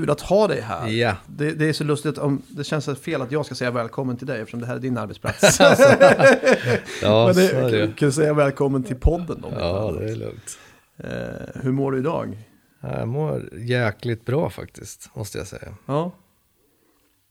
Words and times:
kul 0.00 0.10
att 0.10 0.20
ha 0.20 0.48
dig 0.48 0.60
här. 0.60 0.88
Ja. 0.88 1.16
Det, 1.26 1.50
det 1.50 1.68
är 1.68 1.72
så 1.72 1.84
lustigt, 1.84 2.18
om, 2.18 2.42
det 2.48 2.64
känns 2.64 2.88
fel 3.00 3.22
att 3.22 3.32
jag 3.32 3.46
ska 3.46 3.54
säga 3.54 3.70
välkommen 3.70 4.16
till 4.16 4.26
dig 4.26 4.40
eftersom 4.40 4.60
det 4.60 4.66
här 4.66 4.74
är 4.74 4.78
din 4.80 4.98
arbetsplats. 4.98 5.58
Ja, 7.02 7.26
Men 7.26 7.34
det, 7.36 7.48
så 7.48 7.56
är 7.56 7.70
det 7.70 7.96
kan, 7.96 8.12
säga 8.12 8.34
välkommen 8.34 8.82
till 8.82 8.96
podden 8.96 9.40
då? 9.40 9.52
Ja, 9.58 9.92
det 9.98 10.10
är 10.10 10.16
lugnt. 10.16 10.58
Eh, 10.98 11.62
hur 11.62 11.72
mår 11.72 11.92
du 11.92 11.98
idag? 11.98 12.38
Jag 12.80 13.08
mår 13.08 13.48
jäkligt 13.54 14.24
bra 14.24 14.50
faktiskt, 14.50 15.10
måste 15.14 15.38
jag 15.38 15.46
säga. 15.46 15.74
Ja. 15.86 16.12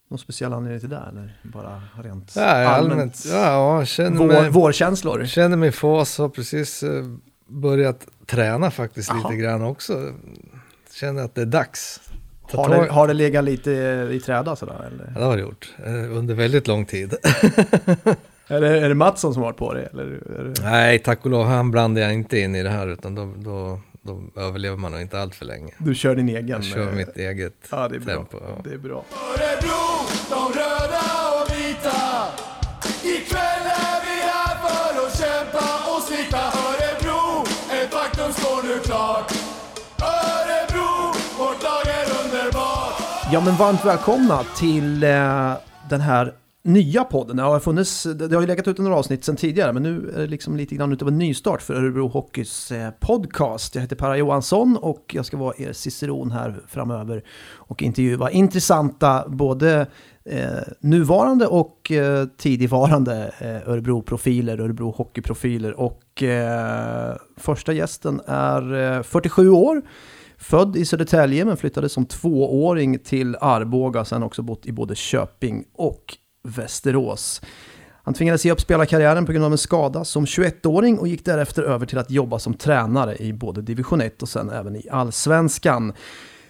Någon 0.09 0.19
speciell 0.19 0.53
anledning 0.53 0.79
till 0.79 0.89
det 0.89 1.03
eller 1.09 1.39
bara 1.43 1.81
rent 2.03 2.35
Ja, 2.35 2.43
allmänt, 2.43 3.23
ja, 3.25 3.77
jag 3.77 3.87
känner 3.87 4.17
Vår, 4.17 4.27
mig, 4.27 4.49
vårkänslor? 4.49 5.25
känner 5.25 5.57
mig 5.57 5.69
i 5.69 5.71
fas, 5.71 6.17
har 6.17 6.29
precis 6.29 6.83
eh, 6.83 7.05
börjat 7.47 8.07
träna 8.25 8.71
faktiskt 8.71 9.09
Jaha. 9.09 9.29
lite 9.29 9.41
grann 9.41 9.61
också. 9.61 10.13
Känner 10.93 11.23
att 11.23 11.35
det 11.35 11.41
är 11.41 11.45
dags. 11.45 12.01
Ta 12.51 12.57
Har 12.57 12.69
det, 12.69 12.91
har 12.91 13.07
det 13.07 13.13
legat 13.13 13.43
lite 13.43 13.71
i 14.11 14.19
träda 14.19 14.55
sådär 14.55 14.89
eller? 14.93 15.11
Ja, 15.13 15.19
det 15.19 15.25
har 15.25 15.35
det 15.35 15.41
gjort, 15.41 15.73
eh, 15.85 16.17
under 16.17 16.33
väldigt 16.35 16.67
lång 16.67 16.85
tid. 16.85 17.13
Är 18.47 18.61
det, 18.61 18.79
är 18.79 18.89
det 18.89 18.95
Mattsson 18.95 19.33
som 19.33 19.43
har 19.43 19.49
varit 19.49 19.57
på 19.57 19.73
det? 19.73 19.81
Eller 19.93 20.03
är 20.03 20.43
det... 20.43 20.61
Nej, 20.63 20.99
tack 20.99 21.25
och 21.25 21.31
lov, 21.31 21.45
han 21.45 21.71
blandar 21.71 22.01
jag 22.01 22.13
inte 22.13 22.39
in 22.39 22.55
i 22.55 22.63
det 22.63 22.69
här, 22.69 22.87
utan 22.87 23.15
då, 23.15 23.33
då, 23.37 23.79
då 24.01 24.41
överlever 24.41 24.77
man 24.77 24.91
nog 24.91 25.01
inte 25.01 25.19
allt 25.19 25.35
för 25.35 25.45
länge. 25.45 25.73
Du 25.77 25.95
kör 25.95 26.15
din 26.15 26.29
egen? 26.29 26.47
Jag 26.47 26.63
kör 26.63 26.87
eh, 26.87 26.93
mitt 26.93 27.17
eget 27.17 27.53
Ja, 27.71 27.87
det 27.87 27.95
är 27.95 27.99
bra. 27.99 28.15
tempo. 28.15 28.37
Ja. 28.41 28.61
Det 28.63 28.73
är 28.73 28.77
bra. 28.77 29.03
Ja, 43.35 43.41
men 43.45 43.55
varmt 43.55 43.85
välkomna 43.85 44.43
till 44.43 45.03
eh, 45.03 45.53
den 45.89 46.01
här 46.01 46.33
nya 46.63 47.03
podden. 47.03 47.37
Det 47.37 47.43
har, 47.43 47.59
funnits, 47.59 48.03
det 48.03 48.33
har 48.33 48.41
ju 48.41 48.47
legat 48.47 48.67
ut 48.67 48.77
några 48.77 48.95
avsnitt 48.95 49.25
sedan 49.25 49.35
tidigare, 49.35 49.73
men 49.73 49.83
nu 49.83 50.13
är 50.15 50.19
det 50.19 50.27
liksom 50.27 50.55
lite 50.55 50.75
grann 50.75 50.93
utav 50.93 51.07
en 51.07 51.17
nystart 51.17 51.61
för 51.61 51.73
Örebro 51.73 52.07
Hockeys 52.07 52.71
eh, 52.71 52.91
podcast. 52.99 53.75
Jag 53.75 53.81
heter 53.81 53.95
Per 53.95 54.15
Johansson 54.15 54.77
och 54.77 55.11
jag 55.13 55.25
ska 55.25 55.37
vara 55.37 55.53
er 55.57 55.73
ciceron 55.73 56.31
här 56.31 56.55
framöver 56.67 57.23
och 57.53 57.83
intervjua 57.83 58.31
intressanta 58.31 59.23
både 59.27 59.87
eh, 60.25 60.45
nuvarande 60.79 61.47
och 61.47 61.91
eh, 61.91 62.25
tidigvarande 62.37 63.31
eh, 63.39 63.69
Örebro-profiler, 63.69 64.59
Örebro 64.59 64.91
Hockey-profiler. 64.91 65.79
Och 65.79 66.23
eh, 66.23 67.15
första 67.37 67.73
gästen 67.73 68.21
är 68.27 68.95
eh, 68.97 69.03
47 69.03 69.49
år. 69.49 69.81
Född 70.37 70.75
i 70.75 70.85
Södertälje 70.85 71.45
men 71.45 71.57
flyttade 71.57 71.89
som 71.89 72.05
tvååring 72.05 72.99
till 72.99 73.37
Arboga, 73.41 74.05
sen 74.05 74.23
också 74.23 74.41
bott 74.41 74.65
i 74.65 74.71
både 74.71 74.95
Köping 74.95 75.65
och 75.73 76.17
Västerås. 76.43 77.41
Han 78.03 78.13
tvingades 78.13 78.45
ge 78.45 78.51
upp 78.51 78.61
spelarkarriären 78.61 79.25
på 79.25 79.31
grund 79.31 79.45
av 79.45 79.51
en 79.51 79.57
skada 79.57 80.05
som 80.05 80.25
21-åring 80.25 80.99
och 80.99 81.07
gick 81.07 81.25
därefter 81.25 81.63
över 81.63 81.85
till 81.85 81.97
att 81.97 82.11
jobba 82.11 82.39
som 82.39 82.53
tränare 82.53 83.15
i 83.17 83.33
både 83.33 83.61
division 83.61 84.01
1 84.01 84.21
och 84.21 84.29
sen 84.29 84.49
även 84.49 84.75
i 84.75 84.89
allsvenskan. 84.91 85.93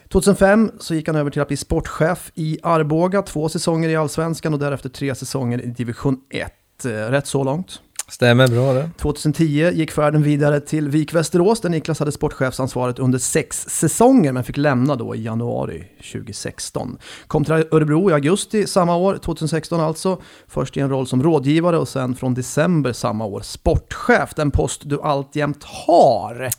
2005 0.09 0.71
så 0.79 0.95
gick 0.95 1.07
han 1.07 1.15
över 1.15 1.31
till 1.31 1.41
att 1.41 1.47
bli 1.47 1.57
sportchef 1.57 2.31
i 2.35 2.59
Arboga, 2.63 3.21
två 3.21 3.49
säsonger 3.49 3.89
i 3.89 3.95
allsvenskan 3.95 4.53
och 4.53 4.59
därefter 4.59 4.89
tre 4.89 5.15
säsonger 5.15 5.61
i 5.61 5.67
division 5.67 6.17
1. 6.29 6.85
Eh, 6.85 6.89
rätt 6.89 7.27
så 7.27 7.43
långt. 7.43 7.81
Stämmer 8.07 8.47
bra 8.47 8.73
det. 8.73 8.89
2010 8.97 9.71
gick 9.73 9.91
färden 9.91 10.23
vidare 10.23 10.59
till 10.59 10.89
Vik 10.89 11.13
Västerås 11.13 11.61
där 11.61 11.69
Niklas 11.69 11.99
hade 11.99 12.11
sportchefsansvaret 12.11 12.99
under 12.99 13.19
sex 13.19 13.65
säsonger 13.69 14.31
men 14.31 14.43
fick 14.43 14.57
lämna 14.57 14.95
då 14.95 15.15
i 15.15 15.23
januari 15.23 15.83
2016. 16.11 16.97
Kom 17.27 17.45
till 17.45 17.53
Örebro 17.53 18.09
i 18.09 18.13
augusti 18.13 18.67
samma 18.67 18.95
år, 18.95 19.17
2016 19.17 19.79
alltså. 19.79 20.21
Först 20.47 20.77
i 20.77 20.79
en 20.79 20.89
roll 20.89 21.07
som 21.07 21.23
rådgivare 21.23 21.77
och 21.77 21.87
sen 21.87 22.15
från 22.15 22.33
december 22.33 22.93
samma 22.93 23.25
år 23.25 23.41
sportchef, 23.41 24.33
den 24.35 24.51
post 24.51 24.81
du 24.85 25.01
alltjämt 25.01 25.63
har. 25.63 26.49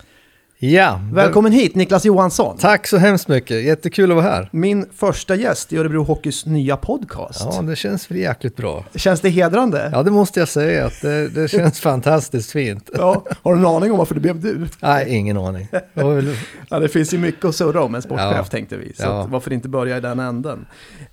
Ja, 0.59 1.01
Välkommen 1.13 1.53
hit 1.53 1.75
Niklas 1.75 2.05
Johansson. 2.05 2.57
Tack 2.59 2.87
så 2.87 2.97
hemskt 2.97 3.29
mycket, 3.29 3.65
jättekul 3.65 4.11
att 4.11 4.17
vara 4.17 4.27
här. 4.27 4.49
Min 4.53 4.87
första 4.95 5.35
gäst 5.35 5.73
i 5.73 5.77
Örebro 5.79 6.03
Hockeys 6.03 6.47
nya 6.47 6.77
podcast. 6.77 7.41
Ja, 7.57 7.63
det 7.63 7.77
känns 7.77 8.11
väl 8.11 8.19
jäkligt 8.19 8.57
bra. 8.57 8.85
Känns 8.95 9.21
det 9.21 9.29
hedrande? 9.29 9.91
Ja, 9.93 10.03
det 10.03 10.11
måste 10.11 10.41
jag 10.41 10.49
säga, 10.49 10.87
att 10.87 11.01
det, 11.03 11.29
det 11.29 11.49
känns 11.49 11.81
fantastiskt 11.81 12.51
fint. 12.51 12.91
Ja. 12.95 13.25
Har 13.43 13.55
du 13.55 13.61
en 13.61 13.67
aning 13.67 13.93
om 13.93 13.99
varför 13.99 14.15
det 14.15 14.21
blev 14.21 14.41
du? 14.41 14.67
Nej, 14.81 15.15
ingen 15.15 15.37
aning. 15.37 15.69
Väl- 15.95 16.37
Ja, 16.71 16.79
det 16.79 16.89
finns 16.89 17.15
ju 17.15 17.19
mycket 17.19 17.45
att 17.45 17.55
surra 17.55 17.83
om 17.83 17.95
en 17.95 18.03
sportchef 18.03 18.33
Ja. 18.37 18.45
tänkte 18.45 18.77
vi. 18.77 18.93
Så 18.95 19.03
Ja. 19.03 19.27
varför 19.31 19.53
inte 19.53 19.69
börja 19.69 19.97
i 19.97 20.01
den 20.01 20.21
änden? 20.21 20.67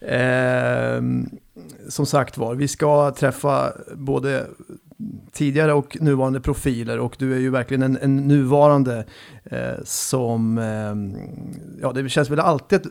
Ehm, 0.08 1.30
som 1.90 2.06
sagt 2.06 2.38
var, 2.38 2.56
vi 2.56 2.68
ska 2.68 3.12
träffa 3.12 3.72
både 3.96 4.46
tidigare 5.32 5.74
och 5.74 5.98
nuvarande 6.02 6.42
profiler 6.42 7.00
och 7.00 7.16
du 7.20 7.34
är 7.34 7.40
ju 7.40 7.50
verkligen 7.50 7.84
en, 7.84 7.98
en 8.02 8.16
nuvarande 8.16 9.06
eh, 9.44 9.58
som, 9.84 10.58
ehm, 10.58 11.16
ja 11.82 11.92
det 11.92 12.10
känns 12.10 12.30
väl 12.30 12.40
alltid, 12.40 12.82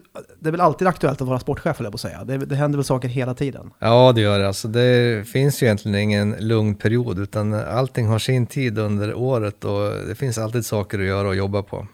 det 0.41 0.49
är 0.49 0.51
väl 0.51 0.61
alltid 0.61 0.89
aktuellt 0.89 1.21
att 1.21 1.29
vara 1.29 1.39
sportchef 1.39 1.81
jag 1.81 1.91
på 1.91 1.95
att 1.95 2.01
säga. 2.01 2.25
Det, 2.25 2.39
det 2.39 2.57
händer 2.57 2.77
väl 2.77 2.85
saker 2.85 3.09
hela 3.09 3.35
tiden. 3.35 3.71
Ja, 3.79 4.13
det 4.13 4.21
gör 4.21 4.39
det. 4.39 4.47
Alltså, 4.47 4.69
det 4.69 5.29
finns 5.29 5.63
ju 5.63 5.67
egentligen 5.67 5.99
ingen 5.99 6.37
lugn 6.39 6.75
period, 6.75 7.19
utan 7.19 7.55
allting 7.55 8.07
har 8.07 8.19
sin 8.19 8.47
tid 8.47 8.79
under 8.79 9.15
året 9.15 9.65
och 9.65 9.91
det 10.09 10.15
finns 10.15 10.39
alltid 10.39 10.67
saker 10.67 10.99
att 10.99 11.07
göra 11.07 11.29
och 11.29 11.37
jobba 11.37 11.63
på. 11.63 11.87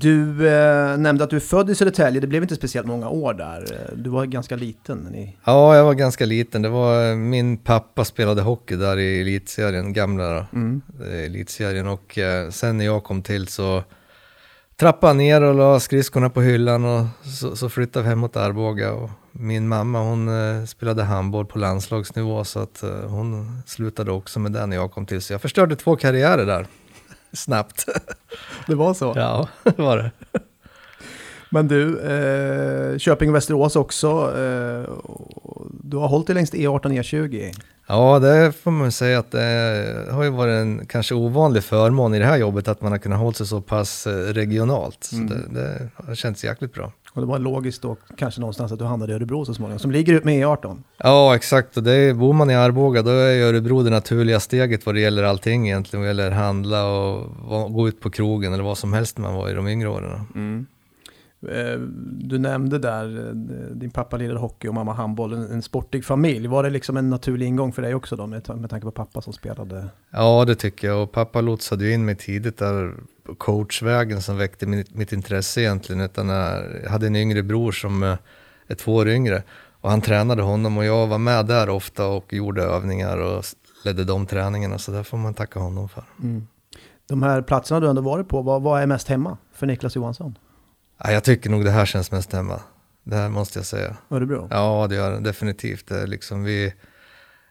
Du 0.00 0.48
eh, 0.48 0.98
nämnde 0.98 1.24
att 1.24 1.30
du 1.30 1.36
är 1.36 1.40
född 1.40 1.70
i 1.70 1.74
Södertälje, 1.74 2.20
det 2.20 2.26
blev 2.26 2.42
inte 2.42 2.56
speciellt 2.56 2.86
många 2.86 3.08
år 3.08 3.34
där. 3.34 3.90
Du 3.96 4.10
var 4.10 4.26
ganska 4.26 4.56
liten. 4.56 4.98
Ni... 5.12 5.36
Ja, 5.44 5.76
jag 5.76 5.84
var 5.84 5.94
ganska 5.94 6.26
liten. 6.26 6.62
Det 6.62 6.68
var 6.68 7.14
min 7.16 7.56
pappa 7.56 8.04
spelade 8.04 8.42
hockey 8.42 8.76
där 8.76 8.98
i 8.98 9.20
elitserien, 9.20 9.92
gamla 9.92 10.46
Mm. 10.52 10.80
eh, 11.00 11.24
elitserien 11.24 11.86
och 11.88 12.18
eh, 12.18 12.50
sen 12.50 12.78
när 12.78 12.84
jag 12.84 13.04
kom 13.04 13.22
till 13.22 13.48
så 13.48 13.82
trappade 14.76 15.08
han 15.10 15.16
ner 15.18 15.42
och 15.42 15.54
la 15.54 15.80
skridskorna 15.80 16.30
på 16.30 16.40
hyllan 16.40 16.84
och 16.84 17.06
så, 17.40 17.56
så 17.56 17.68
flyttade 17.68 18.02
vi 18.02 18.08
hem 18.08 18.18
mot 18.18 18.36
Arboga 18.36 18.92
och 18.92 19.10
min 19.32 19.68
mamma 19.68 20.00
hon 20.00 20.28
eh, 20.28 20.64
spelade 20.64 21.02
handboll 21.02 21.46
på 21.46 21.58
landslagsnivå 21.58 22.44
så 22.44 22.58
att 22.60 22.82
eh, 22.82 22.90
hon 22.90 23.62
slutade 23.66 24.12
också 24.12 24.40
med 24.40 24.52
den 24.52 24.70
när 24.70 24.76
jag 24.76 24.90
kom 24.92 25.06
till 25.06 25.22
så 25.22 25.32
jag 25.32 25.40
förstörde 25.40 25.76
två 25.76 25.96
karriärer 25.96 26.46
där 26.46 26.66
snabbt. 27.32 27.84
Det 28.66 28.74
var 28.74 28.94
så? 28.94 29.12
ja, 29.16 29.48
det 29.64 29.78
var 29.82 29.96
det. 29.96 30.10
Men 31.50 31.68
du, 31.68 32.00
eh, 32.00 32.98
Köping 32.98 33.28
och 33.28 33.34
Västerås 33.36 33.76
också. 33.76 34.08
Eh, 34.38 34.90
du 35.82 35.96
har 35.96 36.08
hållit 36.08 36.26
dig 36.26 36.34
längs 36.34 36.52
E18 36.52 36.80
E20. 36.92 37.52
Ja, 37.88 38.18
det 38.18 38.52
får 38.62 38.70
man 38.70 38.92
säga 38.92 39.18
att 39.18 39.30
det 39.30 40.06
har 40.10 40.22
ju 40.24 40.30
varit 40.30 40.52
en 40.60 40.86
kanske 40.86 41.14
ovanlig 41.14 41.64
förmån 41.64 42.14
i 42.14 42.18
det 42.18 42.24
här 42.24 42.36
jobbet 42.36 42.68
att 42.68 42.80
man 42.80 42.92
har 42.92 42.98
kunnat 42.98 43.18
hålla 43.18 43.32
sig 43.32 43.46
så 43.46 43.60
pass 43.60 44.06
eh, 44.06 44.12
regionalt. 44.12 45.04
Så 45.04 45.16
Mm. 45.16 45.28
det, 45.28 45.60
det 45.60 45.88
har 45.94 46.14
känts 46.14 46.44
jäkligt 46.44 46.74
bra. 46.74 46.92
Och 47.16 47.22
det 47.22 47.26
var 47.28 47.38
logiskt 47.38 47.82
då 47.82 47.96
kanske 48.16 48.40
någonstans 48.40 48.72
att 48.72 48.78
du 48.78 48.84
hamnade 48.84 49.12
i 49.12 49.14
Örebro 49.14 49.44
så 49.44 49.54
småningom, 49.54 49.78
som 49.78 49.90
ligger 49.90 50.12
ut 50.14 50.24
med 50.24 50.46
E18. 50.46 50.78
Ja, 50.98 51.34
exakt. 51.36 51.76
Och 51.76 51.82
det 51.82 51.92
är, 51.92 52.14
bor 52.14 52.32
man 52.32 52.50
i 52.50 52.54
Arboga 52.54 53.02
då 53.02 53.10
är 53.10 53.42
Örebro 53.42 53.82
det 53.82 53.90
naturliga 53.90 54.40
steget 54.40 54.86
vad 54.86 54.94
det 54.94 55.00
gäller 55.00 55.22
allting 55.22 55.66
egentligen. 55.68 56.00
Vad 56.00 56.08
gäller 56.08 56.30
handla 56.30 56.86
och 56.86 57.72
gå 57.74 57.88
ut 57.88 58.00
på 58.00 58.10
krogen 58.10 58.52
eller 58.52 58.64
vad 58.64 58.78
som 58.78 58.92
helst 58.92 59.18
man 59.18 59.34
var 59.34 59.50
i 59.50 59.54
de 59.54 59.68
yngre 59.68 59.88
åren. 59.88 60.66
Eh, 61.48 61.80
du 62.20 62.38
nämnde 62.38 62.78
där, 62.78 63.28
eh, 63.28 63.34
din 63.76 63.90
pappa 63.90 64.16
lirade 64.16 64.38
hockey 64.40 64.68
och 64.68 64.74
mamma 64.74 64.92
handboll, 64.92 65.32
en, 65.32 65.42
en 65.52 65.62
sportig 65.62 66.04
familj. 66.04 66.46
Var 66.48 66.62
det 66.62 66.70
liksom 66.70 66.96
en 66.96 67.10
naturlig 67.10 67.46
ingång 67.46 67.72
för 67.72 67.82
dig 67.82 67.94
också 67.94 68.16
då, 68.16 68.26
med, 68.26 68.44
ta- 68.44 68.56
med 68.56 68.70
tanke 68.70 68.84
på 68.84 68.90
pappa 68.90 69.20
som 69.20 69.32
spelade? 69.32 69.86
Ja, 70.10 70.44
det 70.44 70.54
tycker 70.54 70.88
jag. 70.88 71.02
Och 71.02 71.12
pappa 71.12 71.40
lotsade 71.40 71.84
ju 71.84 71.92
in 71.92 72.04
mig 72.04 72.14
tidigt 72.14 72.58
där 72.58 72.94
coachvägen 73.38 74.22
som 74.22 74.36
väckte 74.36 74.66
mitt, 74.66 74.94
mitt 74.94 75.12
intresse 75.12 75.60
egentligen. 75.60 76.00
Utan 76.00 76.28
jag 76.28 76.90
hade 76.90 77.06
en 77.06 77.16
yngre 77.16 77.42
bror 77.42 77.72
som 77.72 78.02
eh, 78.02 78.16
är 78.66 78.74
två 78.74 78.94
år 78.94 79.08
yngre. 79.08 79.42
Och 79.80 79.90
han 79.90 80.00
tränade 80.00 80.42
honom 80.42 80.78
och 80.78 80.84
jag 80.84 81.06
var 81.06 81.18
med 81.18 81.46
där 81.46 81.68
ofta 81.68 82.06
och 82.06 82.32
gjorde 82.32 82.62
övningar 82.62 83.18
och 83.18 83.44
ledde 83.84 84.04
de 84.04 84.26
träningarna. 84.26 84.78
Så 84.78 84.92
där 84.92 85.02
får 85.02 85.18
man 85.18 85.34
tacka 85.34 85.60
honom 85.60 85.88
för. 85.88 86.04
De 87.08 87.22
här 87.22 87.42
platserna 87.42 87.80
du 87.80 87.88
ändå 87.88 88.02
varit 88.02 88.28
på, 88.28 88.42
vad, 88.42 88.62
vad 88.62 88.82
är 88.82 88.86
mest 88.86 89.08
hemma 89.08 89.38
för 89.52 89.66
Niklas 89.66 89.96
Johansson? 89.96 90.38
Ja, 90.98 91.12
jag 91.12 91.24
tycker 91.24 91.50
nog 91.50 91.64
det 91.64 91.70
här 91.70 91.86
känns 91.86 92.12
mest 92.12 92.32
hemma. 92.32 92.60
Det 93.04 93.16
här 93.16 93.28
måste 93.28 93.58
jag 93.58 93.66
säga. 93.66 93.96
Örebro? 94.10 94.48
Ja, 94.50 94.86
det 94.88 94.94
gör 94.94 95.12
det 95.12 95.20
definitivt. 95.20 95.86
Det 95.86 96.00
är 96.00 96.06
liksom 96.06 96.44
vi 96.44 96.72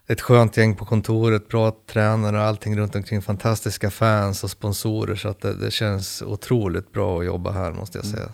ett 0.07 0.22
skönt 0.22 0.57
gäng 0.57 0.75
på 0.75 0.86
kontoret, 0.86 1.48
bra 1.48 1.72
tränare 1.92 2.38
och 2.38 2.44
allting 2.44 2.78
runt 2.78 2.96
omkring. 2.96 3.22
Fantastiska 3.22 3.90
fans 3.92 4.44
och 4.44 4.50
sponsorer. 4.50 5.16
Så 5.16 5.28
att 5.30 5.42
det, 5.42 5.54
det 5.54 5.72
känns 5.72 6.22
otroligt 6.22 6.92
bra 6.92 7.19
att 7.19 7.25
jobba 7.25 7.52
här 7.52 7.72
måste 7.72 7.98
jag 7.98 8.06
säga. 8.06 8.30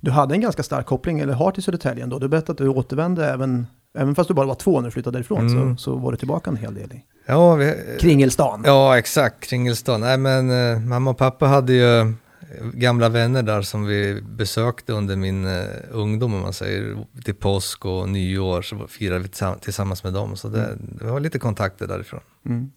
Du 0.00 0.10
hade 0.10 0.34
en 0.34 0.40
ganska 0.40 0.62
stark 0.62 0.86
koppling, 0.86 1.20
eller 1.20 1.32
har 1.32 1.50
till 1.52 1.62
Södertälje 1.62 2.02
ändå. 2.04 2.18
Du 2.18 2.28
berättade 2.28 2.52
att 2.52 2.58
du 2.58 2.68
återvände 2.68 3.26
även, 3.30 3.66
även 3.98 4.14
fast 4.14 4.28
du 4.28 4.34
bara 4.34 4.46
var 4.46 4.54
två 4.54 4.80
när 4.80 4.88
du 4.88 4.90
flyttade 4.90 5.18
därifrån, 5.18 5.48
Mm. 5.48 5.76
så, 5.76 5.82
så 5.82 5.96
var 5.96 6.10
du 6.12 6.18
tillbaka 6.18 6.50
en 6.50 6.56
hel 6.56 6.74
del 6.74 6.92
i 6.92 7.04
Ja, 7.26 7.54
vi, 7.54 7.74
Kringelstan. 8.00 8.62
ja 8.66 8.98
exakt. 8.98 9.44
Kringelstan. 9.48 10.00
Nej, 10.00 10.18
men 10.18 10.50
eh, 10.72 10.78
mamma 10.80 11.10
och 11.10 11.18
pappa 11.18 11.46
hade 11.46 11.72
ju 11.72 12.14
gamla 12.74 13.08
vänner 13.08 13.42
där 13.42 13.62
som 13.62 13.86
vi 13.86 14.22
besökte 14.22 14.92
under 14.92 15.16
min 15.16 15.46
eh, 15.46 15.64
ungdom, 15.90 16.34
om 16.34 16.40
man 16.40 16.52
säger, 16.52 17.06
till 17.24 17.34
påsk 17.34 17.84
och 17.84 18.08
nyår, 18.08 18.62
så 18.62 18.86
firade 18.86 19.20
vi 19.20 19.28
tillsamm- 19.28 19.58
tillsammans 19.60 20.04
med 20.04 20.12
dem. 20.12 20.36
Så 20.36 20.48
det, 20.48 20.78
det 20.80 21.04
var 21.04 21.20
lite 21.20 21.38
kontakter 21.38 21.86
därifrån. 21.86 22.20
Mm. 22.46 22.70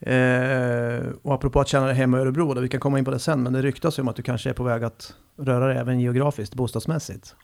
Eh, 0.00 1.06
och 1.22 1.34
apropå 1.34 1.60
att 1.60 1.68
känna 1.68 1.86
dig 1.86 1.94
hemma 1.94 2.18
i 2.18 2.20
Örebro, 2.20 2.54
då, 2.54 2.60
vi 2.60 2.68
kan 2.68 2.80
komma 2.80 2.98
in 2.98 3.04
på 3.04 3.10
det 3.10 3.18
sen, 3.18 3.42
men 3.42 3.52
det 3.52 3.62
ryktas 3.62 3.98
ju 3.98 4.00
om 4.02 4.08
att 4.08 4.16
du 4.16 4.22
kanske 4.22 4.50
är 4.50 4.54
på 4.54 4.62
väg 4.62 4.84
att 4.84 5.14
röra 5.38 5.66
dig 5.66 5.78
även 5.78 6.00
geografiskt, 6.00 6.54
bostadsmässigt. 6.54 7.34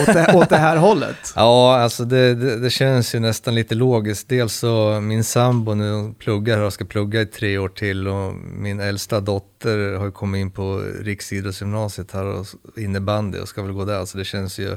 Åt 0.00 0.06
det, 0.06 0.34
åt 0.34 0.48
det 0.48 0.56
här 0.56 0.76
hållet. 0.76 1.16
Ja, 1.36 1.76
alltså 1.76 2.04
det, 2.04 2.34
det, 2.34 2.60
det 2.60 2.70
känns 2.70 3.14
ju 3.14 3.20
nästan 3.20 3.54
lite 3.54 3.74
logiskt. 3.74 4.28
Dels 4.28 4.54
så 4.54 5.00
min 5.00 5.24
sambo 5.24 5.74
nu 5.74 6.14
pluggar 6.18 6.60
och 6.60 6.72
ska 6.72 6.84
plugga 6.84 7.20
i 7.20 7.26
tre 7.26 7.58
år 7.58 7.68
till 7.68 8.08
och 8.08 8.34
min 8.34 8.80
äldsta 8.80 9.20
dotter 9.20 9.94
har 9.94 10.04
ju 10.04 10.12
kommit 10.12 10.40
in 10.40 10.50
på 10.50 10.82
Riksidrottsgymnasiet 11.00 12.12
här 12.12 12.24
och 12.24 12.46
innebandy 12.76 13.38
och 13.38 13.48
ska 13.48 13.62
väl 13.62 13.72
gå 13.72 13.84
där. 13.84 14.04
Så 14.04 14.18
det 14.18 14.24
känns 14.24 14.58
ju 14.58 14.76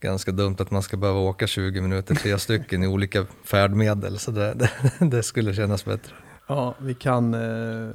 ganska 0.00 0.32
dumt 0.32 0.56
att 0.58 0.70
man 0.70 0.82
ska 0.82 0.96
behöva 0.96 1.20
åka 1.20 1.46
20 1.46 1.80
minuter, 1.80 2.14
tre 2.14 2.38
stycken 2.38 2.82
i 2.82 2.86
olika 2.86 3.26
färdmedel. 3.44 4.18
Så 4.18 4.30
det, 4.30 4.54
det, 4.54 4.70
det 5.06 5.22
skulle 5.22 5.54
kännas 5.54 5.84
bättre. 5.84 6.12
Ja, 6.48 6.74
vi 6.78 6.94
kan, 6.94 7.34
eh, 7.34 7.90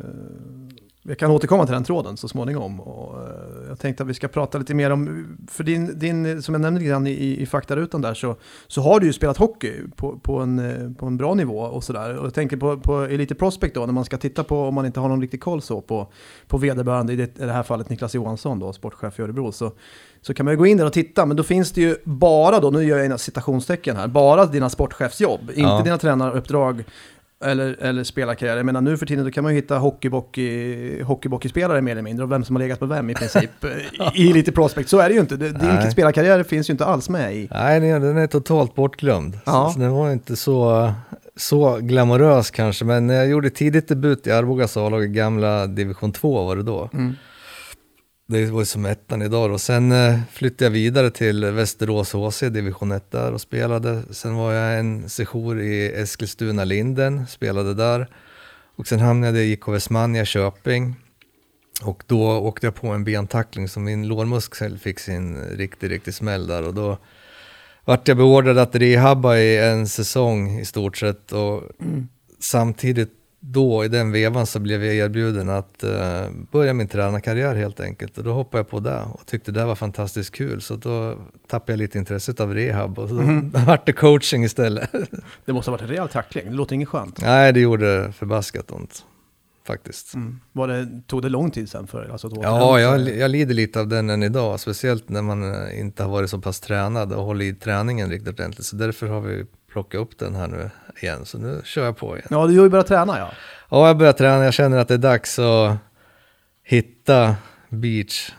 vi 1.05 1.15
kan 1.15 1.31
återkomma 1.31 1.65
till 1.65 1.73
den 1.73 1.83
tråden 1.83 2.17
så 2.17 2.27
småningom. 2.27 2.79
Och, 2.81 3.21
eh, 3.21 3.67
jag 3.69 3.79
tänkte 3.79 4.03
att 4.03 4.09
vi 4.09 4.13
ska 4.13 4.27
prata 4.27 4.57
lite 4.57 4.73
mer 4.73 4.89
om, 4.89 5.27
för 5.51 5.63
din, 5.63 5.99
din 5.99 6.41
som 6.41 6.53
jag 6.53 6.61
nämnde 6.61 6.79
lite 6.79 6.89
grann 6.89 7.07
i, 7.07 7.41
i 7.41 7.45
faktarutan 7.45 8.01
där, 8.01 8.13
så, 8.13 8.35
så 8.67 8.81
har 8.81 8.99
du 8.99 9.05
ju 9.05 9.13
spelat 9.13 9.37
hockey 9.37 9.73
på, 9.95 10.19
på, 10.19 10.39
en, 10.39 10.59
eh, 10.59 10.91
på 10.97 11.05
en 11.05 11.17
bra 11.17 11.33
nivå 11.33 11.59
och 11.59 11.83
sådär. 11.83 12.17
Och 12.17 12.25
jag 12.25 12.33
tänker 12.33 12.57
på, 12.57 12.77
på 12.77 13.01
Elite 13.01 13.35
Prospect 13.35 13.75
då, 13.75 13.85
när 13.85 13.93
man 13.93 14.05
ska 14.05 14.17
titta 14.17 14.43
på, 14.43 14.61
om 14.67 14.75
man 14.75 14.85
inte 14.85 14.99
har 14.99 15.09
någon 15.09 15.21
riktig 15.21 15.41
koll 15.41 15.61
så, 15.61 15.81
på, 15.81 16.07
på 16.47 16.57
vederbörande, 16.57 17.13
i 17.13 17.15
det, 17.15 17.39
i 17.39 17.45
det 17.45 17.53
här 17.53 17.63
fallet 17.63 17.89
Niklas 17.89 18.15
Johansson 18.15 18.59
då, 18.59 18.73
sportchef 18.73 19.19
i 19.19 19.21
Örebro, 19.21 19.51
så, 19.51 19.71
så 20.21 20.33
kan 20.33 20.45
man 20.45 20.53
ju 20.53 20.57
gå 20.57 20.65
in 20.65 20.77
där 20.77 20.85
och 20.85 20.93
titta, 20.93 21.25
men 21.25 21.37
då 21.37 21.43
finns 21.43 21.71
det 21.71 21.81
ju 21.81 21.95
bara 22.03 22.59
då, 22.59 22.69
nu 22.69 22.83
gör 22.83 22.97
jag 22.97 23.19
citationstecken 23.19 23.95
här, 23.95 24.07
bara 24.07 24.45
dina 24.45 24.69
sportchefsjobb, 24.69 25.41
inte 25.41 25.61
Ja. 25.61 25.81
dina 25.83 25.97
tränaruppdrag 25.97 26.83
eller, 27.43 27.77
eller 27.81 28.03
spelarkarriär. 28.03 28.57
Jag 28.57 28.65
menar 28.65 28.81
nu 28.81 28.97
för 28.97 29.05
tiden 29.05 29.25
då 29.25 29.31
kan 29.31 29.43
man 29.43 29.53
ju 29.53 29.61
hitta 29.61 29.77
hockeybockeyspelare 29.77 31.81
mer 31.81 31.91
eller 31.91 32.01
mindre 32.01 32.23
och 32.23 32.31
vem 32.31 32.43
som 32.43 32.55
har 32.55 32.63
legat 32.63 32.79
på 32.79 32.85
vem 32.85 33.09
i 33.09 33.13
princip 33.13 33.51
i, 34.13 34.29
i 34.29 34.33
lite 34.33 34.51
prospect. 34.51 34.89
Så 34.89 34.99
är 34.99 35.09
det 35.09 35.15
ju 35.15 35.21
inte. 35.21 35.37
Din 35.37 35.91
spelarkarriär 35.91 36.43
finns 36.43 36.69
ju 36.69 36.71
inte 36.71 36.85
alls 36.85 37.09
med 37.09 37.35
i. 37.35 37.47
Nej, 37.51 37.79
den 37.79 37.89
är, 37.89 37.99
den 37.99 38.17
är 38.17 38.27
totalt 38.27 38.75
bortglömd. 38.75 39.39
Ja. 39.45 39.67
Så, 39.67 39.73
så 39.73 39.79
den 39.79 39.91
var 39.91 40.11
inte 40.11 40.35
så, 40.35 40.91
så 41.35 41.77
glamorös 41.81 42.51
kanske, 42.51 42.85
men 42.85 43.09
jag 43.09 43.27
gjorde 43.27 43.49
tidigt 43.49 43.87
debut 43.87 44.27
i 44.27 44.31
Arbogas 44.31 44.77
A-lag, 44.77 45.03
i 45.03 45.07
gamla 45.07 45.67
division 45.67 46.11
2 46.11 46.45
var 46.45 46.55
det 46.55 46.63
då. 46.63 46.89
Mm. 46.93 47.15
Det 48.27 48.45
var 48.45 48.59
ju 48.59 48.65
som 48.65 48.85
ettan 48.85 49.21
idag 49.21 49.49
då. 49.49 49.57
Sen 49.57 49.91
eh, 49.91 50.19
flyttade 50.31 50.65
jag 50.65 50.71
vidare 50.71 51.11
till 51.11 51.45
Västerås 51.45 52.13
HC, 52.13 52.39
division 52.41 52.91
1 52.91 53.11
där 53.11 53.31
och 53.31 53.41
spelade. 53.41 54.03
Sen 54.11 54.35
var 54.35 54.53
jag 54.53 54.79
en 54.79 55.09
sejour 55.09 55.61
i 55.61 55.93
Eskilstuna 55.93 56.63
Linden, 56.63 57.27
spelade 57.27 57.73
där. 57.73 58.07
Och 58.75 58.87
sen 58.87 58.99
hamnade 58.99 59.37
jag 59.37 59.47
i 59.47 59.51
IK 59.51 59.67
Westmania 59.67 60.25
Köping. 60.25 60.95
Och 61.83 62.03
då 62.07 62.31
åkte 62.31 62.67
jag 62.67 62.75
på 62.75 62.87
en 62.87 63.03
bentackling 63.03 63.67
som 63.67 63.83
min 63.83 64.07
lårmuskel 64.07 64.77
fick 64.77 64.99
sin 64.99 65.37
riktig, 65.37 65.91
riktig 65.91 66.13
smäll 66.13 66.47
där. 66.47 66.67
Och 66.67 66.73
då 66.73 66.97
vart 67.85 68.07
jag 68.07 68.17
beordrad 68.17 68.57
att 68.57 68.75
rehabba 68.75 69.37
i 69.37 69.57
en 69.57 69.87
säsong 69.87 70.59
i 70.59 70.65
stort 70.65 70.97
sett. 70.97 71.31
Och 71.31 71.63
samtidigt 72.39 73.22
då, 73.45 73.85
i 73.85 73.87
den 73.87 74.11
vevan, 74.11 74.45
så 74.45 74.59
blev 74.59 74.85
jag 74.85 74.95
erbjuden 74.95 75.49
att 75.49 75.83
eh, 75.83 76.29
börja 76.51 76.73
min 76.73 76.87
tränarkarriär 76.87 77.55
helt 77.55 77.79
enkelt. 77.79 78.17
Och 78.17 78.23
då 78.23 78.33
hoppade 78.33 78.59
jag 78.59 78.69
på 78.69 78.79
det 78.79 79.01
och 79.13 79.25
tyckte 79.25 79.51
det 79.51 79.65
var 79.65 79.75
fantastiskt 79.75 80.35
kul. 80.35 80.61
Så 80.61 80.75
då 80.75 81.17
tappade 81.47 81.71
jag 81.71 81.77
lite 81.77 81.97
intresset 81.97 82.39
av 82.39 82.53
rehab 82.53 82.99
och 82.99 83.09
så 83.09 83.15
vart 83.67 83.85
det 83.85 83.93
coaching 83.93 84.43
istället. 84.43 84.89
Det 85.45 85.53
måste 85.53 85.71
ha 85.71 85.77
varit 85.77 85.81
en 85.81 85.87
rejäl 85.87 86.09
tackling. 86.09 86.45
Det 86.45 86.55
låter 86.55 86.75
inget 86.75 86.89
skönt. 86.89 87.21
Nej, 87.21 87.53
det 87.53 87.59
gjorde 87.59 88.11
förbaskat 88.11 88.71
ont. 88.71 89.05
Faktiskt. 89.67 90.13
Mm. 90.13 90.39
Var 90.51 90.67
det, 90.67 91.01
tog 91.07 91.21
det 91.21 91.29
lång 91.29 91.51
tid 91.51 91.69
sen 91.69 91.87
för 91.87 92.09
alltså, 92.11 92.29
Ja, 92.41 92.79
jag, 92.79 93.17
jag 93.17 93.31
lider 93.31 93.53
lite 93.53 93.79
av 93.79 93.87
den 93.87 94.09
än 94.09 94.23
idag, 94.23 94.59
speciellt 94.59 95.09
när 95.09 95.21
man 95.21 95.53
eh, 95.53 95.79
inte 95.79 96.03
har 96.03 96.09
varit 96.09 96.29
så 96.29 96.41
pass 96.41 96.59
tränad 96.59 97.13
och 97.13 97.23
hållit 97.23 97.55
i 97.55 97.59
träningen 97.59 98.09
riktigt 98.09 98.39
ordentligt. 98.39 98.65
Så 98.65 98.75
därför 98.75 99.07
har 99.07 99.21
vi 99.21 99.45
plockat 99.73 100.01
upp 100.01 100.19
den 100.19 100.35
här 100.35 100.47
nu 100.47 100.69
igen, 101.01 101.25
så 101.25 101.37
nu 101.37 101.61
kör 101.63 101.85
jag 101.85 101.97
på 101.97 102.17
igen. 102.17 102.27
Ja, 102.29 102.47
du 102.47 102.57
har 102.57 102.63
ju 102.63 102.69
börjat 102.69 102.87
träna 102.87 103.19
ja. 103.19 103.31
Ja, 103.69 103.87
jag 103.87 103.97
börjar 103.97 104.13
träna, 104.13 104.45
jag 104.45 104.53
känner 104.53 104.77
att 104.77 104.87
det 104.87 104.93
är 104.93 104.97
dags 104.97 105.39
att 105.39 105.77
hitta 106.63 107.35
beach. 107.69 108.31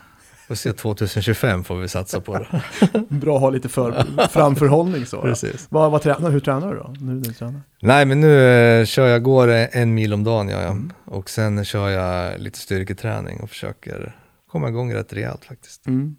Får 0.47 0.55
se 0.55 0.73
2025 0.73 1.63
får 1.63 1.75
vi 1.75 1.87
satsa 1.87 2.21
på 2.21 2.37
det. 2.37 2.61
Bra 3.09 3.35
att 3.35 3.41
ha 3.41 3.49
lite 3.49 3.69
för, 3.69 4.05
framförhållning 4.27 5.05
så. 5.05 5.21
Precis. 5.21 5.67
Vad, 5.69 5.91
vad 5.91 6.01
tränar, 6.01 6.29
hur 6.29 6.39
tränar 6.39 6.73
du 6.73 6.77
då? 6.77 6.93
Nu 6.99 7.19
du 7.19 7.33
tränar? 7.33 7.61
Nej, 7.81 8.05
men 8.05 8.21
nu 8.21 8.49
eh, 8.49 8.85
kör 8.85 9.07
jag, 9.07 9.23
går 9.23 9.47
en 9.47 9.93
mil 9.93 10.13
om 10.13 10.23
dagen 10.23 10.49
gör 10.49 10.61
jag. 10.61 10.91
Och 11.05 11.29
sen 11.29 11.65
kör 11.65 11.89
jag 11.89 12.39
lite 12.39 12.59
styrketräning 12.59 13.39
och 13.39 13.49
försöker 13.49 14.15
komma 14.51 14.69
igång 14.69 14.93
rätt 14.93 15.13
rejält 15.13 15.45
faktiskt. 15.45 15.87
Mm. 15.87 16.15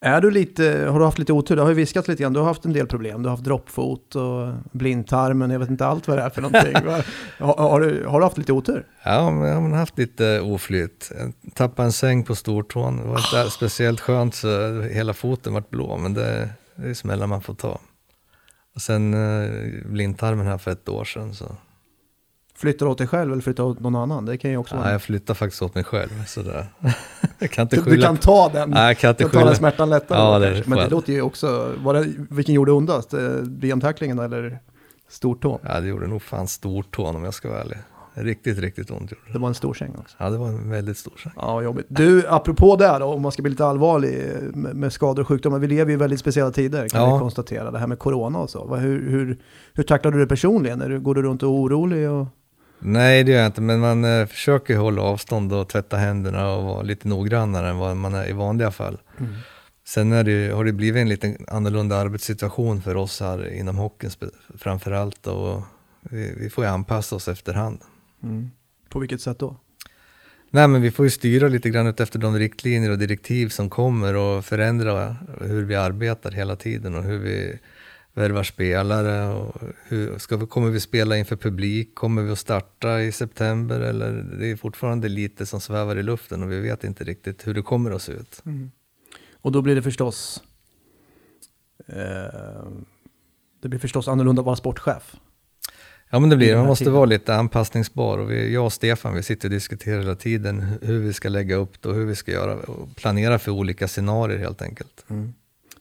Är 0.00 0.20
du 0.20 0.30
lite, 0.30 0.86
har 0.90 0.98
du 0.98 1.04
haft 1.04 1.18
lite 1.18 1.32
otur? 1.32 1.56
Det 1.56 1.62
har 1.62 1.68
ju 1.68 1.74
viskat 1.74 2.08
lite 2.08 2.22
grann, 2.22 2.32
du 2.32 2.40
har 2.40 2.46
haft 2.46 2.64
en 2.64 2.72
del 2.72 2.86
problem. 2.86 3.22
Du 3.22 3.28
har 3.28 3.36
haft 3.36 3.44
droppfot 3.44 4.14
och 4.14 4.52
blindtarmen, 4.72 5.50
jag 5.50 5.58
vet 5.58 5.70
inte 5.70 5.86
allt 5.86 6.08
vad 6.08 6.18
det 6.18 6.22
är 6.22 6.30
för 6.30 6.42
någonting. 6.42 6.74
Har, 7.38 7.54
har, 7.54 7.80
du, 7.80 8.06
har 8.06 8.20
du 8.20 8.24
haft 8.24 8.38
lite 8.38 8.52
otur? 8.52 8.86
Ja, 9.04 9.30
men 9.30 9.48
jag 9.48 9.60
har 9.60 9.70
haft 9.70 9.98
lite 9.98 10.40
oflyt. 10.40 11.12
Jag 11.18 11.54
tappade 11.54 11.86
en 11.86 11.92
säng 11.92 12.24
på 12.24 12.34
stortån. 12.34 12.96
Det 12.96 13.02
var 13.02 13.18
inte 13.18 13.50
speciellt 13.56 14.00
skönt 14.00 14.34
så 14.34 14.80
hela 14.82 15.14
foten 15.14 15.54
vart 15.54 15.70
blå, 15.70 15.96
men 15.96 16.14
det, 16.14 16.48
det 16.76 16.88
är 16.88 16.94
smällar 16.94 17.26
man 17.26 17.40
får 17.40 17.54
ta. 17.54 17.78
Och 18.74 18.82
sen 18.82 19.14
eh, 19.14 19.50
blindtarmen 19.86 20.46
här 20.46 20.58
för 20.58 20.70
ett 20.70 20.88
år 20.88 21.04
sedan. 21.04 21.34
Så. 21.34 21.56
Flyttar 22.58 22.86
du 22.86 22.92
åt 22.92 22.98
dig 22.98 23.06
själv 23.06 23.32
eller 23.32 23.42
flyttar 23.42 23.64
du 23.64 23.70
åt 23.70 23.80
någon 23.80 23.96
annan? 23.96 24.24
Det 24.24 24.36
kan 24.38 24.50
ju 24.50 24.56
också 24.56 24.74
Ja, 24.74 24.80
vara... 24.80 24.92
jag 24.92 25.02
flyttade 25.02 25.36
faktiskt 25.38 25.62
åt 25.62 25.74
mig 25.74 25.84
själv. 25.84 26.10
Så 26.26 26.42
det, 26.42 26.66
jag 27.38 27.50
kan 27.50 27.62
inte 27.62 27.76
du, 27.76 27.82
du 27.82 27.90
skylla. 27.90 28.06
kan 28.06 28.16
ta 28.16 28.48
den, 28.52 28.70
Nej, 28.70 28.86
jag 28.86 28.98
kan 28.98 29.10
inte 29.10 29.22
kan 29.22 29.30
ta 29.30 29.38
den 29.38 29.46
skylla. 29.46 29.56
smärtan 29.56 29.90
lättare. 29.90 30.18
Ja, 30.18 30.38
det. 30.38 30.66
Men 30.66 30.78
det 30.78 30.88
låter 30.88 31.12
ju 31.12 31.22
också, 31.22 31.72
var 31.84 31.94
det, 31.94 32.06
vilken 32.30 32.54
gjorde 32.54 32.72
ondast? 32.72 33.14
Eh, 33.14 33.20
BM-tacklingen 33.42 34.18
eller 34.18 34.58
stortån? 35.08 35.58
Ja, 35.62 35.80
det 35.80 35.86
gjorde 35.88 36.06
nog 36.06 36.22
fan 36.22 36.48
stortån 36.48 37.16
om 37.16 37.24
jag 37.24 37.34
ska 37.34 37.48
vara 37.48 37.60
ärlig. 37.60 37.76
Riktigt, 38.18 38.58
riktigt 38.58 38.90
ont 38.90 39.00
gjorde 39.10 39.22
Det 39.26 39.32
det. 39.32 39.38
var 39.38 39.48
en 39.48 39.54
stor 39.54 39.74
säng 39.74 39.94
också. 39.98 40.16
Ja, 40.18 40.30
det 40.30 40.36
var 40.38 40.48
en 40.48 40.70
väldigt 40.70 40.98
stor 40.98 41.12
säng. 41.22 41.32
Ja, 41.36 41.62
jobbigt. 41.62 41.86
Du, 41.88 42.26
apropå 42.28 42.76
det 42.76 42.86
här 42.86 43.00
då, 43.00 43.06
om 43.06 43.22
man 43.22 43.32
ska 43.32 43.42
bli 43.42 43.50
lite 43.50 43.66
allvarlig 43.66 44.24
med, 44.54 44.76
med 44.76 44.92
skador 44.92 45.22
och 45.22 45.28
sjukdomar. 45.28 45.58
Vi 45.58 45.66
lever 45.66 45.90
ju 45.90 45.94
i 45.94 45.96
väldigt 45.96 46.20
speciella 46.20 46.50
tider 46.50 46.88
kan 46.88 47.00
Ja. 47.02 47.14
vi 47.14 47.20
konstatera. 47.20 47.70
Det 47.70 47.78
här 47.78 47.86
med 47.86 47.98
corona 47.98 48.38
och 48.38 48.50
så. 48.50 48.76
Hur, 48.76 49.10
hur, 49.10 49.38
hur 49.74 49.82
tacklar 49.84 50.12
du 50.12 50.18
det 50.18 50.26
personligen? 50.26 51.02
Går 51.02 51.14
du 51.14 51.22
runt 51.22 51.42
och 51.42 51.48
är 51.48 51.52
orolig? 51.52 52.10
Och... 52.10 52.26
Nej, 52.78 53.24
det 53.24 53.32
gör 53.32 53.38
jag 53.38 53.46
inte, 53.46 53.60
men 53.60 53.80
man 53.80 54.04
eh, 54.04 54.26
försöker 54.26 54.76
hålla 54.76 55.02
avstånd 55.02 55.52
och 55.52 55.68
tvätta 55.68 55.96
händerna 55.96 56.50
och 56.50 56.64
vara 56.64 56.82
lite 56.82 57.08
noggrannare 57.08 57.70
än 57.70 57.78
vad 57.78 57.96
man 57.96 58.14
är 58.14 58.28
i 58.28 58.32
vanliga 58.32 58.70
fall. 58.70 58.98
Sen 59.84 60.12
är 60.12 60.24
det, 60.24 60.54
har 60.54 60.64
det 60.64 60.72
blivit 60.72 61.00
en 61.00 61.08
lite 61.08 61.36
annorlunda 61.48 61.96
arbetssituation 61.96 62.82
för 62.82 62.94
oss 62.96 63.20
här 63.20 63.52
inom 63.52 63.76
hockeyn 63.76 64.10
spe- 64.10 64.30
framför 64.58 64.90
allt 64.92 65.26
och 65.26 65.62
vi, 66.00 66.34
vi 66.36 66.50
får 66.50 66.64
ju 66.64 66.70
anpassa 66.70 67.16
oss 67.16 67.28
efterhand. 67.28 67.80
Mm. 68.22 68.50
På 68.88 68.98
vilket 68.98 69.20
sätt 69.20 69.38
då? 69.38 69.56
Nej 70.50 70.68
men 70.68 70.82
vi 70.82 70.90
får 70.90 71.04
ju 71.04 71.10
styra 71.10 71.48
lite 71.48 71.70
grann 71.70 71.86
efter 71.86 72.18
de 72.18 72.38
riktlinjer 72.38 72.90
och 72.90 72.98
direktiv 72.98 73.48
som 73.48 73.70
kommer 73.70 74.16
och 74.16 74.44
förändra 74.44 75.16
hur 75.40 75.64
vi 75.64 75.74
arbetar 75.74 76.30
hela 76.30 76.56
tiden 76.56 76.94
och 76.94 77.02
hur 77.02 77.18
vi 77.18 77.58
värvar 78.16 78.42
spelare 78.42 79.34
och 79.34 79.62
hur, 79.84 80.18
ska 80.18 80.36
vi, 80.36 80.46
kommer 80.46 80.70
vi 80.70 80.80
spela 80.80 81.16
inför 81.16 81.36
publik, 81.36 81.94
kommer 81.94 82.22
vi 82.22 82.32
att 82.32 82.38
starta 82.38 83.02
i 83.02 83.12
september 83.12 83.80
eller 83.80 84.12
det 84.12 84.50
är 84.50 84.56
fortfarande 84.56 85.08
lite 85.08 85.46
som 85.46 85.60
svävar 85.60 85.96
i 85.96 86.02
luften 86.02 86.42
och 86.42 86.52
vi 86.52 86.60
vet 86.60 86.84
inte 86.84 87.04
riktigt 87.04 87.46
hur 87.46 87.54
det 87.54 87.62
kommer 87.62 87.90
att 87.90 88.02
se 88.02 88.12
ut. 88.12 88.42
Och 89.32 89.52
då 89.52 89.62
blir 89.62 89.74
det 89.74 89.82
förstås... 89.82 90.42
Eh, 91.86 92.68
det 93.62 93.68
blir 93.68 93.78
förstås 93.78 94.08
annorlunda 94.08 94.40
att 94.40 94.46
vara 94.46 94.56
sportchef. 94.56 95.16
Ja 96.10 96.18
men 96.18 96.30
det 96.30 96.36
blir 96.36 96.50
det, 96.50 96.56
man 96.56 96.66
måste 96.66 96.84
tiden. 96.84 96.94
vara 96.94 97.04
lite 97.04 97.34
anpassningsbar 97.34 98.18
och 98.18 98.30
vi, 98.30 98.54
jag 98.54 98.64
och 98.64 98.72
Stefan 98.72 99.14
vi 99.14 99.22
sitter 99.22 99.48
och 99.48 99.52
diskuterar 99.52 99.98
hela 99.98 100.14
tiden 100.14 100.60
hur 100.82 100.98
vi 100.98 101.12
ska 101.12 101.28
lägga 101.28 101.56
upp 101.56 101.82
det 101.82 101.88
och 101.88 101.94
hur 101.94 102.06
vi 102.06 102.14
ska 102.14 102.32
göra 102.32 102.54
och 102.54 102.96
planera 102.96 103.38
för 103.38 103.52
olika 103.52 103.88
scenarier 103.88 104.38
helt 104.38 104.62
enkelt. 104.62 105.04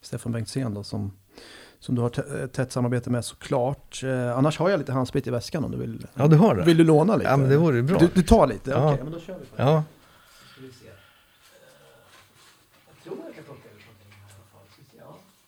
Stefan 0.02 0.32
Bengtzén 0.32 0.74
då, 0.74 0.84
som, 0.84 1.12
som 1.80 1.96
du 1.96 2.02
har 2.02 2.10
tä- 2.10 2.48
tätt 2.48 2.72
samarbete 2.72 3.10
med 3.10 3.26
såklart. 3.26 4.04
Eh, 4.04 4.38
annars 4.38 4.58
har 4.60 4.70
jag 4.70 4.78
lite 4.78 4.92
handsprit 4.92 5.28
i 5.28 5.30
väskan 5.30 5.64
om 5.66 5.72
du 5.72 5.78
vill. 5.78 6.08
Ja 6.14 6.28
du 6.28 6.36
har 6.36 6.56
det? 6.56 6.64
Vill 6.64 6.78
du 6.78 6.84
låna 6.84 7.16
lite? 7.16 7.30
Ja 7.30 7.38
men 7.38 7.50
det 7.50 7.58
vore 7.58 7.82
bra. 7.82 7.98
Du, 8.00 8.10
du 8.14 8.24
tar 8.24 8.48
lite? 8.48 8.72
Ja. 8.72 8.92
Okej, 8.94 9.04
men 9.04 9.14
då 9.14 9.20
kör 9.20 9.34
vi. 9.40 9.46
på 9.46 9.56
det. 9.56 9.64
Ja. 9.64 9.84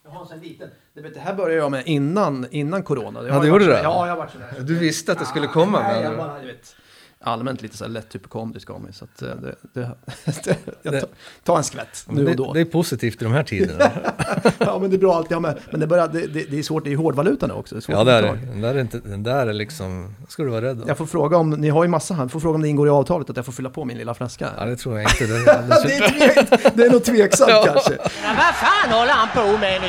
Jag 0.04 0.10
har 0.10 0.20
en 0.22 0.26
sån 0.28 0.40
liten. 0.40 0.68
Det, 0.94 1.18
här 1.20 1.34
började 1.34 1.54
jag 1.54 1.70
med 1.70 1.82
innan, 1.86 2.46
innan 2.50 2.82
corona. 2.82 3.20
Jag 3.20 3.28
Ja, 3.28 3.32
har 3.34 3.40
det 3.40 3.48
gjorde 3.48 3.64
så- 3.64 3.70
Ja, 3.70 4.06
jag 4.06 4.12
har 4.12 4.16
varit 4.16 4.30
sådär. 4.32 4.54
Du 4.60 4.78
visste 4.78 5.12
att 5.12 5.18
det 5.18 5.24
skulle 5.26 5.46
komma 5.46 5.82
Nej, 5.82 6.02
jag 6.02 6.16
bara, 6.16 6.40
du 6.40 6.46
vet. 6.46 6.76
Allmänt 7.20 7.62
lite 7.62 7.76
så 7.76 7.84
här 7.84 7.90
lätt 7.90 8.14
hypokondrisk 8.14 8.70
av 8.70 8.80
mig. 8.80 8.92
Så 8.92 9.04
att, 9.04 9.22
eh, 9.22 9.28
det, 9.28 9.54
det, 9.72 9.90
det, 10.44 10.56
jag 10.82 11.00
tar, 11.00 11.08
tar 11.44 11.56
en 11.56 11.64
skvätt 11.64 12.04
nu 12.08 12.24
det, 12.24 12.30
och 12.30 12.36
då. 12.36 12.52
det 12.52 12.60
är 12.60 12.64
positivt 12.64 13.22
i 13.22 13.24
de 13.24 13.32
här 13.32 13.42
tiderna. 13.42 13.90
ja, 14.58 14.78
men 14.78 14.90
det 14.90 14.96
är 14.96 14.98
bra 14.98 15.16
alltid 15.16 15.32
ha 15.32 15.40
med. 15.40 15.58
Men 15.70 15.80
det, 15.80 15.86
börjar, 15.86 16.08
det, 16.08 16.26
det, 16.26 16.50
det 16.50 16.58
är 16.58 16.62
svårt, 16.62 16.84
det 16.84 16.92
är 16.92 16.96
hårdvaluta 16.96 17.46
nu 17.46 17.54
också. 17.54 17.74
Det 17.74 17.78
är 17.78 17.80
svårt 17.80 17.94
ja, 17.94 18.00
att 18.00 18.06
det 18.06 18.12
är 18.12 18.22
det. 18.22 18.38
Den 18.46 18.60
där 18.60 18.74
är, 18.74 18.80
inte, 18.80 18.98
den 18.98 19.22
där 19.22 19.46
är 19.46 19.52
liksom, 19.52 20.14
ska 20.28 20.42
du 20.42 20.48
vara 20.48 20.62
rädd 20.62 20.82
om. 20.82 20.88
Jag 20.88 20.98
får 20.98 21.06
fråga 21.06 21.36
om, 21.36 21.50
ni 21.50 21.68
har 21.68 21.84
ju 21.84 21.88
massa 21.88 22.14
här, 22.14 22.28
får 22.28 22.40
fråga 22.40 22.54
om 22.54 22.62
det 22.62 22.68
ingår 22.68 22.86
i 22.86 22.90
avtalet 22.90 23.30
att 23.30 23.36
jag 23.36 23.44
får 23.46 23.52
fylla 23.52 23.70
på 23.70 23.84
min 23.84 23.98
lilla 23.98 24.14
flaska. 24.14 24.48
Ja, 24.58 24.64
det 24.64 24.76
tror 24.76 24.98
jag 24.98 25.10
inte. 25.10 25.26
Det, 25.28 25.44
det, 25.88 25.94
är 25.94 26.08
tvek, 26.08 26.74
det 26.74 26.82
är 26.82 26.90
nog 26.90 27.04
tveksamt 27.04 27.50
Ja. 27.50 27.64
kanske. 27.66 27.90
Men 28.22 28.36
vad 28.36 28.54
fan 28.54 28.92
håller 28.92 29.12
han 29.12 29.28
på 29.34 29.58
med 29.58 29.80
nu? 29.80 29.88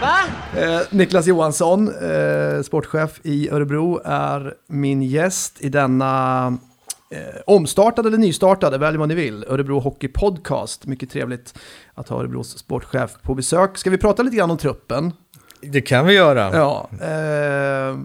Va? 0.00 0.18
Eh, 0.60 0.80
Niklas 0.90 1.26
Johansson, 1.26 1.88
eh, 1.88 2.62
sportchef 2.62 3.20
i 3.22 3.50
Örebro, 3.50 4.00
är 4.04 4.54
min 4.66 5.02
gäst 5.02 5.60
i 5.60 5.68
denna 5.68 6.46
eh, 7.10 7.40
omstartade 7.46 8.08
eller 8.08 8.18
nystartade, 8.18 8.78
välj 8.78 8.96
vad 8.96 9.08
ni 9.08 9.14
vill, 9.14 9.44
Örebro 9.48 9.80
Hockey 9.80 10.08
Podcast. 10.08 10.86
Mycket 10.86 11.10
trevligt 11.10 11.58
att 11.94 12.08
ha 12.08 12.20
Örebros 12.20 12.58
sportchef 12.58 13.10
på 13.22 13.34
besök. 13.34 13.78
Ska 13.78 13.90
vi 13.90 13.98
prata 13.98 14.22
lite 14.22 14.36
grann 14.36 14.50
om 14.50 14.58
truppen? 14.58 15.12
det 15.60 15.80
kan 15.80 16.06
vi 16.06 16.14
göra. 16.14 16.50
Ja. 16.52 16.88
Eh, 17.00 17.98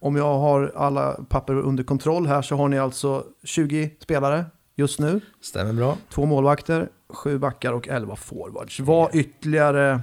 om 0.00 0.16
jag 0.16 0.38
har 0.38 0.72
alla 0.76 1.12
papper 1.28 1.54
under 1.54 1.84
kontroll 1.84 2.26
här 2.26 2.42
så 2.42 2.56
har 2.56 2.68
ni 2.68 2.78
alltså 2.78 3.24
20 3.44 3.90
spelare 3.98 4.44
just 4.76 4.98
nu. 5.00 5.20
Stämmer 5.40 5.72
bra. 5.72 5.96
Två 6.10 6.26
målvakter, 6.26 6.88
sju 7.08 7.38
backar 7.38 7.72
och 7.72 7.88
elva 7.88 8.16
forwards. 8.16 8.80
Vad 8.80 9.14
ytterligare 9.14 10.00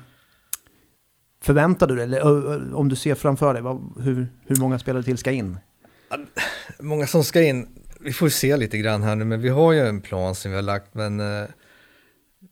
förväntar 1.42 1.88
du 1.88 1.96
dig? 1.96 2.04
Eller 2.04 2.74
om 2.76 2.90
du 2.90 2.96
ser 2.96 3.16
framför 3.16 3.54
dig, 3.54 3.64
vad, 3.64 4.02
hur, 4.04 4.28
hur 4.46 4.56
många 4.56 4.80
spelare 4.80 5.04
till 5.04 5.18
ska 5.18 5.32
in? 5.32 5.58
Många 6.80 7.08
som 7.08 7.24
ska 7.24 7.42
in, 7.42 7.68
vi 8.00 8.14
får 8.14 8.30
se 8.30 8.58
lite 8.58 8.78
grann 8.78 9.04
här 9.04 9.16
nu, 9.16 9.26
men 9.26 9.42
vi 9.42 9.50
har 9.50 9.74
ju 9.74 9.80
en 9.80 10.02
plan 10.02 10.36
som 10.36 10.52
vi 10.52 10.56
har 10.56 10.64
lagt, 10.64 10.94
men 10.94 11.20
eh, 11.20 11.50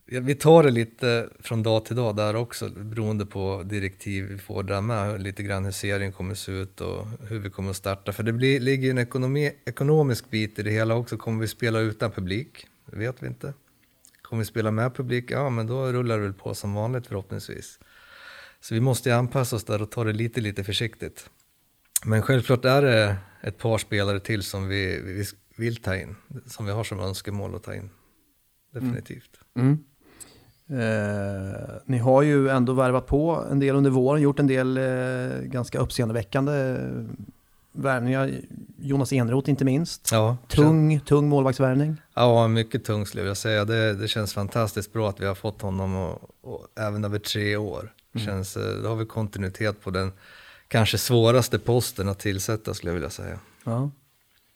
vi 0.05 0.35
tar 0.35 0.63
det 0.63 0.71
lite 0.71 1.29
från 1.39 1.63
dag 1.63 1.85
till 1.85 1.95
dag 1.95 2.15
där 2.15 2.35
också, 2.35 2.69
beroende 2.69 3.25
på 3.25 3.63
direktiv 3.65 4.25
vi 4.25 4.37
får 4.37 4.63
där 4.63 4.81
med, 4.81 5.21
lite 5.21 5.43
grann 5.43 5.65
hur 5.65 5.71
serien 5.71 6.11
kommer 6.11 6.35
se 6.35 6.51
ut 6.51 6.81
och 6.81 7.07
hur 7.29 7.39
vi 7.39 7.49
kommer 7.49 7.69
att 7.69 7.75
starta. 7.75 8.13
För 8.13 8.23
det 8.23 8.33
blir, 8.33 8.59
ligger 8.59 8.83
ju 8.83 8.91
en 8.91 8.97
ekonomi, 8.97 9.51
ekonomisk 9.65 10.29
bit 10.29 10.59
i 10.59 10.63
det 10.63 10.71
hela 10.71 10.95
också, 10.95 11.17
kommer 11.17 11.41
vi 11.41 11.47
spela 11.47 11.79
utan 11.79 12.11
publik? 12.11 12.67
Det 12.85 12.97
vet 12.97 13.23
vi 13.23 13.27
inte. 13.27 13.53
Kommer 14.21 14.39
vi 14.39 14.45
spela 14.45 14.71
med 14.71 14.95
publik? 14.95 15.31
Ja, 15.31 15.49
men 15.49 15.67
då 15.67 15.85
rullar 15.85 16.17
det 16.17 16.23
väl 16.23 16.33
på 16.33 16.53
som 16.53 16.73
vanligt 16.73 17.07
förhoppningsvis. 17.07 17.79
Så 18.67 18.73
vi 18.73 18.81
måste 18.81 19.09
ju 19.09 19.15
anpassa 19.15 19.55
oss 19.55 19.63
där 19.63 19.81
och 19.81 19.91
ta 19.91 20.03
det 20.03 20.13
lite, 20.13 20.41
lite 20.41 20.63
försiktigt. 20.63 21.29
Men 22.05 22.21
självklart 22.21 22.65
är 22.65 22.81
det 22.81 23.15
ett 23.41 23.57
par 23.57 23.77
spelare 23.77 24.19
till 24.19 24.43
som 24.43 24.67
vi, 24.67 25.01
vi 25.01 25.25
vill 25.57 25.75
ta 25.75 25.95
in, 25.95 26.15
som 26.45 26.65
vi 26.65 26.71
har 26.71 26.83
som 26.83 26.99
önskemål 26.99 27.55
att 27.55 27.63
ta 27.63 27.75
in. 27.75 27.89
Definitivt. 28.73 29.29
Eh, 29.55 29.75
ni 31.85 31.97
har 31.97 32.21
ju 32.21 32.49
ändå 32.49 32.73
värvat 32.73 33.07
på 33.07 33.45
en 33.51 33.59
del 33.59 33.75
under 33.75 33.91
våren, 33.91 34.21
gjort 34.21 34.39
en 34.39 34.47
del 34.47 34.77
eh, 34.77 35.41
ganska 35.41 35.79
uppseendeväckande 35.79 36.53
eh, 36.53 37.05
värvningar. 37.71 38.31
Jonas 38.79 39.13
Enroth 39.13 39.49
inte 39.49 39.65
minst. 39.65 40.09
Ja, 40.11 40.37
Tung, 40.47 40.99
tung 40.99 41.29
målvaktsvärvning. 41.29 41.95
Ja, 42.13 42.47
mycket 42.47 42.85
tung 42.85 43.05
skulle 43.05 43.23
jag 43.23 43.37
säga. 43.37 43.65
Det, 43.65 43.93
det 43.93 44.07
känns 44.07 44.33
fantastiskt 44.33 44.93
bra 44.93 45.09
att 45.09 45.19
vi 45.19 45.25
har 45.25 45.35
fått 45.35 45.61
honom 45.61 45.95
och, 45.95 46.29
och 46.41 46.67
även 46.75 47.05
över 47.05 47.19
tre 47.19 47.57
år. 47.57 47.93
Det 48.17 48.23
Känns, 48.23 48.57
eh, 48.57 48.75
då 48.83 48.89
har 48.89 48.95
vi 48.95 49.05
kontinuitet 49.05 49.81
på 49.81 49.89
den 49.91 50.11
kanske 50.67 50.97
svåraste 50.97 51.59
posten 51.59 52.09
att 52.09 52.19
tillsätta 52.19 52.73
skulle 52.73 52.89
jag 52.89 52.93
vilja 52.93 53.09
säga. 53.09 53.39
Ja. 53.63 53.91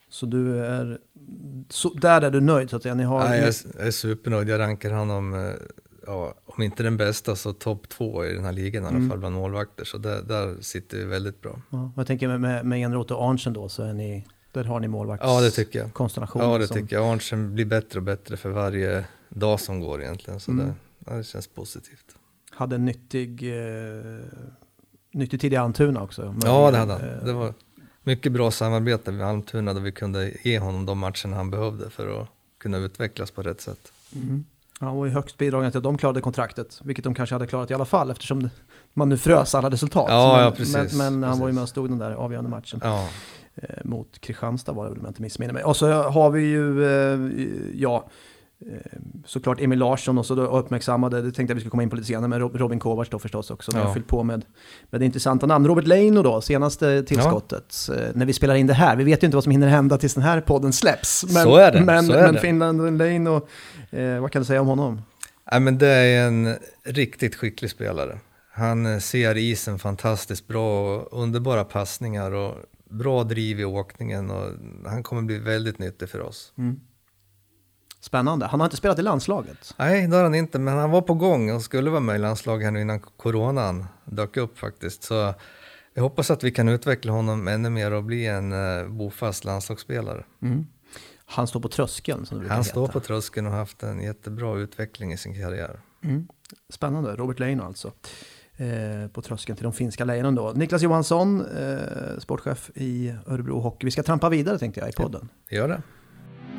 Så 0.09 0.25
du 0.25 0.59
är, 0.65 0.99
så, 1.69 1.93
där 1.93 2.21
är 2.21 2.31
du 2.31 2.41
nöjd 2.41 2.69
så 2.69 2.75
att 2.75 2.83
säga. 2.83 2.95
Ni 2.95 3.03
har, 3.03 3.19
Ja, 3.25 3.35
jag, 3.35 3.47
är, 3.47 3.55
jag 3.77 3.87
är 3.87 3.91
supernöjd. 3.91 4.49
Jag 4.49 4.59
rankar 4.59 4.91
honom, 4.91 5.33
eh, 5.33 5.51
ja, 6.07 6.33
om 6.45 6.63
inte 6.63 6.83
den 6.83 6.97
bästa 6.97 7.35
så 7.35 7.53
topp 7.53 7.89
två 7.89 8.25
i 8.25 8.33
den 8.33 8.45
här 8.45 8.51
ligan 8.51 8.83
i 8.83 8.87
alla 8.87 9.09
fall 9.09 9.17
bland 9.19 9.35
målvakter. 9.35 9.85
Så 9.85 9.97
där, 9.97 10.21
där 10.21 10.61
sitter 10.61 10.97
vi 10.97 11.03
väldigt 11.03 11.41
bra. 11.41 11.61
ja, 11.69 11.91
jag 11.95 12.07
tänker 12.07 12.27
med, 12.27 12.41
med, 12.41 12.65
med 12.65 12.79
Enroth 12.85 13.13
och 13.13 13.29
Arntzen 13.29 13.53
då, 13.53 13.69
så 13.69 13.83
är 13.83 13.93
ni, 13.93 14.27
där 14.51 14.63
har 14.63 14.79
ni 14.79 14.87
målvakts 14.87 15.23
Ja, 15.25 15.41
det 15.41 15.51
tycker 15.51 15.79
jag. 15.79 15.89
Ja, 16.33 16.57
det 16.57 16.67
som- 16.67 16.77
tycker 16.77 16.95
jag. 16.95 17.05
Arntzen 17.11 17.53
blir 17.55 17.65
bättre 17.65 17.99
och 17.99 18.03
bättre 18.03 18.37
för 18.37 18.49
varje 18.49 19.05
dag 19.29 19.59
som 19.59 19.79
går 19.79 20.01
egentligen. 20.01 20.39
Så 20.39 20.51
Mm. 20.51 20.65
det, 20.65 20.73
ja, 21.11 21.13
det 21.17 21.23
känns 21.23 21.47
positivt. 21.47 22.05
Hade 22.55 22.75
en 22.75 22.85
nyttig, 22.85 23.57
eh, 23.57 24.25
nyttig 25.11 25.41
tid 25.41 25.53
i 25.53 25.55
Almtuna 25.55 26.01
också. 26.03 26.35
Ja, 26.43 26.71
det 26.71 26.77
hade 26.77 26.93
han. 26.93 27.01
Eh, 27.01 27.23
Det 27.25 27.33
var 27.33 27.53
mycket 28.03 28.31
bra 28.31 28.51
samarbete 28.51 29.11
med 29.11 29.27
Almtuna 29.27 29.73
där 29.73 29.81
vi 29.81 29.91
kunde 29.91 30.31
ge 30.43 30.59
honom 30.59 30.85
de 30.85 30.99
matcherna 30.99 31.35
han 31.35 31.49
behövde 31.51 31.89
för 31.89 32.21
att 32.21 32.27
kunna 32.57 32.77
utvecklas 32.77 33.31
på 33.31 33.41
rätt 33.41 33.61
sätt. 33.61 33.91
Mm. 34.15 34.45
Han 34.79 34.95
var 34.95 35.05
ju 35.05 35.11
högst 35.11 35.37
bidragande 35.37 35.71
till 35.71 35.77
att 35.77 35.83
de 35.83 35.97
klarade 35.97 36.21
kontraktet, 36.21 36.81
vilket 36.83 37.03
de 37.03 37.13
kanske 37.13 37.35
hade 37.35 37.47
klarat 37.47 37.71
i 37.71 37.73
alla 37.73 37.85
fall 37.85 38.11
eftersom 38.11 38.49
man 38.93 39.09
nu 39.09 39.17
frös 39.17 39.55
alla 39.55 39.69
resultat. 39.69 40.05
Ja, 40.09 40.33
men, 40.35 40.45
ja, 40.45 40.51
precis, 40.51 40.93
men, 40.97 41.19
men 41.19 41.29
han 41.29 41.39
var 41.39 41.47
ju 41.47 41.51
precis. 41.51 41.55
med 41.55 41.63
och 41.63 41.69
stod 41.69 41.89
den 41.89 41.97
där 41.97 42.11
avgörande 42.11 42.49
matchen. 42.49 42.79
Ja, 42.83 43.09
eh, 43.55 43.69
mot 43.83 44.21
Kristianstad 44.21 44.71
var 44.71 44.83
det 44.83 44.89
väl 44.89 44.99
om 44.99 45.05
jag 45.05 45.09
inte 45.09 45.21
missminner 45.21 45.53
mig. 45.53 45.63
Och 45.63 45.77
så 45.77 45.91
har 45.91 46.29
vi 46.29 46.41
ju, 46.41 46.85
eh, 46.85 47.19
ja, 47.75 48.05
såklart 49.25 49.61
Emil 49.61 49.79
Larsson 49.79 50.17
och 50.17 50.25
så 50.25 50.35
då 50.35 50.41
uppmärksammade, 50.41 51.21
det 51.21 51.31
tänkte 51.31 51.51
jag 51.51 51.55
vi 51.55 51.61
skulle 51.61 51.69
komma 51.71 51.83
in 51.83 51.89
på 51.89 51.95
lite 51.95 52.07
senare, 52.07 52.27
men 52.27 52.39
Rob- 52.41 52.57
Robin 52.57 52.79
Kovacs 52.79 53.09
då 53.09 53.19
förstås 53.19 53.51
också. 53.51 53.71
Ja. 53.71 53.77
Jag 53.77 53.83
Ja. 53.83 53.87
har 53.87 53.93
fyllt 53.93 54.07
på 54.07 54.23
med, 54.23 54.45
med 54.89 55.01
det 55.01 55.05
intressanta 55.05 55.45
namn. 55.45 55.67
Robert 55.67 55.87
Leino 55.87 56.21
då, 56.23 56.41
senaste 56.41 57.03
tillskottet. 57.03 57.75
Eh, 57.91 57.95
När 58.13 58.25
vi 58.25 58.33
spelar 58.33 58.55
in 58.55 58.67
det 58.67 58.73
här, 58.73 58.95
vi 58.95 59.03
vet 59.03 59.23
ju 59.23 59.25
inte 59.25 59.37
vad 59.37 59.43
som 59.43 59.51
hinner 59.51 59.67
hända 59.67 59.97
tills 59.97 60.13
den 60.13 60.23
här 60.23 60.41
podden 60.41 60.73
släpps. 60.73 61.23
Men, 61.33 61.43
Så 61.43 61.55
är 61.55 61.71
det, 61.71 61.81
Men, 61.81 62.05
så 62.05 62.13
är 62.13 62.21
men 62.23 62.33
det. 62.33 62.39
Finland 62.39 62.97
Leino, 62.97 63.47
eh, 63.89 64.19
vad 64.19 64.31
kan 64.31 64.41
du 64.41 64.45
säga 64.45 64.61
om 64.61 64.67
honom? 64.67 65.01
Nej, 65.51 65.59
men 65.59 65.77
det 65.77 65.87
är 65.87 66.27
en 66.27 66.55
riktigt 66.83 67.35
skicklig 67.35 67.71
spelare. 67.71 68.19
Han 68.53 68.85
eh, 68.85 68.99
ser 68.99 69.37
isen 69.37 69.79
fantastiskt 69.79 70.47
bra 70.47 70.95
och 70.95 71.21
underbara 71.23 71.63
passningar 71.63 72.31
och 72.31 72.55
bra 72.89 73.23
driv 73.23 73.59
i 73.59 73.65
åkningen 73.65 74.31
och 74.31 74.47
han 74.85 75.03
kommer 75.03 75.21
bli 75.21 75.37
väldigt 75.37 75.79
nyttig 75.79 76.09
för 76.09 76.21
oss. 76.21 76.53
Spännande. 78.01 78.45
Han 78.45 78.59
har 78.59 78.67
inte 78.67 78.77
spelat 78.77 78.99
i 78.99 79.01
landslaget. 79.01 79.73
Nej, 79.77 80.07
det 80.07 80.15
har 80.15 80.23
han 80.23 80.35
inte, 80.35 80.59
men 80.59 80.77
han 80.77 80.91
var 80.91 81.01
på 81.01 81.13
gång 81.13 81.51
och 81.51 81.61
skulle 81.61 81.89
vara 81.89 81.99
med 81.99 82.15
i 82.15 82.19
landslaget 82.19 82.65
här 82.65 82.71
nu 82.71 82.81
innan 82.81 82.99
coronan 82.99 83.85
dök 84.05 84.37
upp 84.37 84.57
faktiskt. 84.59 85.03
Så 85.03 85.33
jag 85.93 86.03
hoppas 86.03 86.31
att 86.31 86.43
vi 86.43 86.51
kan 86.51 86.69
utveckla 86.69 87.11
honom 87.11 87.47
ännu 87.47 87.69
mer 87.69 87.93
och 87.93 88.03
bli 88.03 88.27
en 88.27 88.51
eh, 88.79 88.87
bofast 88.87 89.45
landslagsspelare. 89.45 90.23
Han 91.25 91.47
står 91.47 91.59
på 91.59 91.69
tröskeln 91.69 92.25
som 92.25 92.37
det 92.37 92.39
brukar 92.39 92.55
Han 92.55 92.63
heta. 92.63 92.71
står 92.71 92.87
på 92.87 92.99
tröskeln 92.99 93.45
och 93.47 93.51
har 93.51 93.59
haft 93.59 93.83
en 93.83 94.01
jättebra 94.01 94.57
utveckling 94.57 95.13
i 95.13 95.17
sin 95.17 95.35
karriär. 95.41 95.79
Spännande, 96.69 97.15
Robert 97.15 97.39
Leino 97.39 97.63
alltså. 97.63 97.91
Eh, 98.57 99.07
på 99.13 99.21
tröskeln 99.21 99.55
till 99.57 99.63
de 99.63 99.73
finska 99.73 100.05
lejonen 100.05 100.35
då. 100.35 100.51
Niklas 100.55 100.81
Johansson, 100.81 101.45
eh, 101.45 102.19
sportchef 102.19 102.69
i 102.75 103.15
Örebro 103.27 103.59
Hockey. 103.59 103.85
Vi 103.85 103.91
ska 103.91 104.03
trampa 104.03 104.29
vidare 104.29 104.59
tänkte 104.59 104.79
jag 104.79 104.89
i 104.89 104.93
podden. 104.93 105.29
Gör 105.49 105.67
det. 105.67 105.81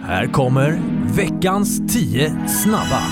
Här 0.01 0.27
kommer 0.27 0.81
veckans 1.17 1.93
10 1.93 2.49
snabba. 2.49 3.03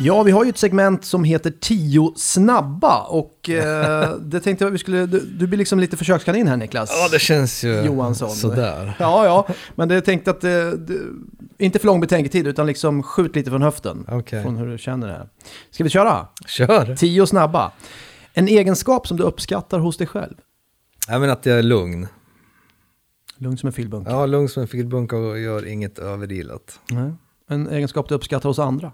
Ja, 0.00 0.22
vi 0.22 0.30
har 0.30 0.44
ju 0.44 0.50
ett 0.50 0.58
segment 0.58 1.04
som 1.04 1.24
heter 1.24 1.52
10 1.60 2.12
snabba 2.16 3.02
och 3.02 3.50
eh, 3.50 4.14
det 4.20 4.40
tänkte 4.40 4.64
jag 4.64 4.70
vi 4.70 4.78
skulle, 4.78 5.06
du, 5.06 5.20
du 5.20 5.46
blir 5.46 5.58
liksom 5.58 5.80
lite 5.80 5.96
försökskanin 5.96 6.48
här 6.48 6.56
Niklas. 6.56 6.90
Ja, 6.92 7.08
det 7.12 7.18
känns 7.18 7.64
ju 7.64 7.82
Johansson. 7.82 8.30
sådär. 8.30 8.96
Ja, 8.98 9.24
ja, 9.24 9.54
men 9.74 9.88
det 9.88 10.00
tänkte 10.00 10.30
att 10.30 10.40
det, 10.40 10.78
inte 11.58 11.78
för 11.78 11.86
lång 11.86 12.00
betänketid 12.00 12.46
utan 12.46 12.66
liksom 12.66 13.02
skjut 13.02 13.36
lite 13.36 13.50
från 13.50 13.62
höften. 13.62 14.04
Okej. 14.08 14.42
Från 14.42 14.56
hur 14.56 14.66
du 14.66 14.78
känner 14.78 15.06
det 15.06 15.12
här. 15.12 15.28
Ska 15.70 15.84
vi 15.84 15.90
köra? 15.90 16.26
Kör! 16.46 16.96
10 16.96 17.26
snabba. 17.26 17.72
En 18.34 18.48
egenskap 18.48 19.06
som 19.06 19.16
du 19.16 19.22
uppskattar 19.22 19.78
hos 19.78 19.96
dig 19.96 20.06
själv. 20.06 20.34
Jag 21.08 21.20
menar 21.20 21.32
att 21.32 21.46
jag 21.46 21.58
är 21.58 21.62
lugn. 21.62 22.06
Lugn 23.38 23.56
som 23.56 23.66
en 23.66 23.72
filbunke. 23.72 24.10
Ja, 24.10 24.26
lugn 24.26 24.48
som 24.48 24.60
en 24.60 24.68
filbunke 24.68 25.16
och 25.16 25.38
gör 25.38 25.66
inget 25.66 25.98
överilat. 25.98 26.80
Nej. 26.90 27.12
En 27.46 27.68
egenskap 27.68 28.08
du 28.08 28.14
uppskattar 28.14 28.48
hos 28.48 28.58
andra. 28.58 28.92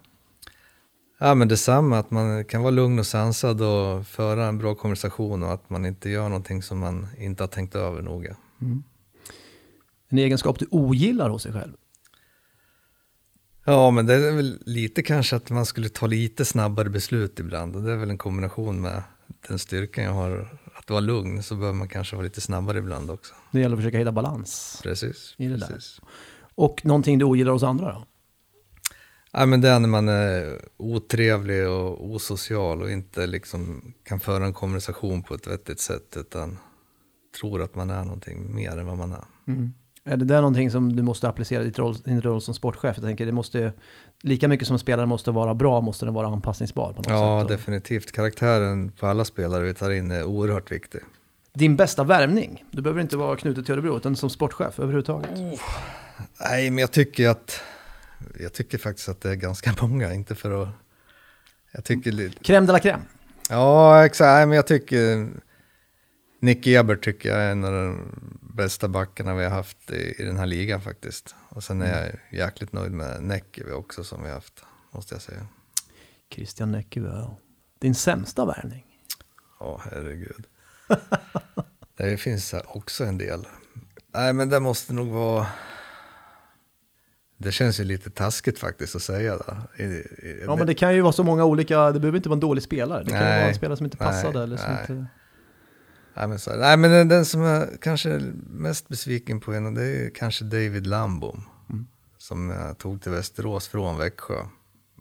Ja, 1.18 1.34
men 1.34 1.48
detsamma, 1.48 1.98
att 1.98 2.10
man 2.10 2.44
kan 2.44 2.62
vara 2.62 2.70
lugn 2.70 2.98
och 2.98 3.06
sansad 3.06 3.62
och 3.62 4.06
föra 4.06 4.46
en 4.46 4.58
bra 4.58 4.74
konversation 4.74 5.42
och 5.42 5.52
att 5.52 5.70
man 5.70 5.86
inte 5.86 6.10
gör 6.10 6.28
någonting 6.28 6.62
som 6.62 6.78
man 6.78 7.06
inte 7.18 7.42
har 7.42 7.48
tänkt 7.48 7.74
över 7.74 8.02
noga. 8.02 8.36
En 10.08 10.18
egenskap 10.18 10.58
du 10.58 10.66
ogillar 10.70 11.30
hos 11.30 11.42
dig 11.42 11.52
själv. 11.52 11.72
Ja, 13.64 13.90
men 13.90 14.06
det 14.06 14.14
är 14.14 14.32
väl 14.32 14.58
lite 14.66 15.02
kanske 15.02 15.36
att 15.36 15.50
man 15.50 15.66
skulle 15.66 15.88
ta 15.88 16.06
lite 16.06 16.44
snabbare 16.44 16.90
beslut 16.90 17.40
ibland 17.40 17.76
och 17.76 17.82
det 17.82 17.92
är 17.92 17.96
väl 17.96 18.10
en 18.10 18.18
kombination 18.18 18.80
med 18.80 19.02
den 19.48 19.58
styrkan 19.58 20.04
jag 20.04 20.12
har. 20.12 20.58
Att 20.84 20.90
vara 20.90 21.00
lugn 21.00 21.42
så 21.42 21.54
behöver 21.54 21.78
man 21.78 21.88
kanske 21.88 22.16
vara 22.16 22.24
lite 22.24 22.40
snabbare 22.40 22.78
ibland 22.78 23.10
också. 23.10 23.34
Det 23.50 23.60
gäller 23.60 23.76
att 23.76 23.80
försöka 23.80 23.98
hitta 23.98 24.12
balans. 24.12 24.80
Precis. 24.82 25.34
I 25.38 25.46
det 25.46 25.56
där. 25.56 25.66
precis. 25.66 26.00
Och 26.54 26.84
någonting 26.84 27.18
du 27.18 27.24
ogillar 27.24 27.52
hos 27.52 27.62
andra 27.62 27.92
då? 27.92 28.06
Ja, 29.32 29.46
men 29.46 29.60
det 29.60 29.68
är 29.68 29.80
när 29.80 29.88
man 29.88 30.08
är 30.08 30.60
otrevlig 30.76 31.68
och 31.68 32.04
osocial 32.04 32.82
och 32.82 32.90
inte 32.90 33.26
liksom 33.26 33.94
kan 34.04 34.20
föra 34.20 34.46
en 34.46 34.52
konversation 34.52 35.22
på 35.22 35.34
ett 35.34 35.46
vettigt 35.46 35.80
sätt 35.80 36.16
utan 36.16 36.58
tror 37.40 37.62
att 37.62 37.74
man 37.74 37.90
är 37.90 38.04
någonting 38.04 38.54
mer 38.54 38.78
än 38.78 38.86
vad 38.86 38.98
man 38.98 39.12
är. 39.12 39.24
Är 40.04 40.16
det 40.16 40.24
där 40.24 40.40
någonting 40.40 40.70
som 40.70 40.96
du 40.96 41.02
måste 41.02 41.28
applicera 41.28 41.64
i 41.64 41.72
din 42.04 42.22
roll 42.22 42.40
som 42.40 42.54
sportchef? 42.54 42.96
Jag 42.96 43.04
tänker 43.04 43.26
det 43.26 43.32
måste, 43.32 43.72
lika 44.24 44.48
mycket 44.48 44.68
som 44.68 44.78
spelaren 44.78 45.08
måste 45.08 45.30
vara 45.30 45.54
bra, 45.54 45.80
måste 45.80 46.04
den 46.04 46.14
vara 46.14 46.26
anpassningsbar 46.26 46.92
på 46.92 46.96
något 46.96 47.06
Ja, 47.08 47.40
sätt. 47.40 47.48
Definitivt. 47.58 48.12
Karaktären 48.12 48.90
på 48.90 49.06
alla 49.06 49.24
spelare 49.24 49.64
vi 49.64 49.74
tar 49.74 49.90
in 49.90 50.10
är 50.10 50.24
oerhört 50.24 50.72
viktig. 50.72 51.00
Din 51.54 51.76
bästa 51.76 52.04
värvning? 52.04 52.64
Du 52.70 52.82
behöver 52.82 53.00
inte 53.00 53.16
vara 53.16 53.36
knuten 53.36 53.64
till 53.64 53.74
Örebro, 53.74 53.96
utan 53.96 54.16
som 54.16 54.30
sportchef 54.30 54.78
överhuvudtaget. 54.80 55.30
Nej, 56.40 56.70
men 56.70 56.78
jag 56.78 56.90
tycker 56.90 57.28
att, 57.28 57.60
jag 58.40 58.52
tycker 58.52 58.78
faktiskt 58.78 59.08
att 59.08 59.20
det 59.20 59.30
är 59.30 59.34
ganska 59.34 59.74
många, 59.82 60.14
inte 60.14 60.34
för 60.34 60.62
att, 60.62 60.68
jag 61.72 61.84
tycker 61.84 62.10
Crème 62.12 62.66
de 62.66 62.72
la 62.72 62.78
crème. 62.78 63.00
ja 63.50 64.04
exakt, 64.06 64.26
Nej, 64.26 64.46
men 64.46 64.56
jag 64.56 64.66
tycker, 64.66 65.28
Nick 66.40 66.66
Ebert 66.66 67.04
tycker 67.04 67.28
jag 67.28 67.38
är 67.38 67.50
en 67.50 67.64
av 67.64 67.72
de 67.72 67.98
bästa 68.40 68.88
backarna 68.88 69.34
vi 69.34 69.44
har 69.44 69.50
haft 69.50 69.90
i, 69.90 70.14
i 70.18 70.24
den 70.24 70.36
här 70.36 70.46
ligan 70.46 70.80
faktiskt. 70.80 71.34
Och 71.54 71.64
sen 71.64 71.82
är 71.82 72.02
jag 72.02 72.40
jäkligt 72.40 72.72
nöjd 72.72 72.92
med 72.92 73.22
Näckivi 73.22 73.72
också 73.72 74.04
som 74.04 74.22
vi 74.22 74.28
har 74.28 74.34
haft, 74.34 74.64
måste 74.90 75.14
jag 75.14 75.22
säga. 75.22 75.46
Christian 76.30 76.72
Näckivi, 76.72 77.06
ja. 77.06 77.38
Din 77.78 77.94
sämsta 77.94 78.44
värvning? 78.44 78.84
Ja, 79.60 79.80
herregud. 79.84 80.46
det 81.96 82.16
finns 82.16 82.54
också 82.66 83.04
en 83.04 83.18
del. 83.18 83.46
Nej, 84.14 84.32
men 84.32 84.48
det 84.48 84.60
måste 84.60 84.92
nog 84.92 85.08
vara... 85.08 85.46
Det 87.36 87.52
känns 87.52 87.80
ju 87.80 87.84
lite 87.84 88.10
taskigt 88.10 88.58
faktiskt 88.58 88.96
att 88.96 89.02
säga 89.02 89.36
det. 89.36 89.84
I, 89.84 89.86
i, 89.86 90.42
Ja, 90.46 90.56
men 90.56 90.66
det 90.66 90.74
kan 90.74 90.94
ju 90.94 91.00
vara 91.00 91.12
så 91.12 91.22
många 91.22 91.44
olika, 91.44 91.92
det 91.92 92.00
behöver 92.00 92.16
inte 92.16 92.28
vara 92.28 92.36
en 92.36 92.40
dålig 92.40 92.62
spelare. 92.62 93.04
Det 93.04 93.10
kan 93.10 93.18
ju 93.18 93.24
Nej. 93.24 93.38
vara 93.38 93.48
en 93.48 93.54
spelare 93.54 93.76
som 93.76 93.86
inte 93.86 93.96
Nej, 94.00 94.08
passade 94.08 94.42
eller 94.42 94.56
som 94.56 94.72
nej. 94.72 94.80
inte... 94.80 95.06
Nej, 96.16 96.28
men, 96.28 96.38
så, 96.38 96.56
nej, 96.56 96.76
men 96.76 96.90
den, 96.90 97.08
den 97.08 97.24
som 97.24 97.40
jag 97.40 97.80
kanske 97.80 98.10
är 98.10 98.32
mest 98.46 98.88
besviken 98.88 99.40
på 99.40 99.52
en, 99.52 99.74
det 99.74 99.82
är 99.82 100.10
kanske 100.10 100.44
David 100.44 100.86
Lambom. 100.86 101.44
Mm. 101.70 101.86
Som 102.18 102.50
jag 102.50 102.78
tog 102.78 103.02
till 103.02 103.12
Västerås 103.12 103.68
från 103.68 103.98
Växjö. 103.98 104.46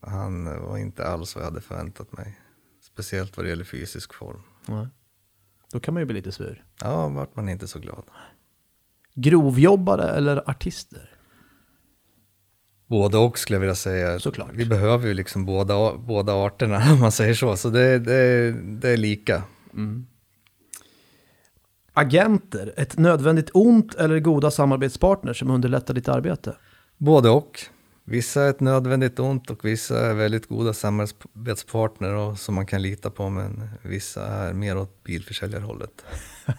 Han 0.02 0.46
var 0.46 0.78
inte 0.78 1.08
alls 1.08 1.36
vad 1.36 1.44
jag 1.46 1.50
hade 1.50 1.62
förväntat 1.62 2.12
mig. 2.12 2.40
Speciellt 2.82 3.38
vad 3.38 3.46
det 3.46 3.50
gäller 3.50 3.64
fysisk 3.64 4.14
form. 4.14 4.42
Nej. 4.66 4.88
Då 5.72 5.80
kan 5.80 5.94
man 5.94 6.02
ju 6.02 6.06
bli 6.06 6.16
lite 6.16 6.32
sur. 6.32 6.64
Ja, 6.82 7.08
vart 7.08 7.36
man 7.36 7.50
inte 7.50 7.68
så 7.68 7.80
glad. 7.80 8.04
Grovjobbare 9.14 10.10
eller 10.10 10.50
artister? 10.50 11.10
Både 12.88 13.18
och 13.18 13.40
skulle 13.40 13.56
jag 13.56 13.60
vilja 13.62 13.76
säga. 13.76 14.20
Såklart. 14.20 14.50
Vi 14.54 14.66
behöver 14.66 15.08
ju 15.08 15.14
liksom 15.14 15.46
båda, 15.46 15.98
båda 15.98 16.34
arterna 16.34 16.84
om 16.94 17.00
man 17.00 17.12
säger 17.12 17.34
så. 17.34 17.58
Så 17.58 17.70
det, 17.70 18.00
det, 18.00 18.52
det 18.52 18.90
är 18.90 18.98
lika. 18.98 19.44
Agenter, 21.94 22.74
ett 22.78 22.98
nödvändigt 22.98 23.50
ont 23.54 23.96
eller 23.96 24.20
goda 24.20 24.52
samarbetspartners 24.52 25.40
som 25.40 25.50
underlättar 25.52 25.94
ditt 25.94 26.08
arbete? 26.10 26.56
Både 26.98 27.30
och. 27.30 27.60
Vissa 28.06 28.42
är 28.44 28.50
ett 28.50 28.60
nödvändigt 28.60 29.20
ont 29.20 29.50
och 29.50 29.66
vissa 29.66 30.00
är 30.10 30.14
väldigt 30.14 30.48
goda 30.48 30.74
samarbetspartner 30.74 32.14
och 32.14 32.40
som 32.40 32.56
man 32.56 32.66
kan 32.66 32.82
lita 32.82 33.10
på. 33.10 33.30
Men 33.30 33.70
vissa 33.82 34.26
är 34.28 34.54
mer 34.54 34.78
åt 34.78 35.04
bilförsäljarhållet. 35.04 36.06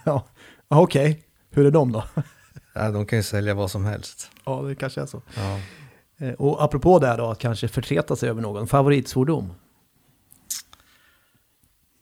ja, 0.05 0.27
Ja, 0.69 0.81
okej. 0.81 1.25
Hur 1.51 1.67
är 1.67 1.71
de 1.71 1.93
då? 1.93 2.05
Ja, 2.77 2.91
de 2.91 3.07
kan 3.07 3.19
ju 3.19 3.23
sälja 3.23 3.55
vad 3.55 3.71
som 3.71 3.85
helst. 3.85 4.31
ja, 4.45 4.63
det 4.63 4.75
kanske 4.75 5.01
är 5.01 5.07
så. 5.07 5.23
Ja. 5.37 5.61
Eh, 6.27 6.33
Och 6.35 6.63
apropå 6.65 6.99
det 6.99 7.07
här 7.07 7.19
då, 7.19 7.27
att 7.31 7.39
kanske 7.39 7.69
förtreta 7.69 8.17
sig 8.17 8.29
över 8.29 8.43
någon. 8.43 8.67
Favoritsvordom? 8.67 9.53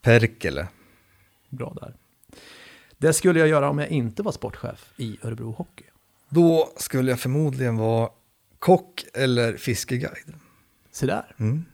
Perkele. 0.01 0.67
Bra 1.49 1.73
där. 1.81 1.95
Det 3.03 3.13
skulle 3.13 3.39
jag 3.39 3.47
göra 3.49 3.69
om 3.69 3.79
jag 3.79 3.89
inte 3.89 4.23
var 4.23 4.31
sportchef 4.31 4.93
i 4.97 5.17
Örebro 5.23 5.51
Hockey. 5.51 5.83
Då 6.29 6.73
skulle 6.77 7.11
jag 7.11 7.19
förmodligen 7.19 7.77
vara 7.77 8.09
kock 8.59 9.05
eller 9.13 9.57
fiskeguide. 9.57 10.33
Se 10.91 11.05
där. 11.05 11.35
Mm. 11.39 11.65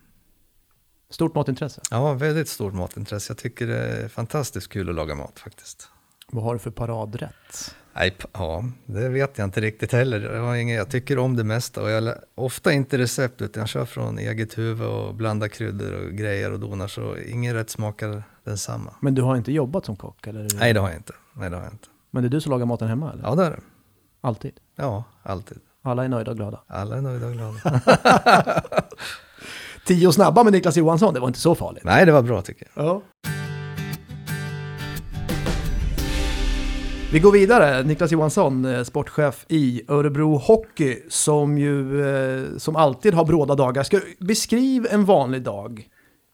Stort 1.09 1.35
matintresse. 1.35 1.81
Ja, 1.91 2.13
väldigt 2.13 2.47
stort 2.49 2.73
matintresse. 2.73 3.31
Jag 3.31 3.37
tycker 3.37 3.67
det 3.67 3.77
är 3.77 4.07
fantastiskt 4.07 4.67
kul 4.69 4.89
att 4.89 4.95
laga 4.95 5.15
mat 5.15 5.39
faktiskt. 5.39 5.87
Vad 6.31 6.43
har 6.43 6.53
du 6.53 6.59
för 6.59 6.71
paradrätt? 6.71 7.75
Nej, 7.93 8.15
ja, 8.33 8.65
det 8.85 9.09
vet 9.09 9.37
jag 9.37 9.45
inte 9.47 9.61
riktigt 9.61 9.91
heller. 9.91 10.19
Jag, 10.69 10.89
tycker 10.89 11.17
om 11.17 11.35
det 11.35 11.43
mesta 11.43 11.81
och 11.83 11.89
jag 11.89 12.03
lä- 12.03 12.21
ofta 12.35 12.71
inte 12.73 12.97
recept 12.97 13.41
utan 13.41 13.61
jag 13.61 13.69
kör 13.69 13.85
från 13.85 14.19
eget 14.19 14.57
huvud 14.57 14.87
och 14.87 15.15
blandar 15.15 15.47
kryddor 15.47 15.93
och 15.93 16.11
grejer 16.11 16.51
och 16.51 16.59
donar 16.59 16.87
så 16.87 17.17
ingen 17.17 17.53
rätt 17.53 17.69
smakar 17.69 18.23
densamma. 18.49 18.93
Men 18.99 19.15
du 19.15 19.21
har 19.21 19.35
inte 19.35 19.51
jobbat 19.51 19.85
som 19.85 19.95
kock? 19.95 20.27
Eller? 20.27 20.47
Nej, 20.59 20.73
det 20.73 20.79
har 20.79 20.89
jag 20.89 20.97
inte. 20.97 21.13
Nej, 21.33 21.49
det 21.49 21.55
har 21.55 21.63
jag 21.63 21.73
inte. 21.73 21.87
Men 22.11 22.23
det 22.23 22.27
är 22.27 22.29
du 22.29 22.41
som 22.41 22.51
lagar 22.51 22.65
maten 22.65 22.87
hemma? 22.87 23.11
Eller? 23.11 23.23
Ja, 23.23 23.35
det 23.35 23.45
är 23.45 23.51
det. 23.51 23.59
Alltid? 24.21 24.53
Ja, 24.75 25.03
alltid. 25.23 25.57
Alla 25.81 26.03
är 26.03 26.09
nöjda 26.09 26.31
och 26.31 26.37
glada. 26.37 26.59
Alla 26.67 26.97
är 26.97 27.01
nöjda 27.01 27.27
och 27.27 27.33
glada. 27.33 27.81
Tio 29.85 30.11
snabba 30.11 30.43
med 30.43 30.53
Niklas 30.53 30.77
Johansson, 30.77 31.13
det 31.13 31.19
var 31.19 31.27
inte 31.27 31.39
så 31.39 31.55
farligt. 31.55 31.83
Nej, 31.83 32.05
det 32.05 32.11
var 32.11 32.21
bra 32.21 32.41
tycker 32.41 32.67
jag. 32.73 32.85
Ja. 32.85 33.01
Vi 37.11 37.19
går 37.19 37.31
vidare. 37.31 37.83
Niklas 37.83 38.11
Johansson, 38.11 38.65
eh, 38.65 38.83
sportchef 38.83 39.45
i 39.47 39.81
Örebro 39.87 40.37
Hockey, 40.37 40.97
som 41.09 41.57
ju 41.57 42.05
eh, 42.05 42.57
som 42.57 42.75
alltid 42.75 43.13
har 43.13 43.25
bråda 43.25 43.55
dagar. 43.55 43.83
Ska, 43.83 43.99
beskriv 44.19 44.87
en 44.91 45.05
vanlig 45.05 45.41
dag 45.41 45.87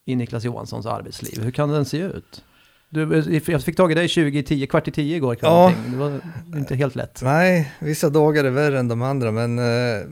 i 0.05 0.15
Niklas 0.15 0.43
Johanssons 0.43 0.85
arbetsliv. 0.85 1.43
Hur 1.43 1.51
kan 1.51 1.69
den 1.69 1.85
se 1.85 1.97
ut? 1.97 2.43
Du, 2.89 3.17
eh, 3.17 3.41
jag 3.47 3.63
fick 3.63 3.77
tag 3.77 3.91
i 3.91 3.95
dig 3.95 4.07
20, 4.07 4.43
10, 4.43 4.67
kvart 4.67 4.87
i 4.87 4.91
10 4.91 5.15
igår. 5.15 5.37
Ja. 5.41 5.73
Det 5.91 5.97
var 5.97 6.21
inte 6.55 6.75
helt 6.75 6.95
lätt. 6.95 7.21
Nej, 7.23 7.71
vissa 7.79 8.09
dagar 8.09 8.43
är 8.43 8.49
värre 8.49 8.79
än 8.79 8.87
de 8.87 9.01
andra, 9.01 9.31
men 9.31 9.59
eh, 9.59 10.07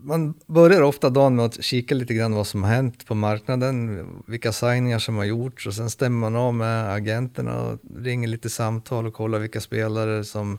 man 0.00 0.34
börjar 0.46 0.82
ofta 0.82 1.10
dagen 1.10 1.36
med 1.36 1.44
att 1.44 1.62
kika 1.62 1.94
lite 1.94 2.14
grann 2.14 2.34
vad 2.34 2.46
som 2.46 2.62
har 2.62 2.70
hänt 2.70 3.06
på 3.06 3.14
marknaden, 3.14 4.06
vilka 4.26 4.52
signingar 4.52 4.98
som 4.98 5.16
har 5.16 5.24
gjorts 5.24 5.66
och 5.66 5.74
sen 5.74 5.90
stämmer 5.90 6.18
man 6.18 6.36
av 6.36 6.54
med 6.54 6.92
agenterna 6.92 7.60
och 7.60 7.78
ringer 7.98 8.28
lite 8.28 8.50
samtal 8.50 9.06
och 9.06 9.14
kollar 9.14 9.38
vilka 9.38 9.60
spelare 9.60 10.24
som 10.24 10.58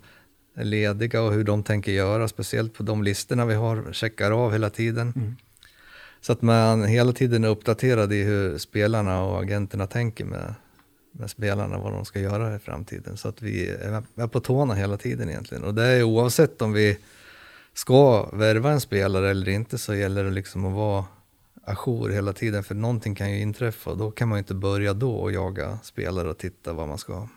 är 0.56 0.64
lediga 0.64 1.22
och 1.22 1.34
hur 1.34 1.44
de 1.44 1.64
tänker 1.64 1.92
göra, 1.92 2.28
speciellt 2.28 2.74
på 2.74 2.84
de 2.84 3.04
listorna 3.04 3.46
vi 3.46 3.54
har, 3.54 3.94
checkar 3.94 4.32
av 4.32 4.52
hela 4.52 4.70
tiden. 4.70 5.36
Så 6.22 6.32
att 6.32 6.42
man 6.42 6.84
hela 6.84 7.12
tiden 7.12 7.44
är 7.44 7.48
uppdaterad 7.48 8.14
i 8.14 8.24
hur 8.24 8.58
spelarna 8.58 9.24
och 9.24 9.42
agenterna 9.42 9.88
tänker 9.88 10.26
med, 10.26 10.54
med 11.12 11.30
spelarna, 11.30 11.78
vad 11.78 11.94
de 11.94 12.06
ska 12.06 12.20
göra 12.20 12.56
i 12.56 12.60
framtiden. 12.60 13.18
Så 13.18 13.28
att 13.28 13.42
vi 13.42 13.70
är 14.16 14.28
på 14.28 14.40
tårna 14.40 14.74
hela 14.74 14.98
tiden 14.98 15.30
egentligen. 15.30 15.64
Och 15.64 15.74
det 15.74 15.86
är 15.86 16.04
oavsett 16.04 16.62
om 16.62 16.74
vi 16.74 16.98
ska 17.74 18.30
värva 18.34 18.72
en 18.72 18.82
spelare 18.82 19.30
eller 19.30 19.50
inte 19.50 19.78
så 19.78 19.96
gäller 19.96 20.24
det 20.24 20.32
liksom 20.32 20.66
att 20.66 20.74
vara 20.74 21.06
ajour 21.64 22.10
hela 22.10 22.34
tiden. 22.34 22.64
För 22.64 22.76
någonting 22.76 23.16
kan 23.16 23.32
ju 23.32 23.42
inträffa 23.42 23.92
och 23.92 23.98
då 23.98 24.12
kan 24.12 24.28
man 24.28 24.38
ju 24.38 24.40
inte 24.40 24.56
börja 24.56 24.94
då 24.94 25.16
och 25.16 25.32
jaga 25.32 25.80
spelare 25.84 26.30
och 26.30 26.38
titta 26.38 26.74
vad 26.74 26.88
man 26.88 26.98
ska 26.98 27.14
ha. 27.14 27.28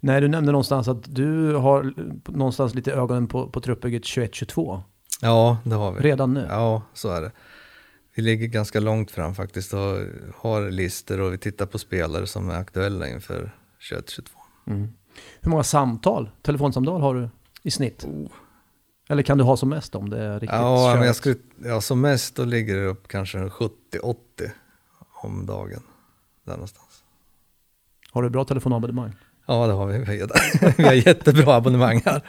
Nej, 0.00 0.20
du 0.20 0.28
nämnde 0.28 0.52
någonstans 0.52 0.88
att 0.88 1.14
du 1.14 1.54
har 1.54 1.94
någonstans 2.26 2.74
lite 2.74 2.92
ögonen 2.92 3.28
på, 3.28 3.48
på 3.48 3.60
truppbygget 3.60 4.02
21-22. 4.02 4.80
Ja, 5.20 5.58
det 5.64 5.74
har 5.74 5.92
vi. 5.92 6.00
Redan 6.00 6.34
nu. 6.34 6.46
Ja, 6.50 6.82
så 6.94 7.08
är 7.08 7.22
det. 7.22 7.32
Vi 8.14 8.22
ligger 8.22 8.46
ganska 8.46 8.80
långt 8.80 9.10
fram 9.10 9.34
faktiskt 9.34 9.72
och 9.74 9.98
har 10.36 10.70
listor 10.70 11.20
och 11.20 11.32
vi 11.32 11.38
tittar 11.38 11.66
på 11.66 11.78
spelare 11.78 12.26
som 12.26 12.50
är 12.50 12.54
aktuella 12.54 13.08
inför 13.08 13.50
21-22. 13.90 14.28
Hur 15.40 15.50
många 15.50 15.62
samtal, 15.62 16.30
telefonsamtal 16.42 17.00
har 17.00 17.14
du 17.14 17.28
i 17.62 17.70
snitt? 17.70 18.06
Eller 19.08 19.22
kan 19.22 19.38
du 19.38 19.44
ha 19.44 19.56
som 19.56 19.68
mest 19.68 19.94
om 19.94 20.10
det 20.10 20.18
är 20.18 20.40
riktigt 20.40 20.50
Oh. 20.50 20.56
Ja, 20.56 20.94
men 20.94 21.06
jag 21.06 21.14
kört? 21.14 21.16
skulle, 21.16 21.36
ja, 21.64 21.80
som 21.80 22.00
mest 22.00 22.36
då 22.36 22.44
ligger 22.44 22.76
det 22.76 22.86
upp 22.86 23.08
kanske 23.08 23.38
70-80 23.38 24.16
om 25.22 25.46
dagen. 25.46 25.82
Där 26.44 26.52
någonstans. 26.52 27.02
Har 28.10 28.22
du 28.22 28.30
bra 28.30 28.44
telefonabonnemang? 28.44 29.12
Ja, 29.46 29.66
det 29.66 29.72
har 29.72 29.86
vi. 29.86 29.98
Vi 30.76 30.84
har 30.84 30.92
jättebra 31.06 31.54
abonnemang 31.54 32.02
här. 32.04 32.22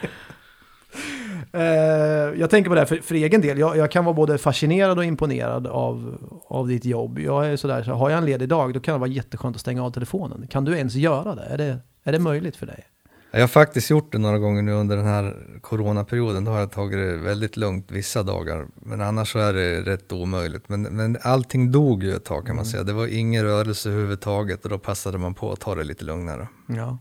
Eh, 1.53 2.39
jag 2.39 2.49
tänker 2.49 2.69
på 2.69 2.75
det 2.75 2.81
här 2.81 2.85
för, 2.85 2.95
för 2.97 3.15
egen 3.15 3.41
del. 3.41 3.57
Jag, 3.59 3.77
jag 3.77 3.91
kan 3.91 4.05
vara 4.05 4.13
både 4.13 4.37
fascinerad 4.37 4.97
och 4.97 5.05
imponerad 5.05 5.67
av, 5.67 6.17
av 6.47 6.67
ditt 6.67 6.85
jobb. 6.85 7.19
Jag 7.19 7.47
är 7.47 7.55
sådär, 7.55 7.83
så 7.83 7.91
har 7.91 8.09
jag 8.09 8.17
en 8.17 8.25
ledig 8.25 8.49
dag 8.49 8.73
då 8.73 8.79
kan 8.79 8.93
det 8.93 8.99
vara 8.99 9.09
jätteskönt 9.09 9.55
att 9.55 9.61
stänga 9.61 9.83
av 9.83 9.91
telefonen. 9.91 10.47
Kan 10.47 10.65
du 10.65 10.77
ens 10.77 10.95
göra 10.95 11.35
det? 11.35 11.43
Är 11.43 11.57
det, 11.57 11.79
är 12.03 12.11
det 12.11 12.19
möjligt 12.19 12.55
för 12.55 12.65
dig? 12.65 12.85
Jag 13.31 13.39
har 13.39 13.47
faktiskt 13.47 13.89
gjort 13.89 14.11
det 14.11 14.17
några 14.17 14.37
gånger 14.37 14.61
nu 14.61 14.71
under 14.71 14.97
den 14.97 15.05
här 15.05 15.35
coronaperioden. 15.61 16.45
Då 16.45 16.51
har 16.51 16.59
jag 16.59 16.71
tagit 16.71 16.97
det 16.97 17.17
väldigt 17.17 17.57
lugnt 17.57 17.91
vissa 17.91 18.23
dagar. 18.23 18.67
Men 18.75 19.01
annars 19.01 19.31
så 19.31 19.39
är 19.39 19.53
det 19.53 19.81
rätt 19.81 20.11
omöjligt. 20.11 20.69
Men, 20.69 20.81
men 20.81 21.17
allting 21.21 21.71
dog 21.71 22.03
ju 22.03 22.15
ett 22.15 22.25
tag 22.25 22.45
kan 22.45 22.55
man 22.55 22.65
säga. 22.65 22.83
Det 22.83 22.93
var 22.93 23.07
ingen 23.07 23.43
rörelse 23.43 23.89
överhuvudtaget 23.89 24.63
och 24.63 24.69
då 24.69 24.77
passade 24.77 25.17
man 25.17 25.33
på 25.33 25.51
att 25.51 25.59
ta 25.59 25.75
det 25.75 25.83
lite 25.83 26.05
lugnare. 26.05 26.47
Ja. 26.67 26.97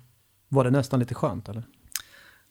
Var 0.49 0.65
det 0.65 0.71
nästan 0.71 1.01
lite 1.01 1.15
skönt 1.15 1.49
eller? 1.49 1.65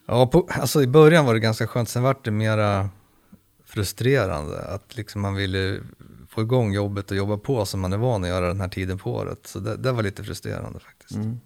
Ja, 0.06 0.28
på, 0.28 0.48
alltså 0.50 0.84
i 0.84 0.88
början 0.88 1.26
var 1.26 1.34
det 1.34 1.40
ganska 1.40 1.68
skönt. 1.68 1.90
Sen 1.90 2.04
vart 2.04 2.26
det 2.26 2.32
mera 2.32 2.90
frustrerande. 3.66 4.62
Att 4.62 4.98
liksom 4.98 5.22
man 5.22 5.36
ville 5.36 5.80
få 6.30 6.42
igång 6.42 6.74
jobbet 6.74 7.12
och 7.12 7.18
jobba 7.18 7.38
på 7.38 7.66
som 7.66 7.80
man 7.80 7.94
är 7.94 7.98
van 7.98 8.24
att 8.24 8.30
göra 8.30 8.48
den 8.48 8.62
här 8.62 8.68
tiden 8.68 8.98
på 8.98 9.14
året. 9.14 9.48
Så 9.48 9.60
det, 9.60 9.78
det 9.78 9.92
var 9.92 10.04
lite 10.04 10.24
frustrerande 10.24 10.80
faktiskt. 10.80 11.16
Mm. 11.16 11.40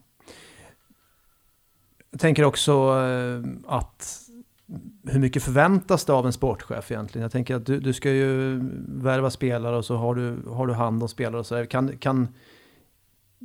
Jag 2.11 2.19
tänker 2.19 2.43
också 2.43 2.71
eh, 2.71 3.49
att 3.67 4.21
hur 5.07 5.19
mycket 5.19 5.43
förväntas 5.43 6.05
det 6.05 6.13
av 6.13 6.25
en 6.25 6.33
sportchef 6.33 6.91
egentligen? 6.91 7.23
Jag 7.23 7.31
tänker 7.31 7.55
att 7.55 7.65
du, 7.65 7.79
du 7.79 7.93
ska 7.93 8.11
ju 8.11 8.59
värva 8.87 9.29
spelare 9.29 9.77
och 9.77 9.85
så 9.85 9.95
har 9.95 10.15
du, 10.15 10.37
har 10.49 10.67
du 10.67 10.73
hand 10.73 11.03
om 11.03 11.09
spelare 11.09 11.39
och 11.39 11.45
så 11.45 11.55
där. 11.55 11.65
Kan, 11.65 11.97
kan, 11.97 12.27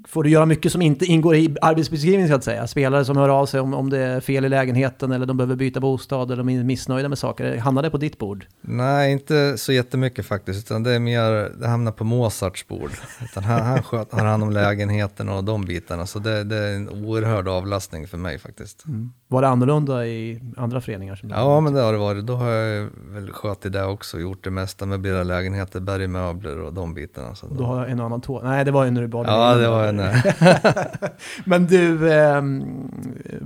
får 0.08 0.22
du 0.22 0.30
göra 0.30 0.46
mycket 0.46 0.72
som 0.72 0.82
inte 0.82 1.04
ingår 1.04 1.36
i 1.36 1.56
arbetsbeskrivningen 1.62 2.28
så 2.28 2.34
att 2.34 2.44
säga? 2.44 2.66
Spelare 2.66 3.04
som 3.04 3.16
hör 3.16 3.28
av 3.28 3.46
sig 3.46 3.60
om, 3.60 3.74
om 3.74 3.90
det 3.90 3.98
är 3.98 4.20
fel 4.20 4.44
i 4.44 4.48
lägenheten 4.48 5.12
eller 5.12 5.26
de 5.26 5.36
behöver 5.36 5.56
byta 5.56 5.80
bostad 5.80 6.30
eller 6.30 6.42
de 6.44 6.48
är 6.48 6.64
missnöjda 6.64 7.08
med 7.08 7.18
saker. 7.18 7.56
Hamnar 7.56 7.82
det 7.82 7.90
på 7.90 7.98
ditt 7.98 8.18
bord? 8.18 8.46
Nej, 8.60 9.12
inte 9.12 9.58
så 9.58 9.72
jättemycket 9.72 10.26
faktiskt, 10.26 10.66
utan 10.66 10.82
det 10.82 10.90
är 10.90 10.98
mer, 10.98 11.60
det 11.60 11.68
hamnar 11.68 11.92
på 11.92 12.04
Mozarts 12.04 12.68
bord. 12.68 12.90
Utan 13.24 13.44
han, 13.44 13.62
han 13.62 13.82
sköt, 13.82 14.12
har 14.12 14.26
hand 14.26 14.42
om 14.42 14.50
lägenheten 14.50 15.28
och 15.28 15.44
de 15.44 15.64
bitarna, 15.64 16.06
så 16.06 16.18
det, 16.18 16.44
det 16.44 16.56
är 16.56 16.76
en 16.76 16.88
oerhörd 16.88 17.48
avlastning 17.48 18.08
för 18.08 18.18
mig 18.18 18.38
faktiskt. 18.38 18.84
Var 19.32 19.42
det 19.42 19.48
annorlunda 19.48 20.06
i 20.06 20.40
andra 20.56 20.80
föreningar? 20.80 21.16
Som 21.16 21.30
Ja, 21.30 21.60
men 21.60 21.74
det 21.74 21.80
har 21.80 21.92
det 21.92 21.98
varit. 21.98 22.26
Då 22.26 22.34
har 22.34 22.48
jag 22.50 22.88
väl 23.08 23.32
skött 23.32 23.62
det 23.72 23.84
också, 23.84 24.18
gjort 24.18 24.44
det 24.44 24.50
mesta, 24.50 24.86
möblera 24.86 25.22
lägenheter, 25.22 25.80
bergmöbler 25.80 26.58
och 26.58 26.72
de 26.74 26.94
bitarna. 26.94 27.34
Så 27.34 27.46
Då 27.46 27.64
har 27.64 27.78
jag 27.80 27.90
en 27.90 28.00
annan 28.00 28.20
tå. 28.20 28.40
Nej, 28.44 28.64
det 28.64 28.70
var 28.70 28.84
ju 28.84 28.90
när 28.90 29.00
du 29.00 29.08
bad 29.08 29.26
Ja, 29.26 29.54
det 29.54 29.68
var 29.68 29.86
en... 29.86 29.96
Men 31.44 31.66
du, 31.66 32.12
ehm, 32.12 32.64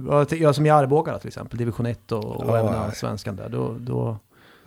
jag 0.09 0.33
jag 0.33 0.55
som 0.55 0.67
i 0.67 0.71
Arboga 0.71 1.19
till 1.19 1.29
exempel, 1.29 1.59
division 1.59 1.87
1 1.87 2.13
och, 2.13 2.25
och 2.25 2.57
Ja. 2.59 2.59
även 2.59 2.93
svenskan 2.93 3.37
där, 3.37 3.49
då, 3.49 3.77
då, 3.81 4.19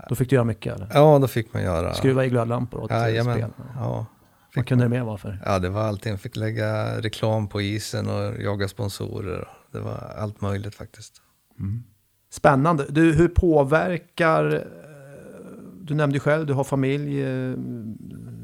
då 0.10 0.16
fick 0.16 0.30
du 0.30 0.36
göra 0.36 0.46
mycket 0.46 0.76
eller? 0.76 0.88
Ja, 0.94 1.20
då 1.22 1.28
fick 1.28 1.54
man 1.54 1.64
göra... 1.64 1.94
Skruva 1.94 2.26
i 2.26 2.30
glödlampor 2.30 2.84
åt 2.84 2.92
eh, 2.92 2.98
Jajamän. 2.98 3.36
spel. 3.38 3.50
Ja, 3.76 4.06
Vad 4.56 4.68
kunde 4.68 4.86
det 4.86 4.90
mer 4.90 5.04
vara 5.04 5.18
för? 5.18 5.40
ja, 5.46 5.60
det 5.60 5.70
var 5.70 5.82
allting. 5.82 6.18
Fick 6.18 6.36
lägga 6.36 7.02
reklam 7.02 7.48
på 7.48 7.62
isen 7.62 8.08
och 8.10 8.42
jaga 8.42 8.68
sponsorer. 8.68 9.48
Det 9.72 9.80
var 9.80 10.14
allt 10.18 10.42
möjligt 10.42 10.76
faktiskt. 10.76 11.22
Spännande. 12.30 12.86
Du, 12.90 13.14
hur 13.14 13.28
påverkar, 13.28 14.56
eh, 14.56 14.62
du 15.82 15.94
nämnde 15.96 16.16
ju 16.16 16.20
själv, 16.20 16.46
du 16.46 16.54
har 16.54 16.64
familj, 16.64 17.22
eh, 17.24 17.54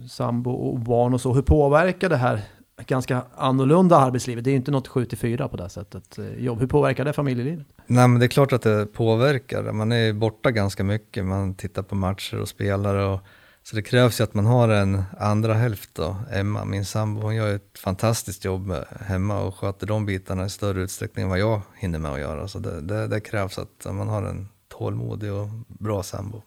sambo 0.10 0.52
och 0.52 0.80
barn 0.80 1.14
och 1.14 1.22
så. 1.22 1.34
Hur 1.34 1.42
påverkar 1.42 2.10
det 2.10 2.18
här 2.18 2.42
ganska 2.88 3.22
annorlunda 3.36 3.98
arbetslivet? 3.98 4.44
Det 4.44 4.50
är 4.50 4.52
ju 4.52 4.58
inte 4.58 4.72
något 4.72 4.88
7-4 4.88 5.48
på 5.48 5.58
det 5.58 5.64
här 5.64 5.70
sättet. 5.70 6.18
eh, 6.20 6.34
Jobb. 6.44 6.60
Hur 6.60 6.68
påverkar 6.68 7.06
det 7.06 7.14
familjelivet? 7.14 7.68
Nej, 7.88 8.08
men 8.08 8.20
det 8.20 8.26
är 8.26 8.28
klart 8.28 8.54
att 8.54 8.62
det 8.62 8.86
påverkar. 8.94 9.72
Man 9.72 9.92
är 9.92 10.14
borta 10.14 10.52
ganska 10.52 10.84
mycket. 10.84 11.26
Man 11.26 11.56
tittar 11.56 11.84
på 11.84 11.96
matcher 11.96 12.40
och 12.42 12.48
spelare. 12.48 13.06
Och, 13.06 13.20
så 13.64 13.76
det 13.76 13.82
krävs 13.82 14.20
ju 14.20 14.24
att 14.24 14.34
man 14.34 14.46
har 14.46 14.70
en 14.70 15.04
andra 15.20 15.54
hälft 15.54 15.96
då. 15.96 16.16
Emma, 16.32 16.66
min 16.66 16.86
sambo, 16.86 17.22
hon 17.22 17.36
gör 17.36 17.56
ett 17.56 17.80
fantastiskt 17.80 18.46
jobb 18.46 18.74
hemma 19.00 19.42
och 19.42 19.56
sköter 19.56 19.88
de 19.88 20.06
bitarna 20.06 20.46
i 20.46 20.50
större 20.50 20.82
utsträckning 20.82 21.24
än 21.24 21.30
vad 21.30 21.40
jag 21.40 21.62
hinner 21.76 22.00
med 22.00 22.12
att 22.12 22.20
göra. 22.20 22.48
Så 22.48 22.60
det, 22.60 22.82
det, 22.82 23.08
det 23.08 23.20
krävs 23.20 23.58
att 23.58 23.86
man 23.86 24.08
har 24.08 24.24
en 24.24 24.48
tålmodig 24.68 25.34
och 25.34 25.48
bra 25.68 26.04
sambo. 26.04 26.42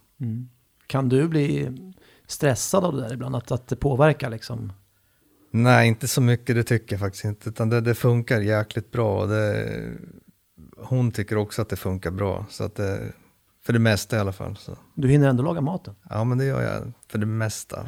Kan 0.86 1.08
du 1.08 1.28
bli 1.28 1.78
stressad 2.26 2.84
av 2.84 2.96
det 2.96 3.02
där 3.02 3.14
ibland? 3.14 3.36
Att, 3.36 3.52
att 3.52 3.68
det 3.68 3.76
påverkar 3.76 4.30
liksom? 4.30 4.72
Nej, 5.50 5.88
inte 5.88 6.08
så 6.08 6.20
mycket, 6.20 6.56
det 6.56 6.64
tycker 6.64 6.92
jag 6.92 7.00
faktiskt 7.00 7.24
inte. 7.24 7.48
Utan 7.48 7.70
det, 7.70 7.80
det 7.80 7.94
funkar 7.94 8.40
jäkligt 8.40 8.92
bra. 8.92 9.20
Och 9.20 9.28
det, 9.28 9.82
hon 10.76 11.10
tycker 11.12 11.36
också 11.36 11.62
att 11.62 11.68
det 11.68 11.76
funkar 11.76 12.10
bra. 12.10 12.46
Så 12.50 12.64
att 12.64 12.74
det, 12.74 13.12
för 13.66 13.72
det 13.72 13.78
mesta 13.78 14.16
i 14.16 14.18
alla 14.20 14.32
fall. 14.32 14.56
Så. 14.56 14.76
Du 14.94 15.08
hinner 15.08 15.28
ändå 15.28 15.42
laga 15.42 15.60
maten. 15.60 15.94
Ja, 16.10 16.24
men 16.24 16.38
det 16.38 16.44
gör 16.44 16.62
jag 16.62 16.92
för 17.08 17.18
det 17.18 17.26
mesta. 17.26 17.86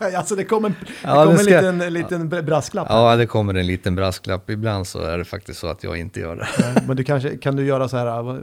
alltså 0.16 0.36
det 0.36 0.44
kommer, 0.44 0.68
det 0.68 0.76
Ja, 1.02 1.24
kommer 1.24 1.38
det 1.38 1.44
ska- 1.44 1.58
en 1.68 1.78
liten, 1.78 1.80
en 1.80 1.92
liten 2.28 2.44
brasklapp. 2.46 2.86
Ja, 2.90 3.16
det 3.16 3.26
kommer 3.26 3.54
en 3.54 3.66
liten 3.66 3.94
brasklapp. 3.94 4.50
Ibland 4.50 4.86
så 4.86 5.00
är 5.02 5.18
det 5.18 5.24
faktiskt 5.24 5.60
så 5.60 5.66
att 5.66 5.84
jag 5.84 5.96
inte 5.96 6.20
gör 6.20 6.36
det. 6.36 6.82
Men 6.86 6.96
du 6.96 7.04
kanske, 7.04 7.36
kan 7.36 7.56
du 7.56 7.64
göra 7.66 7.88
så 7.88 7.96
här, 7.96 8.06
äh, 8.06 8.40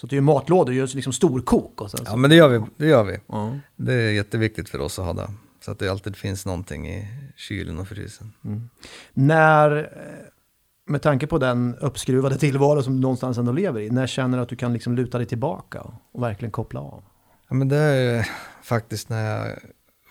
så 0.00 0.06
att 0.06 0.10
du 0.10 0.16
gör 0.16 0.22
matlådor, 0.22 0.74
gör 0.74 0.86
liksom 0.96 1.12
storkok 1.12 1.80
och 1.80 1.90
så. 1.90 1.98
Ja, 2.06 2.16
men 2.16 2.30
det 2.30 2.36
gör 2.36 2.48
vi. 2.48 2.60
Det, 2.76 2.86
gör 2.86 3.04
vi. 3.04 3.18
Ja. 3.26 3.58
det 3.76 3.94
är 3.94 4.10
jätteviktigt 4.12 4.68
för 4.68 4.80
oss 4.80 4.98
att 4.98 5.04
ha 5.04 5.12
det. 5.12 5.28
Så 5.60 5.70
att 5.70 5.78
det 5.78 5.88
alltid 5.88 6.16
finns 6.16 6.46
någonting 6.46 6.88
i 6.88 7.08
kylen 7.36 7.78
och 7.78 7.88
frysen. 7.88 8.32
När, 9.14 9.76
eh, 9.78 9.84
med 10.88 11.02
tanke 11.02 11.26
på 11.26 11.38
den 11.38 11.76
uppskruvade 11.80 12.38
tillvaro 12.38 12.82
som 12.82 12.94
du 12.94 13.00
någonstans 13.00 13.38
ändå 13.38 13.52
lever 13.52 13.80
i, 13.80 13.90
när 13.90 14.06
känner 14.06 14.38
du 14.38 14.42
att 14.42 14.48
du 14.48 14.56
kan 14.56 14.72
liksom 14.72 14.94
luta 14.94 15.18
dig 15.18 15.26
tillbaka 15.26 15.80
och 16.12 16.22
verkligen 16.22 16.52
koppla 16.52 16.80
av? 16.80 17.02
Ja, 17.48 17.54
men 17.54 17.68
det 17.68 17.76
är 17.76 18.28
faktiskt 18.62 19.08
när 19.08 19.36
jag 19.36 19.58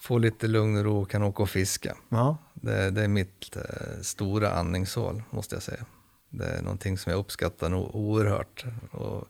får 0.01 0.19
lite 0.19 0.47
lugn 0.47 0.77
och 0.77 0.83
ro 0.83 1.01
och 1.01 1.09
kan 1.09 1.23
åka 1.23 1.43
och 1.43 1.49
fiska. 1.49 1.95
Ja. 2.09 2.37
Det, 2.53 2.91
det 2.91 3.03
är 3.03 3.07
mitt 3.07 3.55
eh, 3.55 3.61
stora 4.01 4.51
andningshål, 4.51 5.23
måste 5.29 5.55
jag 5.55 5.63
säga. 5.63 5.85
Det 6.29 6.45
är 6.45 6.61
någonting 6.61 6.97
som 6.97 7.11
jag 7.11 7.19
uppskattar 7.19 7.69
nog 7.69 7.95
oerhört. 7.95 8.65
Och 8.91 9.27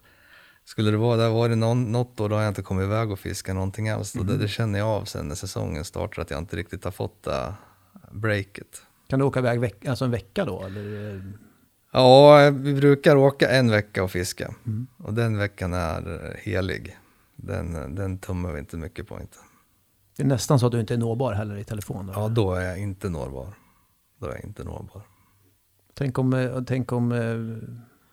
skulle 0.65 0.91
det 0.91 0.97
vara, 0.97 1.17
det 1.17 1.23
har 1.23 1.33
varit 1.33 1.57
någon, 1.57 1.91
något 1.91 2.19
år 2.19 2.29
då 2.29 2.35
har 2.35 2.41
jag 2.41 2.51
inte 2.51 2.61
kommit 2.61 2.83
iväg 2.83 3.11
och 3.11 3.19
fiskat 3.19 3.55
någonting 3.55 3.89
alls. 3.89 4.15
Och 4.15 4.25
det, 4.25 4.37
det 4.37 4.47
känner 4.47 4.79
jag 4.79 4.87
av 4.87 5.05
sen 5.05 5.27
när 5.27 5.35
säsongen 5.35 5.83
startar, 5.83 6.21
att 6.21 6.29
jag 6.29 6.39
inte 6.39 6.55
riktigt 6.55 6.83
har 6.83 6.91
fått 6.91 7.23
det 7.23 7.53
breaket. 8.11 8.81
Kan 9.07 9.19
du 9.19 9.25
åka 9.25 9.39
iväg 9.39 9.59
veck, 9.59 9.85
alltså 9.85 10.05
en 10.05 10.11
vecka 10.11 10.45
då? 10.45 10.63
Eller? 10.63 11.23
Ja, 11.93 12.49
vi 12.49 12.73
brukar 12.73 13.15
åka 13.15 13.49
en 13.49 13.71
vecka 13.71 14.03
och 14.03 14.11
fiska. 14.11 14.53
Och 14.97 15.13
den 15.13 15.37
veckan 15.37 15.73
är 15.73 16.35
helig. 16.43 16.97
Den, 17.35 17.95
den 17.95 18.17
tummar 18.17 18.51
vi 18.51 18.59
inte 18.59 18.77
mycket 18.77 19.07
på 19.07 19.19
inte. 19.21 19.37
Det 20.17 20.23
är 20.23 20.27
nästan 20.27 20.59
så 20.59 20.65
att 20.65 20.71
du 20.71 20.79
inte 20.79 20.93
är 20.93 20.97
nåbar 20.97 21.33
heller 21.33 21.57
i 21.57 21.63
telefon. 21.63 22.07
Då. 22.07 22.13
Ja, 22.15 22.27
då 22.27 22.53
är 22.53 22.65
jag 22.65 22.79
inte 22.79 23.09
nåbar. 23.09 23.47
Då 24.19 24.27
är 24.27 24.31
jag 24.31 24.43
inte 24.43 24.63
nåbar. 24.63 25.01
Tänk 25.93 26.19
om, 26.19 26.33
eh, 26.33 26.61
tänk 26.67 26.91
om 26.91 27.11
eh, 27.11 27.67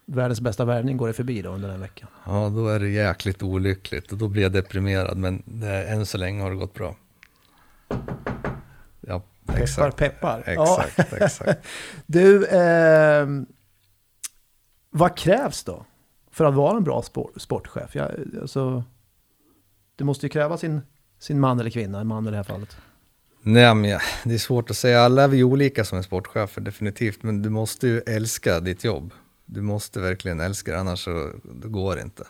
världens 0.06 0.40
bästa 0.40 0.64
värvning 0.64 0.96
går 0.96 1.06
dig 1.06 1.14
förbi 1.14 1.42
då 1.42 1.50
under 1.50 1.68
den 1.68 1.80
veckan. 1.80 2.08
Ja, 2.26 2.48
då 2.48 2.68
är 2.68 2.80
det 2.80 2.88
jäkligt 2.88 3.42
olyckligt 3.42 4.12
och 4.12 4.18
då 4.18 4.28
blir 4.28 4.42
jag 4.42 4.52
deprimerad. 4.52 5.16
Men 5.18 5.42
det, 5.46 5.84
än 5.84 6.06
så 6.06 6.18
länge 6.18 6.42
har 6.42 6.50
det 6.50 6.56
gått 6.56 6.74
bra. 6.74 6.96
Ja, 9.46 9.52
Peppar, 9.52 9.62
exakt. 9.62 9.96
peppar. 9.96 10.42
Exakt, 10.46 11.12
exakt. 11.22 11.66
Du, 12.06 12.46
eh, 12.46 13.26
vad 14.90 15.16
krävs 15.16 15.64
då 15.64 15.84
för 16.30 16.44
att 16.44 16.54
vara 16.54 16.76
en 16.76 16.84
bra 16.84 17.02
sport, 17.02 17.32
sportchef? 17.36 17.94
Jag, 17.94 18.10
alltså, 18.40 18.84
det 19.96 20.04
måste 20.04 20.26
ju 20.26 20.30
kräva 20.30 20.58
sin, 20.58 20.80
sin 21.18 21.40
man 21.40 21.60
eller 21.60 21.70
kvinna, 21.70 22.00
en 22.00 22.06
man 22.06 22.26
i 22.26 22.30
det 22.30 22.36
här 22.36 22.44
fallet. 22.44 22.76
Nej, 23.46 23.74
men 23.74 24.00
det 24.24 24.34
är 24.34 24.38
svårt 24.38 24.70
att 24.70 24.76
säga. 24.76 25.00
Alla 25.00 25.22
är 25.22 25.28
vi 25.28 25.44
olika 25.44 25.84
som 25.84 25.98
är 25.98 26.02
sportchefer, 26.02 26.60
definitivt. 26.60 27.22
Men 27.22 27.42
du 27.42 27.50
måste 27.50 27.88
ju 27.88 28.00
älska 28.00 28.60
ditt 28.60 28.84
jobb. 28.84 29.12
Du 29.46 29.60
måste 29.62 30.00
verkligen 30.00 30.40
älska 30.40 30.72
det, 30.72 30.78
annars 30.78 31.04
så 31.04 31.30
det 31.42 31.68
går 31.68 32.00
inte. 32.00 32.24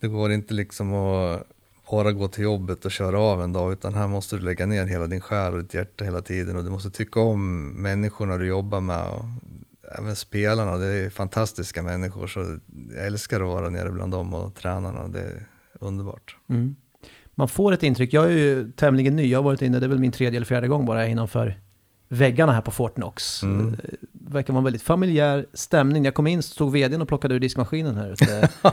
Det 0.00 0.08
går 0.08 0.32
inte 0.32 0.54
liksom 0.54 0.94
att 0.94 1.42
bara 1.90 2.12
gå 2.12 2.28
till 2.28 2.44
jobbet 2.44 2.84
och 2.84 2.90
köra 2.90 3.20
av 3.20 3.42
en 3.42 3.52
dag, 3.52 3.72
utan 3.72 3.94
här 3.94 4.08
måste 4.08 4.36
du 4.36 4.42
lägga 4.42 4.66
ner 4.66 4.86
hela 4.86 5.06
din 5.06 5.20
själ 5.20 5.54
och 5.54 5.62
ditt 5.62 5.74
hjärta 5.74 6.04
hela 6.04 6.22
tiden. 6.22 6.56
Och 6.56 6.64
du 6.64 6.70
måste 6.70 6.90
tycka 6.90 7.20
om 7.20 7.68
människorna 7.68 8.36
du 8.38 8.46
jobbar 8.46 8.80
med. 8.80 9.08
Och 9.08 9.24
även 9.98 10.16
spelarna, 10.16 10.76
det 10.76 10.86
är 10.86 11.10
fantastiska 11.10 11.82
människor. 11.82 12.26
Så 12.26 12.58
jag 12.94 13.06
älskar 13.06 13.40
att 13.40 13.46
vara 13.46 13.70
nere 13.70 13.90
bland 13.90 14.12
dem 14.12 14.34
och 14.34 14.54
tränarna. 14.54 15.08
Det 15.08 15.20
är 15.20 15.46
underbart. 15.80 16.36
Man 17.34 17.48
får 17.48 17.72
ett 17.72 17.82
intryck, 17.82 18.12
jag 18.12 18.24
är 18.24 18.30
ju 18.30 18.72
tämligen 18.72 19.16
ny, 19.16 19.26
jag 19.26 19.38
har 19.38 19.44
varit 19.44 19.62
inne, 19.62 19.78
det 19.78 19.86
är 19.86 19.88
väl 19.88 19.98
min 19.98 20.12
tredje 20.12 20.36
eller 20.36 20.46
fjärde 20.46 20.68
gång 20.68 20.86
bara 20.86 21.06
innanför 21.06 21.60
väggarna 22.08 22.52
här 22.52 22.60
på 22.60 22.70
Fortnox. 22.70 23.42
Mm. 23.42 23.76
Verkar 24.36 24.52
vara 24.52 24.60
en 24.60 24.64
väldigt 24.64 24.82
familjär 24.82 25.46
stämning. 25.52 26.02
När 26.02 26.06
jag 26.06 26.14
kom 26.14 26.26
in 26.26 26.42
så 26.42 26.50
stod 26.50 26.72
vdn 26.72 27.02
och 27.02 27.08
plockade 27.08 27.34
ur 27.34 27.40
diskmaskinen 27.40 27.96
här 27.96 28.12
ute. 28.12 28.48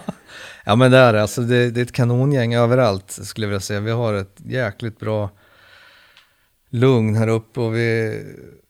Ja 0.65 0.76
men 0.76 0.91
det 0.91 0.97
är 0.97 1.13
alltså 1.13 1.41
det, 1.41 1.71
det 1.71 1.82
är 1.82 1.84
ett 1.84 1.91
kanongäng 1.91 2.54
överallt 2.54 3.12
skulle 3.12 3.45
jag 3.45 3.49
vilja 3.49 3.60
säga. 3.60 3.80
Vi 3.80 3.91
har 3.91 4.13
ett 4.13 4.38
jäkligt 4.45 4.99
bra 4.99 5.30
lugn 6.69 7.15
här 7.15 7.28
uppe 7.28 7.60
och 7.60 7.76
vi 7.76 8.21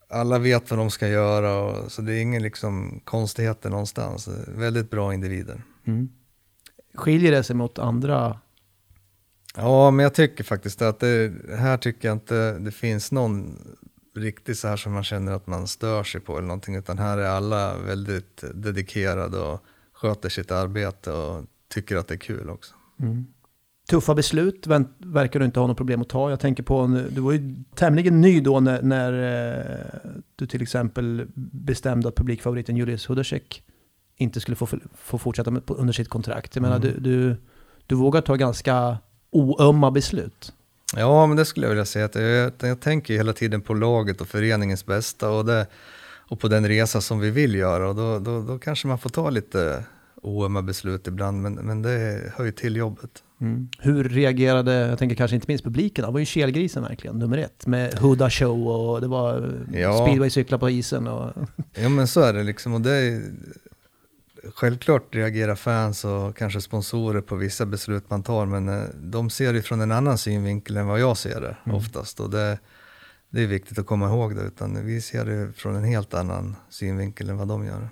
alla 0.10 0.40
vet 0.40 0.70
vad 0.70 0.80
de 0.80 0.90
ska 0.90 1.08
göra. 1.08 1.58
Och, 1.58 1.92
så 1.92 2.02
det 2.02 2.14
är 2.14 2.22
ingen 2.22 2.44
liksom 2.44 3.02
konstigheter 3.04 3.70
någonstans. 3.70 4.30
Väldigt 4.48 4.90
bra 4.90 5.14
individer. 5.14 5.62
Skiljer 6.96 7.32
det 7.32 7.44
sig 7.44 7.56
mot 7.56 7.80
andra? 7.80 8.40
Ja, 9.56 9.92
men 9.92 10.04
jag 10.04 10.14
tycker 10.14 10.44
faktiskt 10.44 10.82
att 10.82 11.00
det 11.00 11.34
här 11.58 11.78
tycker 11.78 12.08
jag 12.08 12.16
inte 12.16 12.60
det 12.60 12.72
finns 12.72 13.12
någon 13.12 13.58
riktigt 14.16 14.60
så 14.60 14.68
här 14.68 14.78
som 14.78 14.94
man 14.94 15.04
känner 15.04 15.32
att 15.32 15.48
man 15.48 15.68
stör 15.68 16.04
sig 16.04 16.22
på 16.22 16.38
eller 16.38 16.48
någonting. 16.48 16.76
Utan 16.76 16.98
här 16.98 17.18
är 17.18 17.28
alla 17.28 17.78
väldigt 17.78 18.44
dedikerade 18.54 19.40
och 19.40 19.64
sköter 19.94 20.30
sitt 20.30 20.52
arbete 20.52 21.12
och 21.12 21.46
tycker 21.68 21.96
att 21.98 22.08
det 22.08 22.14
är 22.14 22.18
kul 22.18 22.50
också. 22.50 22.76
Tuffa 23.90 24.16
beslut 24.16 24.68
verkar 24.98 25.40
du 25.40 25.46
inte 25.46 25.60
ha 25.60 25.68
något 25.68 25.78
problem 25.78 26.02
att 26.02 26.10
ta. 26.10 26.30
Jag 26.30 26.40
tänker 26.40 26.64
på, 26.64 26.80
en, 26.80 27.06
du 27.16 27.22
var 27.22 27.32
ju 27.32 27.56
tämligen 27.76 28.22
ny 28.22 28.42
då 28.42 28.60
när, 28.60 28.82
när 28.82 29.14
eh, 29.14 30.12
du 30.36 30.48
till 30.48 30.62
exempel 30.62 31.28
bestämde 31.36 32.08
att 32.08 32.16
publikfavoriten 32.16 32.78
Julius 32.78 33.06
Hudacek 33.06 33.64
inte 34.18 34.40
skulle 34.40 34.56
få, 34.56 34.68
få 34.96 35.18
fortsätta 35.18 35.52
med, 35.52 35.64
under 35.68 35.94
sitt 35.94 36.10
kontrakt. 36.10 36.56
Jag 36.56 36.62
menar, 36.62 36.80
du, 36.80 37.00
du, 37.00 37.36
du 37.88 37.96
vågar 37.96 38.22
ta 38.22 38.36
ganska 38.36 38.98
oömma 39.32 39.92
beslut. 39.92 40.54
Ja, 40.96 41.28
men 41.28 41.38
det 41.38 41.46
skulle 41.46 41.66
jag 41.66 41.70
vilja 41.70 41.86
säga. 41.86 42.06
Att 42.06 42.16
jag, 42.16 42.52
jag 42.60 42.80
tänker 42.80 43.14
hela 43.14 43.34
tiden 43.34 43.62
på 43.62 43.74
laget 43.74 44.22
och 44.22 44.28
föreningens 44.28 44.86
bästa 44.86 45.30
och, 45.30 45.46
det, 45.46 45.68
och 46.30 46.40
på 46.40 46.48
den 46.48 46.68
resa 46.68 47.02
som 47.02 47.20
vi 47.20 47.30
vill 47.30 47.56
göra. 47.56 47.90
Och 47.90 47.96
då, 47.96 48.20
då, 48.20 48.42
då 48.42 48.60
kanske 48.60 48.88
man 48.88 49.00
får 49.00 49.10
ta 49.10 49.30
lite 49.30 49.84
oömma 50.22 50.62
beslut 50.62 51.08
ibland, 51.08 51.42
men, 51.42 51.54
men 51.54 51.82
det 51.82 52.22
hör 52.36 52.46
ju 52.46 52.52
till 52.52 52.76
jobbet. 52.76 53.24
Mm. 53.42 53.70
Hur 53.80 54.04
reagerade, 54.04 54.74
jag 54.74 55.00
tänker 55.00 55.16
kanske 55.16 55.36
inte 55.36 55.48
minst 55.48 55.64
publiken, 55.64 56.06
det 56.06 56.12
var 56.12 56.20
ju 56.20 56.26
kelgrisen 56.26 56.84
verkligen, 56.84 57.20
nummer 57.20 57.38
ett. 57.38 57.68
Med 57.68 58.00
Huda 58.00 58.30
Show 58.30 58.68
och 58.68 59.02
det 59.02 59.08
var 59.08 59.54
Ja. 59.74 60.06
speedwaycyklar 60.06 60.58
på 60.58 60.70
isen 60.70 61.08
och... 61.08 61.32
Ja 61.74 61.90
men 61.90 62.08
så 62.08 62.22
är 62.22 62.34
det 62.34 62.44
liksom 62.44 62.74
och 62.74 62.82
det 62.82 62.92
är, 62.94 63.22
Självklart 64.56 65.16
reagerar 65.16 65.56
fans 65.56 66.06
och 66.06 66.38
kanske 66.38 66.62
sponsorer 66.62 67.22
på 67.22 67.36
vissa 67.36 67.66
beslut 67.66 68.10
man 68.10 68.24
tar 68.24 68.46
men 68.46 68.70
eh, 68.70 68.84
de 68.96 69.30
ser 69.30 69.54
det 69.54 69.62
från 69.62 69.82
en 69.82 69.92
annan 69.92 70.18
synvinkel 70.18 70.78
än 70.78 70.88
vad 70.88 71.00
jag 71.00 71.18
ser 71.18 71.42
det 71.42 71.58
Mm. 71.66 71.78
oftast 71.78 72.20
och 72.20 72.30
det, 72.30 72.60
det 73.30 73.44
är 73.44 73.48
viktigt 73.48 73.80
att 73.80 73.86
komma 73.86 74.08
ihåg 74.08 74.36
det 74.36 74.42
utan 74.42 74.86
vi 74.86 75.02
ser 75.02 75.26
det 75.26 75.54
från 75.54 75.76
en 75.76 75.84
helt 75.84 76.14
annan 76.14 76.56
synvinkel 76.70 77.30
än 77.30 77.38
vad 77.38 77.48
de 77.48 77.66
gör. 77.66 77.90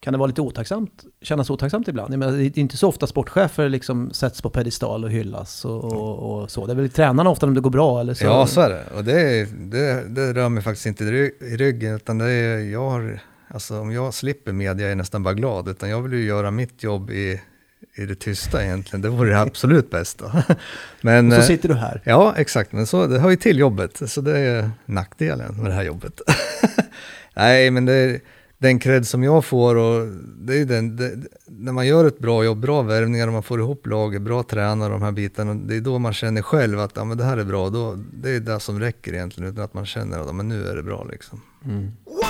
Kan 0.00 0.12
det 0.12 0.18
vara 0.18 0.26
lite 0.26 0.40
otacksamt, 0.40 1.04
kännas 1.22 1.50
otacksamt 1.50 1.88
ibland? 1.88 2.12
Jag 2.12 2.18
menar, 2.18 2.32
det 2.32 2.44
är 2.44 2.58
inte 2.58 2.76
så 2.76 2.88
ofta 2.88 3.06
sportchefer 3.06 3.68
liksom 3.68 4.10
sätts 4.12 4.42
på 4.42 4.50
pedestal 4.50 5.04
och 5.04 5.10
hyllas 5.10 5.64
och, 5.64 5.84
och, 5.84 6.40
och 6.42 6.50
så. 6.50 6.66
Det 6.66 6.72
är 6.72 6.76
väl 6.76 6.90
tränarna 6.90 7.30
ofta 7.30 7.46
om 7.46 7.54
det 7.54 7.60
går 7.60 7.70
bra 7.70 8.00
eller 8.00 8.14
så? 8.14 8.24
Ja 8.24 8.46
så 8.46 8.60
är 8.60 8.68
det 8.68 8.84
och 8.96 9.04
det, 9.04 9.44
det, 9.70 10.08
det 10.08 10.32
rör 10.32 10.48
mig 10.48 10.62
faktiskt 10.62 10.86
inte 10.86 11.04
i 11.04 11.56
ryggen 11.56 11.94
utan 11.94 12.18
det 12.18 12.30
är, 12.30 12.58
jag 12.58 12.90
har, 12.90 13.20
alltså 13.48 13.80
om 13.80 13.92
jag 13.92 14.14
slipper 14.14 14.52
media 14.52 14.86
är 14.86 14.88
jag 14.88 14.98
nästan 14.98 15.22
bara 15.22 15.34
glad 15.34 15.68
utan 15.68 15.90
jag 15.90 16.02
vill 16.02 16.12
ju 16.12 16.26
göra 16.26 16.50
mitt 16.50 16.82
jobb 16.82 17.10
i, 17.10 17.40
i 17.94 18.06
det 18.06 18.14
tysta 18.14 18.64
egentligen, 18.64 19.02
det 19.02 19.08
vore 19.08 19.30
det 19.30 19.40
absolut 19.40 19.90
bästa. 19.90 20.44
Men, 21.00 21.26
Och 21.26 21.32
så 21.32 21.40
eh, 21.40 21.46
sitter 21.46 21.68
du 21.68 21.74
här. 21.74 22.02
Ja, 22.04 22.34
exakt. 22.36 22.72
Men 22.72 22.86
så, 22.86 23.06
det 23.06 23.18
hör 23.18 23.30
ju 23.30 23.36
till 23.36 23.58
jobbet, 23.58 24.10
så 24.10 24.20
det 24.20 24.38
är 24.38 24.70
nackdelen 24.86 25.54
med 25.56 25.70
det 25.70 25.74
här 25.74 25.84
jobbet. 25.84 26.20
Nej, 27.36 27.70
men 27.70 27.84
det 27.84 27.92
är 27.92 28.20
den 28.58 28.78
cred 28.78 29.06
som 29.06 29.22
jag 29.22 29.44
får 29.44 29.76
och 29.76 30.08
det 30.38 30.58
är 30.58 30.64
den, 30.64 30.96
det, 30.96 31.12
när 31.46 31.72
man 31.72 31.86
gör 31.86 32.04
ett 32.04 32.18
bra 32.18 32.44
jobb, 32.44 32.58
bra 32.58 32.82
värvningar 32.82 33.26
och 33.26 33.32
man 33.32 33.42
får 33.42 33.60
ihop 33.60 33.86
laget, 33.86 34.22
bra 34.22 34.42
tränare 34.42 34.92
och 34.92 35.00
de 35.00 35.04
här 35.04 35.12
bitarna, 35.12 35.54
det 35.54 35.76
är 35.76 35.80
då 35.80 35.98
man 35.98 36.12
känner 36.12 36.42
själv 36.42 36.80
att 36.80 36.92
ja, 36.94 37.04
men 37.04 37.18
det 37.18 37.24
här 37.24 37.36
är 37.36 37.44
bra, 37.44 37.70
då, 37.70 37.98
det 38.12 38.30
är 38.30 38.40
det 38.40 38.60
som 38.60 38.80
räcker 38.80 39.12
egentligen, 39.12 39.50
utan 39.50 39.64
att 39.64 39.74
man 39.74 39.86
känner 39.86 40.18
att 40.20 40.26
ja, 40.26 40.32
men 40.32 40.48
nu 40.48 40.68
är 40.68 40.76
det 40.76 40.82
bra 40.82 41.06
liksom. 41.10 41.42
Come 41.62 42.25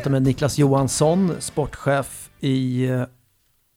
Jag 0.00 0.04
pratade 0.04 0.12
med 0.20 0.22
Niklas 0.22 0.58
Johansson, 0.58 1.32
sportchef 1.40 2.30
i 2.40 2.86
eh, 2.88 3.04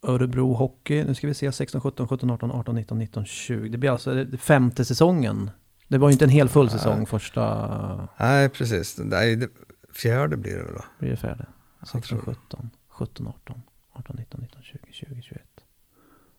Örebro 0.02 0.54
Hockey. 0.54 1.04
Nu 1.04 1.16
ska 1.16 1.28
vi 1.28 1.34
se, 1.34 1.52
16, 1.52 1.82
17, 1.82 2.08
17, 2.08 2.30
18, 2.32 2.52
18, 2.52 2.76
19, 2.76 3.00
19, 3.00 3.26
20. 3.26 3.70
Det 3.70 3.78
blir 3.78 3.90
alltså 3.92 4.26
femte 4.40 4.86
säsongen. 4.86 5.52
Det 5.88 5.98
var 5.98 6.10
ju 6.10 6.12
inte 6.12 6.26
en 6.26 6.30
hel 6.30 6.50
full 6.50 6.70
säsong 6.70 7.06
första, 7.06 8.10
Nej, 8.20 8.50
precis. 8.50 9.00
Nej, 9.04 9.36
det, 9.36 9.50
fjärde 9.94 10.38
blir 10.38 10.58
det 10.58 10.64
väl 10.64 10.74
då? 10.74 10.84
blir 11.00 11.10
det 11.10 11.18
fjärde? 11.18 11.46
Jag 11.80 11.88
16, 11.88 12.02
tror- 12.20 12.34
17, 12.34 12.70
17, 12.90 13.28
18, 13.28 13.62
18, 13.94 14.16
19, 14.20 14.42
19, 14.42 14.62
20, 14.64 14.80
20, 14.92 15.22
21. 15.22 15.42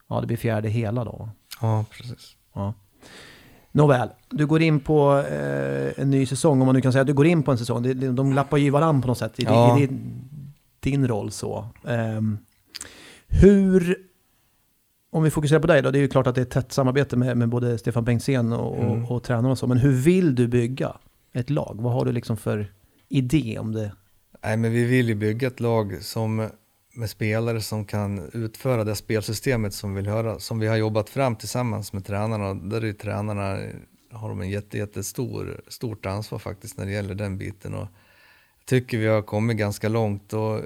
Ja, 0.09 0.21
det 0.21 0.27
blir 0.27 0.37
fjärde 0.37 0.69
hela 0.69 1.05
då. 1.05 1.29
Ja, 1.61 1.85
precis. 1.91 2.37
Ja. 2.53 2.75
Nåväl, 3.77 4.09
du 4.31 4.47
går 4.47 4.63
in 4.63 4.81
på 4.81 5.19
eh, 5.31 5.93
en 6.03 6.11
ny 6.11 6.27
säsong, 6.27 6.61
om 6.61 6.67
man 6.67 6.75
nu 6.75 6.81
kan 6.81 6.93
säga 6.93 7.01
att 7.03 7.07
du 7.07 7.15
går 7.15 7.27
in 7.27 7.43
på 7.43 7.51
en 7.53 7.59
säsong. 7.59 7.83
Det, 7.83 7.95
de 7.95 8.33
lappar 8.33 8.57
ju 8.57 8.71
varann 8.71 9.03
på 9.03 9.09
något 9.09 9.19
sätt 9.19 9.41
i, 9.41 9.45
Ja. 9.45 9.79
i 9.79 9.87
din, 9.87 10.01
din 10.81 11.09
roll 11.09 11.31
så. 11.31 11.65
Ehm, 11.87 12.39
hur, 13.29 13.97
om 15.11 15.23
vi 15.23 15.31
fokuserar 15.31 15.61
på 15.61 15.67
dig 15.67 15.83
då, 15.83 15.91
det 15.91 15.99
är 15.99 16.01
ju 16.01 16.09
klart 16.09 16.27
att 16.27 16.35
det 16.35 16.41
är 16.41 16.43
ett 16.43 16.51
tätt 16.51 16.73
samarbete 16.73 17.17
med, 17.17 17.37
med 17.37 17.49
både 17.49 17.79
Stefan 17.79 18.05
Bengtzén 18.05 18.53
och, 18.53 18.79
Mm. 18.79 19.05
och, 19.05 19.17
och 19.17 19.23
tränarna 19.23 19.51
och 19.51 19.59
så, 19.59 19.67
men 19.67 19.79
hur 19.79 19.93
vill 19.93 20.35
du 20.35 20.49
bygga 20.49 20.97
ett 21.33 21.51
lag? 21.51 21.77
Vad 21.81 21.93
har 21.93 22.05
du 22.05 22.13
liksom 22.13 22.37
för 22.37 22.73
idé 23.09 23.59
om 23.59 23.73
det? 23.73 23.93
Nej, 24.45 24.57
men 24.57 24.73
vi 24.73 24.85
vill 24.85 25.09
ju 25.09 25.15
bygga 25.15 25.49
ett 25.49 25.61
lag 25.61 25.99
som 26.03 26.49
med 26.95 27.11
spelare 27.11 27.61
som 27.61 27.85
kan 27.85 28.31
utföra 28.33 28.85
det 28.85 28.97
spelsystemet 28.97 29.75
som 29.75 29.95
vi 29.95 30.01
vill 30.01 30.11
höra, 30.11 30.39
som 30.39 30.59
vi 30.59 30.67
har 30.67 30.77
jobbat 30.77 31.11
fram 31.11 31.37
tillsammans 31.37 31.93
med 31.93 32.07
tränarna. 32.07 32.55
Där 32.55 32.81
är 32.81 32.87
ju 32.87 32.93
tränarna, 32.93 33.59
har 34.13 34.29
de 34.29 34.41
en 34.41 34.51
jätte, 34.51 34.79
jättestor, 34.79 35.61
stort 35.69 36.07
ansvar 36.07 36.39
faktiskt 36.39 36.79
när 36.79 36.87
det 36.87 36.93
gäller 36.93 37.15
den 37.15 37.39
biten. 37.39 37.75
Och 37.75 37.89
jag 38.59 38.67
tycker 38.67 38.99
vi 38.99 39.07
har 39.07 39.23
kommit 39.23 39.57
ganska 39.57 39.89
långt 39.89 40.33
och 40.33 40.61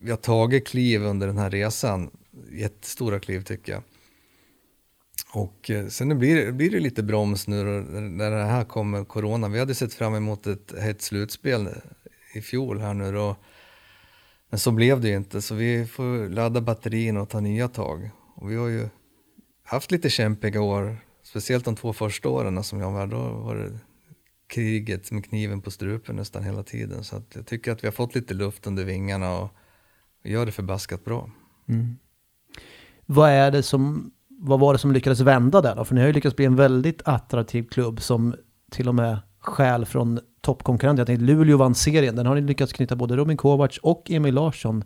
vi 0.00 0.10
har 0.10 0.16
tagit 0.16 0.66
kliv 0.66 1.02
under 1.02 1.26
den 1.26 1.38
här 1.38 1.50
resan. 1.50 2.10
Jättestora 2.50 3.20
kliv 3.20 3.44
tycker 3.44 3.72
jag. 3.72 3.82
Och 5.32 5.70
eh, 5.70 5.86
sen 5.86 6.18
blir 6.18 6.36
det, 6.36 6.52
blir 6.52 6.70
det 6.70 6.80
lite 6.80 7.02
broms 7.02 7.48
nu 7.48 7.64
då, 7.64 8.00
när 8.00 8.30
det 8.30 8.44
här 8.44 8.64
kommer, 8.64 9.04
corona. 9.04 9.48
Vi 9.48 9.58
hade 9.58 9.74
sett 9.74 9.94
fram 9.94 10.14
emot 10.14 10.46
ett 10.46 10.78
hett 10.78 11.02
slutspel 11.02 11.68
i 12.34 12.40
fjol 12.40 12.80
här 12.80 12.94
nu 12.94 13.12
då. 13.12 13.36
Men 14.52 14.58
så 14.58 14.70
blev 14.70 15.00
det 15.00 15.08
ju 15.08 15.16
inte, 15.16 15.42
så 15.42 15.54
vi 15.54 15.86
får 15.86 16.28
ladda 16.28 16.60
batterierna 16.60 17.20
och 17.22 17.28
ta 17.28 17.40
nya 17.40 17.68
tag. 17.68 18.10
Och 18.34 18.50
vi 18.50 18.56
har 18.56 18.68
ju 18.68 18.88
haft 19.64 19.90
lite 19.90 20.10
kämpiga 20.10 20.60
år, 20.60 20.96
speciellt 21.22 21.64
de 21.64 21.76
två 21.76 21.92
första 21.92 22.28
åren 22.28 22.64
som 22.64 22.80
jag 22.80 22.92
var 22.92 23.06
då 23.06 23.18
var 23.18 23.56
det 23.56 23.78
kriget 24.46 25.10
med 25.10 25.24
kniven 25.24 25.60
på 25.60 25.70
strupen 25.70 26.16
nästan 26.16 26.44
hela 26.44 26.62
tiden. 26.62 27.04
Så 27.04 27.16
att 27.16 27.34
jag 27.34 27.46
tycker 27.46 27.72
att 27.72 27.82
vi 27.82 27.86
har 27.86 27.92
fått 27.92 28.14
lite 28.14 28.34
luft 28.34 28.66
under 28.66 28.84
vingarna 28.84 29.38
och 29.38 29.50
gör 30.24 30.46
det 30.46 30.52
förbaskat 30.52 31.04
bra. 31.04 31.30
Mm. 31.68 31.96
Vad 33.06 33.30
är 33.30 33.50
det 33.50 33.62
som, 33.62 34.12
vad 34.28 34.60
var 34.60 34.72
det 34.72 34.78
som 34.78 34.92
lyckades 34.92 35.20
vända 35.20 35.60
där 35.60 35.76
då? 35.76 35.84
För 35.84 35.94
ni 35.94 36.00
har 36.00 36.08
ju 36.08 36.14
lyckats 36.14 36.36
bli 36.36 36.44
en 36.44 36.56
väldigt 36.56 37.02
attraktiv 37.04 37.68
klubb 37.70 38.02
som 38.02 38.34
till 38.70 38.88
och 38.88 38.94
med 38.94 39.18
skäl 39.38 39.86
från 39.86 40.20
toppkonkurrenter. 40.42 41.00
Jag 41.00 41.06
tänkte 41.06 41.24
Luleå 41.24 41.56
vann 41.56 41.74
serien, 41.74 42.16
den 42.16 42.26
har 42.26 42.34
ni 42.34 42.40
lyckats 42.40 42.72
knyta 42.72 42.96
både 42.96 43.16
Robin 43.16 43.36
Kovacs 43.36 43.78
och 43.78 44.10
Emil 44.10 44.34
Larsson 44.34 44.84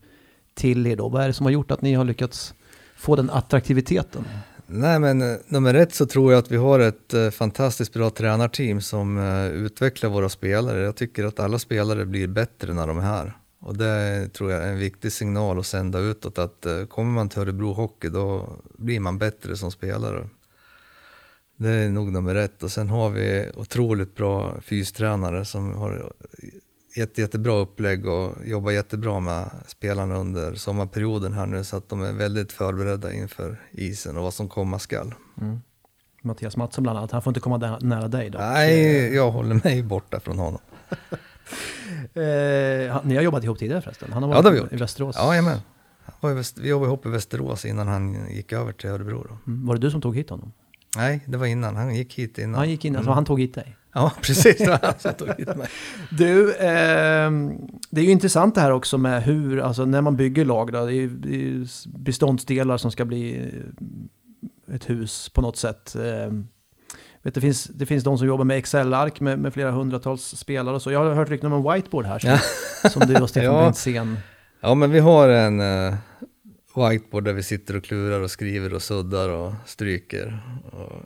till 0.54 0.86
er 0.86 0.96
då. 0.96 1.08
Vad 1.08 1.22
är 1.22 1.26
det 1.26 1.32
som 1.32 1.46
har 1.46 1.50
gjort 1.50 1.70
att 1.70 1.82
ni 1.82 1.94
har 1.94 2.04
lyckats 2.04 2.54
få 2.96 3.16
den 3.16 3.30
attraktiviteten? 3.30 4.24
Nej 4.66 4.98
men 4.98 5.22
eh, 5.22 5.36
nummer 5.48 5.74
ett 5.74 5.94
så 5.94 6.06
tror 6.06 6.32
jag 6.32 6.38
att 6.38 6.50
vi 6.50 6.56
har 6.56 6.80
ett 6.80 7.14
eh, 7.14 7.30
fantastiskt 7.30 7.92
bra 7.92 8.10
tränarteam 8.10 8.80
som 8.80 9.18
eh, 9.18 9.46
utvecklar 9.46 10.10
våra 10.10 10.28
spelare. 10.28 10.82
Jag 10.82 10.96
tycker 10.96 11.24
att 11.24 11.40
alla 11.40 11.58
spelare 11.58 12.06
blir 12.06 12.28
bättre 12.28 12.74
när 12.74 12.86
de 12.86 12.98
är 12.98 13.02
här. 13.02 13.32
Och 13.60 13.76
det 13.76 14.28
tror 14.28 14.52
jag 14.52 14.62
är 14.62 14.68
en 14.68 14.78
viktig 14.78 15.12
signal 15.12 15.58
att 15.58 15.66
sända 15.66 15.98
utåt 15.98 16.38
att 16.38 16.66
kommer 16.88 17.10
man 17.10 17.28
till 17.28 17.38
Örebro 17.38 17.72
Hockey 17.72 18.08
då 18.08 18.48
blir 18.78 19.00
man 19.00 19.18
bättre 19.18 19.56
som 19.56 19.70
spelare. 19.70 20.28
Det 21.56 21.68
är 21.70 21.88
nog 21.88 22.12
nummer 22.12 22.34
ett. 22.34 22.62
Och 22.62 22.70
sen 22.70 22.88
har 22.88 23.10
vi 23.10 23.50
otroligt 23.56 24.14
bra 24.14 24.60
fystränare 24.60 25.44
som 25.44 25.74
har 25.74 26.12
jätte, 26.96 27.20
jättebra 27.20 27.52
upplägg 27.52 28.06
och 28.06 28.32
jobbar 28.44 28.70
jättebra 28.70 29.20
med 29.20 29.50
spelarna 29.66 30.16
under 30.16 30.54
sommarperioden 30.54 31.32
här 31.32 31.46
nu 31.46 31.64
så 31.64 31.76
att 31.76 31.88
de 31.88 32.02
är 32.02 32.12
väldigt 32.12 32.52
förberedda 32.52 33.12
inför 33.12 33.60
isen 33.70 34.16
och 34.16 34.22
vad 34.22 34.34
som 34.34 34.48
komma 34.48 34.78
skall. 34.78 35.14
Mattias 36.22 36.56
Mattsson 36.56 36.82
bland 36.82 36.98
annat, 36.98 37.10
han 37.10 37.22
får 37.22 37.30
inte 37.30 37.40
komma 37.40 37.58
där, 37.58 37.78
nära 37.80 38.08
dig 38.08 38.30
då. 38.30 38.38
Nej, 38.38 39.14
jag 39.14 39.30
håller 39.30 39.60
mig 39.64 39.82
borta 39.82 40.20
från 40.20 40.38
honom. 40.38 40.60
Eh, 42.14 43.00
ni 43.04 43.14
har 43.16 43.22
jobbat 43.22 43.44
ihop 43.44 43.58
tidigare 43.58 43.82
förresten? 43.82 44.12
Han 44.12 44.22
har 44.22 44.30
Ja, 44.34 44.42
det 44.42 44.48
har 44.48 44.54
vi 44.54 44.60
varit 44.60 44.72
i 44.72 44.76
Västerås. 44.76 45.16
Ja, 45.18 45.28
jajamän. 45.28 45.58
Vi 46.56 46.68
jobbade 46.68 46.88
ihop 46.88 47.06
i 47.06 47.08
Västerås 47.08 47.64
innan 47.64 47.88
han 47.88 48.30
gick 48.30 48.52
över 48.52 48.72
till 48.72 48.90
Örebro. 48.90 49.38
Mm, 49.46 49.66
Var 49.66 49.74
det 49.74 49.80
du 49.80 49.90
som 49.90 50.00
tog 50.00 50.16
hit 50.16 50.30
honom? 50.30 50.52
Nej, 50.96 51.20
det 51.26 51.36
var 51.36 51.46
innan. 51.46 51.76
Han 51.76 51.94
gick 51.94 52.14
hit 52.18 52.38
innan. 52.38 52.54
Han 52.54 52.70
gick 52.70 52.84
in, 52.84 52.96
alltså 52.96 53.08
Mm. 53.10 53.14
han 53.14 53.24
tog 53.24 53.40
hit 53.40 53.54
dig? 53.54 53.76
Ja, 53.94 54.12
precis. 54.22 54.68
Han 55.02 55.14
tog 55.14 55.28
hit 55.38 55.56
mig. 55.56 55.68
Du, 56.10 56.54
ehm, 56.56 57.52
det 57.90 58.00
är 58.00 58.04
ju 58.04 58.10
intressant 58.10 58.54
det 58.54 58.60
här 58.60 58.70
också 58.72 58.98
med 58.98 59.22
hur, 59.22 59.60
alltså 59.60 59.84
när 59.84 60.00
man 60.00 60.16
bygger 60.16 60.44
lag 60.44 60.72
då, 60.72 60.86
det 60.86 60.92
är 60.92 60.94
ju 60.94 61.66
beståndsdelar 61.86 62.76
som 62.76 62.90
ska 62.90 63.04
bli 63.04 63.36
eh, 64.68 64.74
ett 64.74 64.90
hus 64.90 65.28
på 65.34 65.40
något 65.40 65.56
sätt. 65.56 65.94
Ehm, 65.96 66.48
vet, 67.22 67.34
det, 67.34 67.40
finns, 67.40 67.64
det 67.64 67.86
finns 67.86 68.04
de 68.04 68.18
som 68.18 68.26
jobbar 68.26 68.44
med 68.44 68.56
Excel-ark 68.58 69.20
med, 69.20 69.38
med 69.38 69.54
flera 69.54 69.70
hundratals 69.70 70.22
spelare 70.36 70.74
och 70.74 70.82
så. 70.82 70.90
Jag 70.92 71.04
har 71.04 71.14
hört 71.14 71.28
rykten 71.30 71.52
om 71.52 71.66
en 71.66 71.72
whiteboard 71.74 72.06
här 72.06 72.18
som, 72.18 72.38
som 72.90 73.02
du 73.08 73.16
och 73.16 73.30
Stefan 73.30 73.54
Ja. 73.54 73.62
Bengtzén. 73.62 74.16
Ja, 74.60 74.74
men 74.74 74.90
vi 74.90 74.98
har 74.98 75.28
en 75.28 75.60
uh, 75.60 75.94
whiteboard 76.76 77.24
där 77.24 77.32
vi 77.32 77.42
sitter 77.42 77.76
och 77.76 77.84
klurar 77.84 78.20
och 78.20 78.30
skriver 78.30 78.74
och 78.74 78.82
suddar 78.82 79.28
och 79.28 79.52
stryker. 79.66 80.42
Och, 80.72 81.02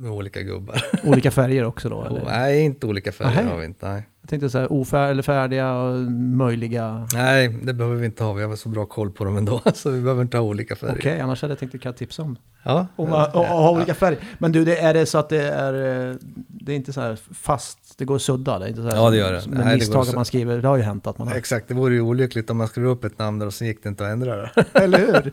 med 0.00 0.10
olika 0.10 0.42
gubbar. 0.42 0.84
Olika 1.04 1.30
färger 1.30 1.64
också 1.64 1.88
då? 1.88 2.04
Eller? 2.04 2.24
nej, 2.24 2.62
inte 2.64 2.86
olika 2.86 3.12
färger 3.12 3.34
Nähä. 3.34 3.48
har 3.48 3.58
vi 3.58 3.64
inte. 3.64 3.88
Nej. 3.88 4.02
Tänkte 4.28 4.50
så 4.50 4.58
här, 4.58 4.72
ofär, 4.72 5.10
eller 5.10 5.22
färdiga 5.22 5.72
och 5.74 5.96
möjliga. 6.12 7.08
nej, 7.14 7.48
det 7.62 7.74
behöver 7.74 7.96
vi 7.96 8.06
inte 8.06 8.24
ha. 8.24 8.32
Vi 8.32 8.42
har 8.42 8.56
så 8.56 8.68
bra 8.68 8.86
koll 8.86 9.10
på 9.10 9.24
dem 9.24 9.36
ändå. 9.36 9.62
Så 9.74 9.90
vi 9.90 10.00
behöver 10.00 10.22
inte 10.22 10.36
ha 10.36 10.44
olika 10.44 10.76
färger. 10.76 10.94
Okej, 10.98 11.20
annars 11.20 11.42
hade 11.42 11.52
jag 11.52 11.58
tänkt 11.58 11.74
att 11.74 11.84
jag 11.84 11.96
tipsa 11.96 12.22
om 12.22 12.36
Ja, 12.62 12.86
Om 12.96 13.12
att 13.12 13.32
ha 13.32 13.70
olika 13.70 13.94
färger. 13.94 14.18
Men 14.38 14.52
du, 14.52 14.64
det, 14.64 14.78
är 14.78 14.94
det 14.94 15.06
så 15.06 15.18
att 15.18 15.28
det 15.28 15.42
är, 15.42 15.74
eh, 16.10 16.16
det 16.48 16.72
är 16.72 16.76
inte 16.76 16.92
så 16.92 17.00
här 17.00 17.18
fast, 17.34 17.98
det 17.98 18.04
går 18.04 18.16
att 18.16 18.22
sudda. 18.22 18.58
Det 18.58 18.64
är 18.64 18.68
inte 18.68 18.82
så 18.82 18.88
här 18.88 18.96
Ja, 18.96 19.10
det 19.10 19.16
gör 19.16 19.32
det. 19.32 19.40
som- 19.40 19.52
Nej, 19.52 19.58
Med 19.58 19.66
det 19.66 19.70
går 19.70 19.78
misstag 19.78 20.02
att 20.02 20.08
att 20.08 20.14
man 20.14 20.24
skriver, 20.24 20.62
det 20.62 20.68
har 20.68 20.76
ju 20.76 20.82
hänt 20.82 21.06
att 21.06 21.18
man 21.18 21.28
har. 21.28 21.34
Exakt, 21.34 21.68
det 21.68 21.74
vore 21.74 21.94
ju 21.94 22.00
olyckligt 22.00 22.50
om 22.50 22.56
man 22.56 22.68
skrev 22.68 22.86
upp 22.86 23.04
ett 23.04 23.18
namn 23.18 23.38
där 23.38 23.46
och 23.46 23.54
sen 23.54 23.68
gick 23.68 23.82
det 23.82 23.88
inte 23.88 24.04
att 24.06 24.12
ändra 24.12 24.36
det. 24.36 24.50
Eller 24.72 24.98
hur? 24.98 25.32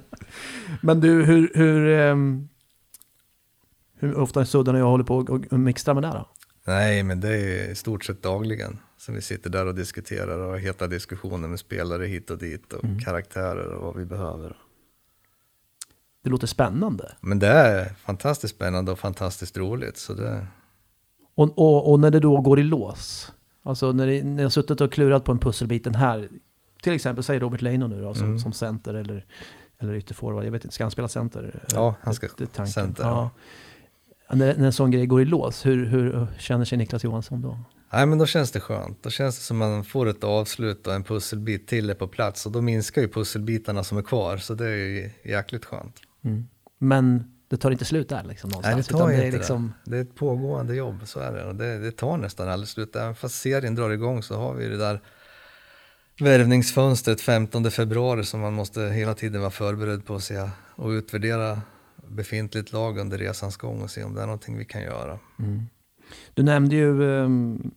Men 0.81 0.99
du, 0.99 1.23
hur, 1.23 1.51
hur, 1.55 1.89
ehm, 1.99 2.47
hur 3.99 4.17
ofta 4.17 4.45
suddar 4.45 4.73
ni 4.73 4.81
och 4.81 4.87
håller 4.89 5.03
på 5.03 5.15
och, 5.17 5.29
och 5.51 5.59
mixtrar 5.59 5.93
med 5.93 6.03
det 6.03 6.09
då? 6.09 6.27
Nej, 6.67 7.03
men 7.03 7.19
det 7.21 7.29
är 7.29 7.71
i 7.71 7.75
stort 7.75 8.05
sett 8.05 8.23
dagligen 8.23 8.77
som 9.05 9.15
vi 9.15 9.21
sitter 9.21 9.49
där 9.49 9.65
och 9.65 9.75
diskuterar 9.75 10.39
och 10.39 10.49
har 10.51 10.57
heta 10.57 10.87
diskussioner 10.87 11.47
med 11.47 11.59
spelare 11.59 12.05
hit 12.05 12.29
och 12.29 12.37
dit 12.37 12.73
och 12.73 12.83
karaktärer 13.03 13.67
och 13.67 13.81
vad 13.85 13.95
vi 13.95 14.05
behöver. 14.05 14.57
Det 16.23 16.29
låter 16.29 16.47
spännande. 16.47 17.11
Men 17.21 17.39
det 17.39 17.47
är 17.47 17.89
fantastiskt 17.89 18.55
spännande 18.55 18.91
och 18.91 18.99
fantastiskt 18.99 19.57
roligt. 19.57 19.97
Så 19.97 20.13
det, 20.13 20.47
Och, 21.35 21.57
och, 21.57 21.91
och 21.91 21.99
när 21.99 22.11
det 22.11 22.19
då 22.19 22.41
går 22.41 22.59
i 22.59 22.63
lås, 22.63 23.31
alltså 23.63 23.91
när 23.91 24.07
ni, 24.07 24.23
när 24.23 24.43
har 24.43 24.49
suttit 24.49 24.81
och 24.81 24.91
klurat 24.91 25.23
på 25.23 25.31
en 25.31 25.39
pusselbit, 25.39 25.83
den 25.83 25.95
här, 25.95 26.29
till 26.81 26.93
exempel 26.93 27.23
säg 27.23 27.39
Robert 27.39 27.61
Leino 27.61 27.87
nu 27.87 28.01
då, 28.01 28.13
som, 28.13 28.25
Mm. 28.27 28.39
som 28.39 28.53
center 28.53 28.93
eller, 28.93 29.25
eller 29.79 29.93
ytterforward, 29.93 30.45
jag 30.45 30.51
vet 30.51 30.63
inte, 30.63 30.75
ska 30.75 30.83
han 30.83 30.91
spela 30.91 31.07
center? 31.07 31.63
Ja, 31.73 31.95
han 32.01 32.13
ska 32.13 32.27
Det 32.37 32.67
center, 32.67 33.03
Ja. 33.03 33.29
När, 34.29 34.57
när 34.57 34.65
en 34.65 34.73
sån 34.73 34.91
grej 34.91 35.05
går 35.05 35.21
i 35.21 35.25
lås, 35.25 35.65
hur, 35.65 35.85
hur 35.85 36.27
känner 36.39 36.65
sig 36.65 36.77
Niklas 36.77 37.03
Johansson 37.03 37.41
då? 37.41 37.59
Nej, 37.93 38.05
men 38.05 38.17
då 38.17 38.25
känns 38.25 38.51
det 38.51 38.59
skönt. 38.59 39.03
Då 39.03 39.09
känns 39.09 39.37
det 39.37 39.43
som 39.43 39.57
man 39.57 39.83
får 39.83 40.07
ett 40.09 40.23
avslut 40.23 40.87
och 40.87 40.93
en 40.93 41.03
pusselbit 41.03 41.67
till 41.67 41.89
är 41.89 41.93
på 41.93 42.07
plats. 42.07 42.45
Och 42.45 42.51
då 42.51 42.61
minskar 42.61 43.01
ju 43.01 43.07
pusselbitarna 43.07 43.83
som 43.83 43.97
är 43.97 44.01
kvar. 44.01 44.37
Så 44.37 44.53
det 44.53 44.65
är 44.65 44.75
ju 44.75 45.11
jäkligt 45.23 45.65
skönt. 45.65 45.99
Men 46.77 47.31
det 47.47 47.57
tar 47.57 47.71
inte 47.71 47.85
slut 47.85 48.09
där 48.09 48.23
liksom 48.23 48.49
Nej, 48.49 48.55
någonstans? 48.55 48.87
det 48.87 48.93
tar 48.93 49.11
inte 49.11 49.21
det 49.21 49.27
är 49.27 49.31
liksom, 49.31 49.73
det. 49.85 49.97
Är 49.97 50.01
ett 50.01 50.15
pågående 50.15 50.75
jobb, 50.75 51.01
så 51.05 51.19
är 51.19 51.31
det. 51.31 51.45
Och 51.45 51.55
det, 51.55 51.79
det 51.79 51.91
tar 51.91 52.17
nästan 52.17 52.49
aldrig 52.49 52.69
slut. 52.69 52.95
Även 52.95 53.15
fast 53.15 53.41
serien 53.41 53.75
drar 53.75 53.89
igång 53.89 54.23
så 54.23 54.35
har 54.35 54.53
vi 54.53 54.67
det 54.67 54.77
där 54.77 55.01
värvningsfönstret 56.19 57.21
15 57.21 57.71
februari 57.71 58.23
som 58.23 58.39
man 58.39 58.53
måste 58.53 58.81
hela 58.81 59.13
tiden 59.13 59.41
vara 59.41 59.51
förberedd 59.51 60.05
på 60.05 60.15
att 60.15 60.23
se 60.23 60.49
och 60.75 60.89
utvärdera 60.89 61.61
befintligt 62.07 62.71
lag 62.71 62.97
under 62.97 63.17
resans 63.17 63.57
gång 63.57 63.81
och 63.81 63.91
se 63.91 64.03
om 64.03 64.13
det 64.13 64.21
är 64.21 64.25
någonting 64.25 64.57
vi 64.57 64.65
kan 64.65 64.81
göra. 64.81 65.19
Du 66.33 66.43
nämnde 66.43 66.75
ju 66.75 67.19
ehm, 67.23 67.71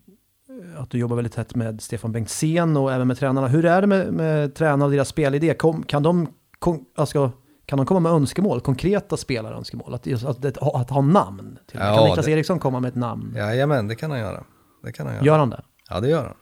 att 0.76 0.90
du 0.90 0.98
jobbar 0.98 1.16
väldigt 1.16 1.32
tätt 1.34 1.54
med 1.54 1.80
Stefan 1.82 2.12
Bengtzén 2.12 2.76
och 2.76 2.92
även 2.92 3.08
med 3.08 3.18
tränarna. 3.18 3.46
Hur 3.48 3.64
är 3.64 3.80
det 3.80 3.86
med, 3.86 4.12
med 4.12 4.54
tränarna 4.54 4.84
och 4.84 4.90
deras 4.90 5.08
spelidé? 5.08 5.54
Kom, 5.54 5.82
kan, 5.82 6.02
de, 6.02 6.28
kon, 6.58 6.84
alltså, 6.96 7.32
kan 7.66 7.76
de 7.76 7.86
komma 7.86 8.00
med 8.00 8.12
önskemål, 8.12 8.60
konkreta 8.60 9.16
spelarönskemål? 9.16 9.94
Att, 9.94 10.06
att, 10.24 10.44
att, 10.44 10.56
ha- 10.56 10.80
att 10.80 10.90
ha 10.90 11.00
namn? 11.02 11.58
Till. 11.66 11.80
Ja, 11.82 11.96
kan 11.96 12.04
Niklas 12.04 12.26
det- 12.26 12.32
Eriksson 12.32 12.58
komma 12.58 12.80
med 12.80 12.88
ett 12.88 12.94
namn? 12.94 13.32
Jajamän, 13.36 13.88
det 13.88 13.94
kan 13.94 14.10
han 14.10 14.20
göra. 14.20 14.44
Det 14.84 14.92
kan 14.92 15.06
han 15.06 15.14
göra. 15.14 15.24
Gör 15.26 15.38
han 15.38 15.50
det? 15.50 15.62
Ja, 15.90 16.00
det 16.00 16.08
gör 16.08 16.24
han. 16.24 16.34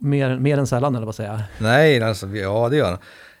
Mer, 0.00 0.38
mer 0.38 0.58
än 0.58 0.66
sällan 0.66 0.94
eller 0.94 1.06
vad 1.06 1.14
säger 1.14 1.30
jag? 1.30 1.40
Nej, 1.60 2.02
alltså, 2.02 2.26
ja 2.26 2.68
det 2.68 2.76
gör 2.76 2.90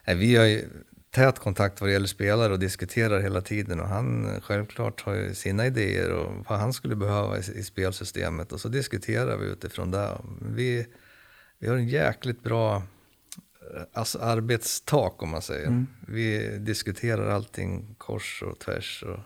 han. 0.04 0.18
Vi 0.18 0.36
har 0.36 0.44
ju 0.44 0.68
tät 1.12 1.38
kontakt 1.38 1.80
vad 1.80 1.90
det 1.90 1.92
gäller 1.92 2.06
spelare 2.06 2.52
och 2.52 2.58
diskuterar 2.58 3.20
hela 3.20 3.40
tiden 3.40 3.80
och 3.80 3.88
han 3.88 4.40
självklart 4.40 5.00
har 5.00 5.14
ju 5.14 5.34
sina 5.34 5.66
idéer 5.66 6.12
och 6.12 6.32
vad 6.48 6.58
han 6.58 6.72
skulle 6.72 6.96
behöva 6.96 7.38
i, 7.38 7.40
i 7.40 7.62
spelsystemet 7.62 8.52
och 8.52 8.60
så 8.60 8.68
diskuterar 8.68 9.36
vi 9.36 9.46
utifrån 9.46 9.90
det. 9.90 10.18
Vi, 10.40 10.86
vi 11.58 11.68
har 11.68 11.76
en 11.76 11.88
jäkligt 11.88 12.42
bra 12.42 12.76
eh, 12.76 12.82
alltså, 13.92 14.18
arbetstak 14.18 15.22
om 15.22 15.28
man 15.28 15.42
säger. 15.42 15.86
Vi 16.08 16.58
diskuterar 16.58 17.30
allting 17.30 17.94
kors 17.98 18.42
och 18.46 18.58
tvärs 18.58 19.04
och 19.06 19.18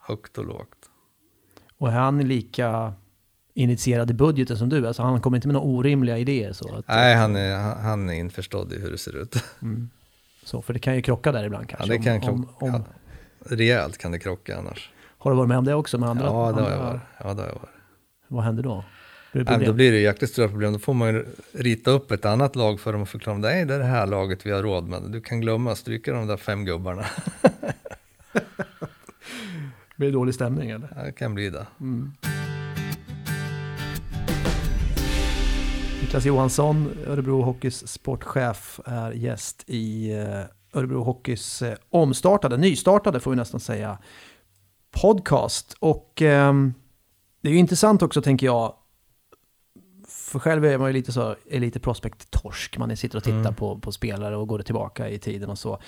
högt 0.00 0.38
och 0.38 0.44
lågt. 0.44 0.90
Och 1.78 1.88
är 1.88 1.92
han 1.92 2.28
lika 2.28 2.94
initierad 3.54 4.10
i 4.10 4.14
budgeten 4.14 4.56
som 4.56 4.68
du? 4.68 4.86
Alltså 4.86 5.02
han 5.02 5.20
kommer 5.20 5.36
inte 5.36 5.48
med 5.48 5.54
några 5.54 5.66
orimliga 5.66 6.18
idéer 6.18 6.52
så? 6.52 6.74
Att, 6.74 6.88
Nej, 6.88 7.14
han 7.14 7.36
är, 7.36 7.56
han, 7.56 8.08
är 8.08 8.14
införstådd 8.14 8.72
i 8.72 8.80
hur 8.80 8.90
det 8.90 8.98
ser 8.98 9.16
ut. 9.16 9.44
Så 10.48 10.62
för 10.62 10.72
det 10.72 10.78
kan 10.78 10.94
ju 10.94 11.02
krocka 11.02 11.32
där 11.32 11.44
ibland 11.44 11.64
Ja, 11.70 11.76
kanske. 11.76 11.96
det 11.96 12.20
kan 12.20 12.30
om, 12.30 12.48
om, 12.58 12.74
om, 12.74 12.84
Ja, 13.48 13.56
rejält 13.56 13.98
kan 13.98 14.12
det 14.12 14.18
krocka 14.18 14.58
annars. 14.58 14.90
Har 15.18 15.30
du 15.30 15.36
varit 15.36 15.48
med 15.48 15.58
om 15.58 15.64
det 15.64 15.74
också 15.74 15.98
med 15.98 16.08
andra? 16.08 16.24
Ja, 16.24 16.52
det 16.52 16.62
har 16.62 16.70
jag 16.70 16.78
varit. 16.78 17.00
Ja, 17.18 17.34
det 17.34 17.40
har 17.42 17.48
jag 17.48 17.54
varit. 17.54 17.70
Vad 18.28 18.44
händer 18.44 18.62
då? 18.62 18.84
Blir 19.32 19.44
problem? 19.44 19.66
då 19.66 19.72
blir 19.72 19.92
det 19.92 19.98
jäkligt 19.98 20.30
stora 20.30 20.48
problem. 20.48 20.72
Då 20.72 20.78
får 20.78 20.94
man 20.94 21.08
ju 21.08 21.26
rita 21.52 21.90
upp 21.90 22.10
ett 22.10 22.24
annat 22.24 22.56
lag 22.56 22.80
för 22.80 22.92
dem 22.92 23.02
och 23.02 23.08
förklara. 23.08 23.38
Nej, 23.38 23.64
det 23.64 23.74
är 23.74 23.78
det 23.78 23.84
här 23.84 24.06
laget 24.06 24.46
vi 24.46 24.50
har 24.50 24.62
råd 24.62 24.88
med. 24.88 25.02
Du 25.02 25.20
kan 25.20 25.40
glömma, 25.40 25.74
stryka 25.74 26.12
de 26.12 26.26
där 26.26 26.36
fem 26.36 26.64
gubbarna. 26.64 27.04
Blir 29.96 30.08
det 30.08 30.12
dålig 30.12 30.34
stämning 30.34 30.70
eller? 30.70 30.88
Ja, 30.96 31.02
Det 31.02 31.12
kan 31.12 31.34
bli 31.34 31.50
det. 31.50 31.66
Niklas 36.08 36.24
Johansson, 36.24 36.98
Örebro 37.06 37.42
Hockeys 37.42 37.88
sportchef, 37.88 38.80
är 38.84 39.12
gäst 39.12 39.64
i 39.66 40.12
eh, 40.12 40.78
Örebro 40.78 41.02
Hockeys 41.02 41.62
eh, 41.62 41.76
omstartade, 41.90 42.56
nystartade 42.56 43.20
får 43.20 43.30
vi 43.30 43.36
nästan 43.36 43.60
säga, 43.60 43.98
podcast. 44.90 45.76
Och 45.78 46.22
ehm, 46.22 46.74
det 47.40 47.48
är 47.48 47.52
ju 47.52 47.58
intressant 47.58 48.02
också 48.02 48.22
tänker 48.22 48.46
jag, 48.46 48.74
för 50.08 50.38
själv 50.38 50.64
är 50.64 50.78
man 50.78 50.88
ju 50.88 50.92
lite 50.92 51.12
så, 51.12 51.36
är 51.50 51.60
lite 51.60 51.80
prospect-torsk. 51.80 52.78
Man 52.78 52.96
sitter 52.96 53.16
och 53.16 53.24
tittar 53.24 53.52
på, 53.52 53.78
på 53.78 53.92
spelare 53.92 54.36
och 54.36 54.48
går 54.48 54.58
tillbaka 54.58 55.08
i 55.08 55.18
tiden 55.18 55.50
och 55.50 55.58
så. 55.58 55.78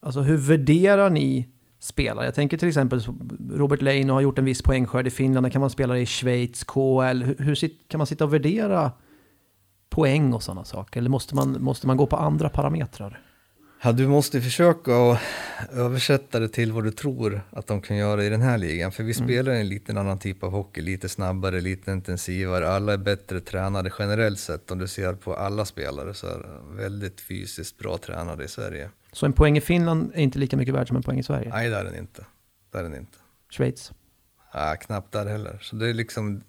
Alltså 0.00 0.20
hur 0.20 0.36
värderar 0.36 1.10
ni 1.10 1.48
spelare? 1.78 2.24
Jag 2.24 2.34
tänker 2.34 2.58
till 2.58 2.68
exempel 2.68 3.00
Robert 3.52 3.82
Leino 3.82 4.12
har 4.12 4.20
gjort 4.20 4.38
en 4.38 4.44
viss 4.44 4.62
poängskörd 4.62 5.06
i 5.06 5.10
Finland, 5.10 5.52
kan 5.52 5.60
man 5.60 5.70
spela 5.70 5.98
i 5.98 6.06
Schweiz, 6.06 6.64
KL. 6.64 7.22
Hur, 7.22 7.36
hur 7.38 7.54
sit, 7.54 7.88
kan 7.88 7.98
man 7.98 8.06
sitta 8.06 8.24
och 8.24 8.34
värdera 8.34 8.92
poäng 9.92 10.32
och 10.32 10.42
sådana 10.42 10.64
saker? 10.64 11.00
Eller 11.00 11.10
måste 11.10 11.34
man, 11.34 11.62
måste 11.62 11.86
man 11.86 11.96
gå 11.96 12.06
på 12.06 12.16
andra 12.16 12.48
parametrar? 12.48 13.20
Ja, 13.84 13.92
du 13.92 14.08
måste 14.08 14.40
försöka 14.40 15.18
översätta 15.72 16.40
det 16.40 16.48
till 16.48 16.72
vad 16.72 16.84
du 16.84 16.90
tror 16.90 17.40
att 17.50 17.66
de 17.66 17.80
kan 17.80 17.96
göra 17.96 18.24
i 18.24 18.28
den 18.28 18.42
här 18.42 18.58
ligan. 18.58 18.92
För 18.92 19.02
vi 19.02 19.14
spelar 19.14 19.52
en 19.52 19.68
liten 19.68 19.98
annan 19.98 20.18
typ 20.18 20.42
av 20.42 20.50
hockey, 20.50 20.80
lite 20.80 21.08
snabbare, 21.08 21.60
lite 21.60 21.92
intensivare. 21.92 22.68
Alla 22.68 22.92
är 22.92 22.96
bättre 22.96 23.40
tränade 23.40 23.92
generellt 23.98 24.38
sett. 24.38 24.70
Om 24.70 24.78
du 24.78 24.88
ser 24.88 25.14
på 25.14 25.34
alla 25.34 25.64
spelare 25.64 26.14
så 26.14 26.26
är 26.26 26.46
väldigt 26.76 27.20
fysiskt 27.20 27.78
bra 27.78 27.98
tränade 27.98 28.44
i 28.44 28.48
Sverige. 28.48 28.90
Så 29.12 29.26
en 29.26 29.32
poäng 29.32 29.56
i 29.56 29.60
Finland 29.60 30.12
är 30.14 30.20
inte 30.20 30.38
lika 30.38 30.56
mycket 30.56 30.74
värd 30.74 30.88
som 30.88 30.96
en 30.96 31.02
poäng 31.02 31.18
i 31.18 31.22
Sverige? 31.22 31.48
Nej, 31.48 31.70
det 31.70 31.76
är 31.76 31.84
den 31.84 31.98
inte. 31.98 32.24
Det 32.72 32.78
är 32.78 32.82
den 32.82 32.94
inte. 32.94 33.18
Schweiz? 33.50 33.92
Ja, 34.52 34.76
knappt 34.76 35.12
där 35.12 35.26
heller. 35.26 35.58
Så 35.62 35.76
det 35.76 35.88
är 35.88 35.94
liksom 35.94 36.42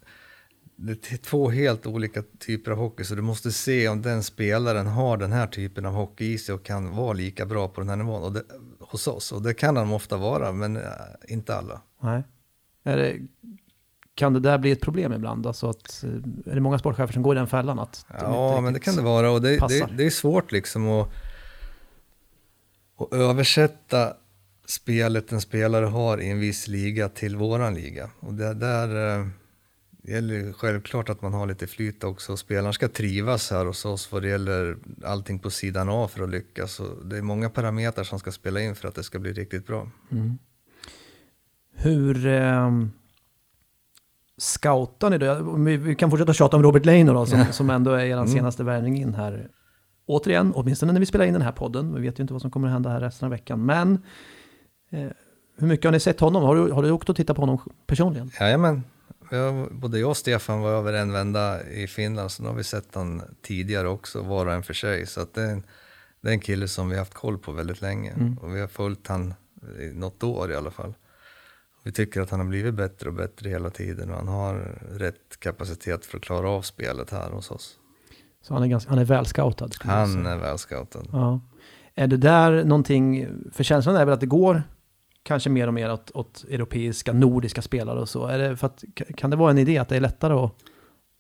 det 0.76 1.12
är 1.12 1.18
två 1.18 1.50
helt 1.50 1.86
olika 1.86 2.24
typer 2.40 2.72
av 2.72 2.78
hockey, 2.78 3.04
så 3.04 3.16
du 3.16 3.22
måste 3.22 3.52
se 3.52 3.88
om 3.88 4.02
den 4.02 4.24
spelaren 4.24 4.88
har 4.88 5.18
den 5.18 5.32
här 5.32 5.48
typen 5.48 5.86
av 5.86 5.94
hockey 5.94 6.34
i 6.34 6.38
sig 6.38 6.56
och 6.56 6.66
kan 6.66 6.96
vara 6.96 7.14
lika 7.14 7.46
bra 7.46 7.68
på 7.68 7.82
den 7.82 7.90
här 7.90 7.96
nivån 7.96 8.24
och 8.24 8.32
det, 8.32 8.44
hos 8.80 9.08
oss. 9.08 9.32
Och 9.32 9.42
det 9.42 9.54
kan 9.54 9.78
han 9.78 9.94
ofta 9.94 10.18
vara, 10.18 10.52
men 10.52 10.76
äh, 10.76 10.84
inte 11.28 11.56
alla. 11.56 11.82
Nej. 12.00 12.24
Är 12.84 12.98
det, 12.98 13.20
kan 14.16 14.34
det 14.34 14.40
där 14.40 14.58
bli 14.58 14.72
ett 14.72 14.82
problem 14.82 15.14
ibland? 15.14 15.48
Alltså 15.48 15.70
att, 15.70 16.04
eh, 16.04 16.10
är 16.52 16.56
det 16.56 16.62
många 16.62 16.80
sportchefer 16.80 17.14
som 17.14 17.24
går 17.24 17.36
i 17.36 17.40
den 17.40 17.48
fällan? 17.48 17.80
Att 17.80 18.06
de 18.08 18.16
Ja, 18.20 18.62
men 18.62 18.74
det 18.74 18.80
kan 18.80 18.96
det 18.96 19.02
vara 19.02 19.32
och 19.32 19.42
det, 19.42 19.58
det, 19.68 19.88
det 19.98 20.06
är 20.06 20.10
svårt 20.10 20.52
liksom 20.52 20.88
att, 20.88 21.10
att 22.98 23.14
översätta 23.14 24.14
spelet 24.66 25.32
en 25.32 25.42
spelare 25.42 25.86
har 25.86 26.22
i 26.22 26.30
en 26.30 26.40
viss 26.40 26.68
liga 26.68 27.10
till 27.10 27.36
våran 27.36 27.74
liga. 27.74 28.10
Och 28.20 28.34
det 28.34 28.54
där 28.54 29.30
eh, 30.04 30.14
gäller 30.14 30.54
självklart 30.54 31.10
att 31.10 31.22
man 31.22 31.34
har 31.34 31.48
lite 31.48 31.68
flyt 31.68 32.04
också. 32.04 32.38
Spelaren 32.38 32.74
ska 32.74 32.88
trivas 32.88 33.52
här 33.52 33.66
hos 33.66 33.86
oss 33.86 34.12
vad 34.12 34.22
det 34.22 34.28
gäller 34.28 34.78
allting 35.06 35.40
på 35.40 35.50
sidan 35.50 35.90
av 35.90 36.08
för 36.08 36.24
att 36.24 36.30
lyckas. 36.30 36.80
Och 36.80 37.06
det 37.06 37.18
är 37.18 37.22
många 37.22 37.50
parametrar 37.50 38.04
som 38.04 38.20
ska 38.20 38.32
spela 38.32 38.62
in 38.62 38.76
för 38.76 38.88
att 38.88 38.96
det 38.96 39.04
ska 39.04 39.20
bli 39.20 39.34
riktigt 39.34 39.68
bra. 39.68 39.88
Hur 41.76 42.26
eh, 42.28 42.72
scoutar 44.38 45.10
ni 45.10 45.18
då? 45.18 45.56
Vi, 45.58 45.78
vi 45.78 45.96
kan 45.96 46.10
fortsätta 46.10 46.34
tjata 46.34 46.58
om 46.58 46.64
Robert 46.64 46.86
Leino 46.86 47.14
då, 47.14 47.26
som, 47.26 47.46
som 47.52 47.70
ändå 47.70 47.92
är 47.92 48.06
er 48.06 48.14
Mm. 48.18 48.28
senaste 48.28 48.64
värvning 48.64 49.02
in 49.02 49.14
här. 49.14 49.50
Återigen, 50.06 50.52
åtminstone 50.56 50.94
när 50.94 51.00
vi 51.00 51.06
spelar 51.06 51.26
in 51.26 51.34
den 51.34 51.42
här 51.42 51.52
podden. 51.52 51.96
Vi 51.96 52.02
vet 52.02 52.20
ju 52.20 52.22
inte 52.22 52.34
vad 52.34 52.42
som 52.42 52.52
kommer 52.52 52.68
att 52.68 52.74
hända 52.74 52.90
här 52.90 53.00
resten 53.00 53.26
av 53.26 53.32
veckan. 53.32 53.66
Men 53.66 53.94
eh, 54.90 55.08
hur 55.58 55.68
mycket 55.68 55.86
har 55.86 55.92
ni 55.92 56.00
sett 56.00 56.20
honom? 56.20 56.44
Har 56.44 56.56
du, 56.56 56.72
har 56.72 56.84
du 56.84 56.92
åkt 56.92 57.10
och 57.10 57.16
tittat 57.16 57.36
på 57.36 57.42
honom 57.42 57.60
personligen? 57.88 58.32
Jajamän, 58.40 58.84
Både 59.72 60.00
jag 60.00 60.10
och 60.10 60.18
Stefan 60.18 60.62
var 60.62 60.72
över 60.72 60.94
en 60.94 61.12
vända 61.12 61.70
i 61.70 61.88
Finland, 61.88 62.32
så 62.32 62.44
nu 62.44 62.50
har 62.50 62.56
vi 62.56 62.64
sett 62.64 62.96
han 62.96 63.22
tidigare 63.42 63.88
också, 63.88 64.22
var 64.22 64.46
och 64.46 64.54
en 64.54 64.64
för 64.64 64.74
sig. 64.74 65.06
Så 65.06 65.22
att 65.22 65.34
det, 65.34 65.42
är 65.42 65.52
en, 65.52 65.64
det 66.22 66.30
är 66.30 66.34
en 66.34 66.40
kille 66.40 66.68
som 66.68 66.90
vi 66.90 66.96
har 66.96 67.00
haft 67.02 67.14
koll 67.14 67.38
på 67.38 67.52
väldigt 67.52 67.82
länge 67.82 68.14
och 68.42 68.56
vi 68.56 68.62
har 68.62 68.68
följt 68.68 69.08
han 69.08 69.34
i 69.80 69.94
något 69.94 70.24
år 70.24 70.52
i 70.52 70.56
alla 70.56 70.72
fall. 70.72 70.94
Vi 71.84 71.92
tycker 71.92 72.22
att 72.22 72.30
han 72.30 72.40
har 72.40 72.48
blivit 72.48 72.74
bättre 72.74 73.10
och 73.10 73.16
bättre 73.16 73.50
hela 73.50 73.70
tiden 73.70 74.10
och 74.10 74.16
han 74.16 74.28
har 74.28 74.82
rätt 74.92 75.40
kapacitet 75.40 76.06
för 76.06 76.18
att 76.18 76.24
klara 76.24 76.50
av 76.50 76.62
spelet 76.62 77.10
här 77.10 77.30
hos 77.30 77.52
oss. 77.52 77.78
Så 78.42 78.54
han 78.54 78.64
är, 78.64 78.68
ganska, 78.68 78.90
han 78.90 79.00
är 79.00 79.06
väl 79.06 79.26
scoutad. 79.26 79.70
skulle 79.70 79.94
jag 79.94 80.00
Han 80.00 80.26
är 80.26 80.38
väl 80.38 80.58
scoutad. 80.58 81.04
Ja. 81.12 81.40
Är 81.96 82.08
det 82.08 82.18
där 82.18 82.64
någonting, 82.64 83.28
för 83.52 83.64
känslan 83.64 83.96
är 83.96 84.06
väl 84.06 84.14
att 84.14 84.20
det 84.20 84.26
går 84.26 84.64
kanske 85.24 85.50
mer 85.50 85.68
och 85.68 85.74
mer 85.74 85.92
åt, 85.92 86.12
åt 86.14 86.46
europeiska, 86.50 87.14
nordiska 87.14 87.62
spelare 87.62 88.00
och 88.00 88.10
så? 88.10 88.26
Är 88.26 88.38
det 88.40 88.58
för 88.58 88.68
att, 88.68 88.84
kan 89.18 89.30
det 89.30 89.36
vara 89.36 89.52
en 89.52 89.58
idé 89.58 89.78
att 89.78 89.90
det 89.90 89.96
är 89.96 90.00
lättare 90.02 90.34
att, 90.34 90.52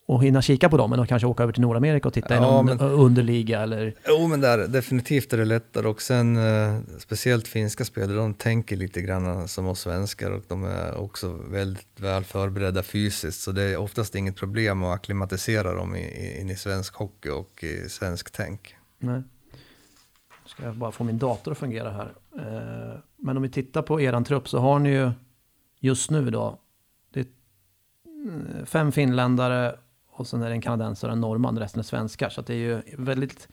att 0.08 0.24
hinna 0.24 0.42
kika 0.42 0.70
på 0.70 0.78
dem 0.78 0.94
än 0.94 1.00
att 1.00 1.10
kanske 1.10 1.28
åka 1.28 1.44
över 1.44 1.54
till 1.54 1.62
Nordamerika 1.62 2.08
och 2.08 2.14
titta 2.14 2.34
i 2.34 2.38
Ja, 2.38 2.42
någon 2.42 2.66
men- 2.66 2.80
underliga 2.80 3.62
eller? 3.62 3.94
Jo, 4.08 4.28
men 4.28 4.42
där, 4.42 4.58
definitivt 4.68 5.34
är 5.34 5.38
det 5.38 5.46
lättare 5.46 5.88
och 5.88 6.02
sen 6.02 6.38
eh, 6.38 6.80
speciellt 7.00 7.48
finska 7.48 7.86
spelare, 7.86 8.18
de 8.18 8.34
tänker 8.34 8.76
lite 8.76 9.02
grann 9.02 9.48
som 9.48 9.68
oss 9.68 9.80
svenskar 9.80 10.32
och 10.32 10.44
de 10.48 10.64
är 10.64 10.96
också 10.98 11.40
väldigt 11.50 12.00
väl 12.00 12.24
förberedda 12.24 12.84
fysiskt 12.84 13.42
så 13.42 13.52
det 13.52 13.64
är 13.64 13.78
oftast 13.78 14.16
inget 14.16 14.36
problem 14.36 14.84
att 14.84 14.96
acklimatisera 14.96 15.74
dem 15.74 15.96
i, 15.96 16.00
i, 16.00 16.42
in 16.42 16.50
i 16.50 16.56
svensk 16.56 16.96
hockey 16.96 17.30
och 17.30 17.64
i 17.64 17.90
svensk 17.90 18.32
tänk. 18.32 18.76
Nej. 19.00 19.22
Ska 20.46 20.64
jag 20.64 20.76
bara 20.76 20.92
få 20.92 21.04
min 21.04 21.18
dator 21.18 21.52
att 21.52 21.58
fungera 21.58 21.92
här. 21.92 22.14
Eh, 22.38 23.00
men 23.24 23.38
om 23.38 23.44
vi 23.44 23.50
tittar 23.50 23.82
på 23.82 24.02
eran 24.02 24.24
trupp 24.24 24.50
så 24.50 24.60
har 24.60 24.80
ni 24.80 24.90
ju 24.90 25.12
just 25.80 26.12
nu 26.12 26.30
då, 26.30 26.60
det 27.14 27.20
är 27.20 27.26
mm, 28.06 28.66
fem 28.66 28.92
finländare 28.92 29.76
och 30.12 30.28
sen 30.28 30.42
är 30.42 30.50
det 30.50 30.56
en 30.56 30.62
kanadensare 30.62 31.12
och 31.12 31.16
en 31.16 31.22
norrman, 31.22 31.60
resten 31.60 31.80
är 31.80 31.84
svenskar. 31.84 32.30
Så 32.30 32.42
att 32.42 32.48
det 32.48 32.54
är 32.54 32.58
ju 32.58 32.82
väldigt, 32.98 33.48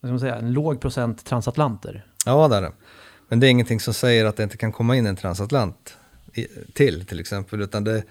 vad 0.00 0.08
ska 0.08 0.12
man 0.12 0.20
säga, 0.20 0.36
en 0.36 0.52
låg 0.52 0.80
procent 0.80 1.24
transatlanter. 1.24 2.06
Ja, 2.26 2.48
det 2.48 2.56
är 2.56 2.62
det. 2.62 2.72
Men 3.28 3.40
det 3.40 3.46
är 3.46 3.50
ingenting 3.50 3.80
som 3.80 3.94
säger 3.94 4.24
att 4.24 4.36
det 4.36 4.42
inte 4.42 4.56
kan 4.56 4.72
komma 4.72 4.96
in 4.96 5.06
en 5.06 5.16
transatlant 5.16 5.96
till, 6.74 7.06
till 7.06 7.20
exempel, 7.20 7.62
utan 7.62 7.84
det, 7.84 8.04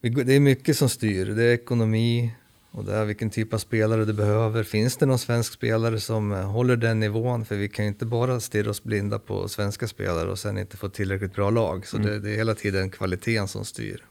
det 0.00 0.32
är 0.32 0.40
mycket 0.40 0.76
som 0.76 0.88
styr. 0.88 1.26
Det 1.26 1.42
är 1.44 1.54
ekonomi 1.54 2.34
och 2.76 2.84
det 2.84 2.94
är 2.94 3.04
vilken 3.04 3.30
typ 3.30 3.54
av 3.54 3.58
spelare 3.58 4.04
du 4.04 4.12
behöver. 4.12 4.62
Finns 4.62 4.96
det 4.96 5.06
någon 5.06 5.18
svensk 5.18 5.52
spelare 5.52 6.00
som 6.00 6.32
eh, 6.32 6.50
håller 6.50 6.76
den 6.76 7.00
nivån? 7.00 7.44
För 7.44 7.56
vi 7.56 7.68
kan 7.68 7.84
ju 7.84 7.88
inte 7.88 8.06
bara 8.06 8.40
stirra 8.40 8.70
oss 8.70 8.82
blinda 8.82 9.18
på 9.18 9.48
svenska 9.48 9.88
spelare 9.88 10.30
och 10.30 10.38
sen 10.38 10.58
inte 10.58 10.76
få 10.76 10.88
tillräckligt 10.88 11.34
bra 11.34 11.50
lag. 11.50 11.86
Så 11.86 11.96
det, 11.98 12.18
det 12.18 12.30
är 12.30 12.36
hela 12.36 12.54
tiden 12.54 12.90
kvaliteten 12.90 13.48
som 13.48 13.64
styr. 13.64 14.04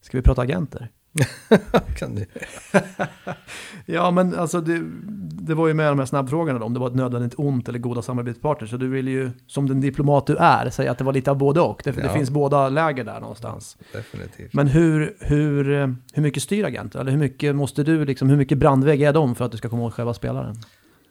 Ska 0.00 0.18
vi 0.18 0.22
prata 0.22 0.42
agenter? 0.42 0.90
kan 1.98 2.14
du? 2.14 2.26
Ja, 3.86 4.10
men 4.10 4.34
alltså 4.34 4.60
det, 4.60 4.80
det 5.42 5.54
var 5.54 5.68
ju 5.68 5.74
med 5.74 5.86
de 5.90 5.98
här 5.98 6.06
snabbfrågorna 6.06 6.58
då, 6.58 6.64
om 6.66 6.74
det 6.74 6.80
var 6.80 6.86
ett 6.88 6.94
nödvändigt 6.94 7.34
ont 7.36 7.68
eller 7.68 7.78
goda 7.78 8.02
samarbetspartners. 8.02 8.70
Så 8.70 8.76
du 8.76 8.88
vill 8.88 9.08
ju, 9.08 9.30
som 9.46 9.68
den 9.68 9.80
diplomat 9.80 10.26
du 10.26 10.36
är, 10.36 10.70
säga 10.70 10.90
att 10.90 10.98
det 10.98 11.04
var 11.04 11.12
lite 11.12 11.30
av 11.30 11.36
både 11.38 11.60
och. 11.60 11.80
Det, 11.84 11.90
det 11.90 12.02
Ja. 12.02 12.12
finns 12.12 12.30
båda 12.30 12.68
läger 12.68 13.04
där 13.04 13.20
någonstans. 13.20 13.76
Definitivt. 13.92 14.54
Men 14.54 14.66
hur, 14.66 15.16
hur, 15.20 15.64
hur 16.12 16.22
mycket 16.22 16.42
styr 16.42 16.64
agenter? 16.64 17.00
Eller 17.00 17.10
hur 17.10 17.18
mycket 17.18 17.56
måste 17.56 17.82
du, 17.82 18.04
liksom, 18.04 18.30
hur 18.30 18.36
mycket 18.36 18.58
brandvägg 18.58 19.02
är 19.02 19.12
de 19.12 19.34
för 19.34 19.44
att 19.44 19.52
du 19.52 19.58
ska 19.58 19.68
komma 19.68 19.82
åt 19.84 19.94
själva 19.94 20.14
spelaren? 20.14 20.54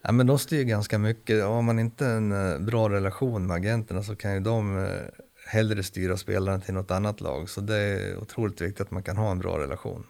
Ja, 0.04 0.12
men 0.12 0.28
de 0.28 0.40
styr 0.40 0.64
ganska 0.64 0.98
mycket. 0.98 1.44
Har 1.44 1.62
man 1.62 1.80
inte 1.80 2.06
en 2.08 2.32
eh, 2.54 2.60
bra 2.60 2.90
relation 2.90 3.48
med 3.48 3.56
agenterna 3.58 4.04
så 4.04 4.16
kan 4.16 4.34
ju 4.34 4.40
de 4.40 4.78
eh, 4.78 4.84
hellre 5.48 5.84
styra 5.84 6.18
spelaren 6.18 6.62
till 6.62 6.74
något 6.74 6.92
annat 6.92 7.22
lag. 7.22 7.50
Så 7.50 7.62
det 7.62 7.78
är 7.78 8.18
otroligt 8.18 8.62
viktigt 8.62 8.82
att 8.82 8.92
man 8.92 9.04
kan 9.04 9.18
ha 9.18 9.32
en 9.32 9.40
bra 9.40 9.60
relation. 9.60 10.04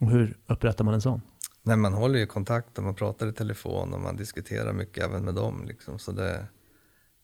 Och 0.00 0.10
hur 0.10 0.36
upprättar 0.46 0.84
man 0.84 0.94
en 0.94 1.00
sån? 1.00 1.20
Nej, 1.62 1.76
man 1.76 1.92
håller 1.92 2.18
ju 2.18 2.26
kontakt 2.26 2.78
och 2.78 2.84
man 2.84 2.94
pratar 2.94 3.26
i 3.26 3.32
telefon 3.32 3.94
och 3.94 4.00
man 4.00 4.16
diskuterar 4.16 4.72
mycket 4.72 5.04
även 5.04 5.24
med 5.24 5.34
dem. 5.34 5.64
Liksom. 5.66 5.98
Så 5.98 6.12
det, 6.12 6.46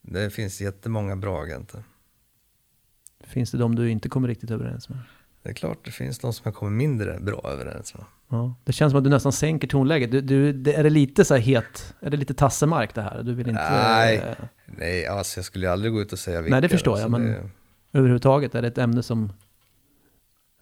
det 0.02 0.30
finns 0.30 0.60
jättemånga 0.60 1.16
bra 1.16 1.42
agenter. 1.42 1.84
Finns 3.20 3.50
det 3.50 3.58
de 3.58 3.74
du 3.74 3.90
inte 3.90 4.08
kommer 4.08 4.28
riktigt 4.28 4.50
överens 4.50 4.88
med? 4.88 4.98
Det 5.46 5.50
är 5.52 5.54
klart 5.54 5.78
det 5.84 5.90
finns 5.90 6.18
de 6.18 6.32
som 6.32 6.42
jag 6.44 6.54
kommer 6.54 6.72
mindre 6.72 7.20
bra 7.20 7.40
överens 7.52 7.94
med. 7.94 8.04
Ja, 8.28 8.54
det 8.64 8.72
känns 8.72 8.90
som 8.90 8.98
att 8.98 9.04
du 9.04 9.10
nästan 9.10 9.32
sänker 9.32 9.68
tonläget. 9.68 10.10
Du, 10.10 10.20
du, 10.20 10.52
det, 10.52 10.74
är 10.74 10.82
det 10.82 10.90
lite 10.90 11.24
så 11.24 11.34
här 11.34 11.40
het, 11.40 11.94
är 12.00 12.10
det 12.10 12.16
lite 12.16 12.34
tassemark 12.34 12.94
det 12.94 13.02
här? 13.02 13.22
Du 13.22 13.34
vill 13.34 13.48
inte... 13.48 13.70
Nej. 13.70 14.16
eh, 14.16 14.34
Nej, 14.66 15.06
alltså 15.06 15.38
jag 15.38 15.44
skulle 15.44 15.70
aldrig 15.72 15.92
gå 15.92 16.00
ut 16.00 16.12
och 16.12 16.18
säga 16.18 16.40
vilka. 16.42 16.54
Nej, 16.54 16.62
det 16.62 16.68
förstår 16.68 16.98
jag, 16.98 17.10
men- 17.10 17.26
det- 17.26 17.50
överhuvudtaget, 17.92 18.54
är 18.54 18.62
det 18.62 18.68
ett 18.68 18.78
ämne 18.78 19.02
som, 19.02 19.32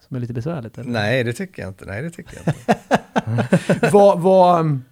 som 0.07 0.15
är 0.17 0.21
lite 0.21 0.33
besvärligt? 0.33 0.77
Eller? 0.77 0.91
Nej, 0.91 1.23
det 1.23 1.33
tycker 1.33 1.61
jag 1.61 1.69
inte. 1.69 1.85
Nej, 1.85 2.01
det 2.01 2.09
tycker 2.09 2.37
jag 2.45 2.55
inte. 2.55 3.89
vad, 3.91 4.19
vad, 4.19 4.59
um, 4.59 4.83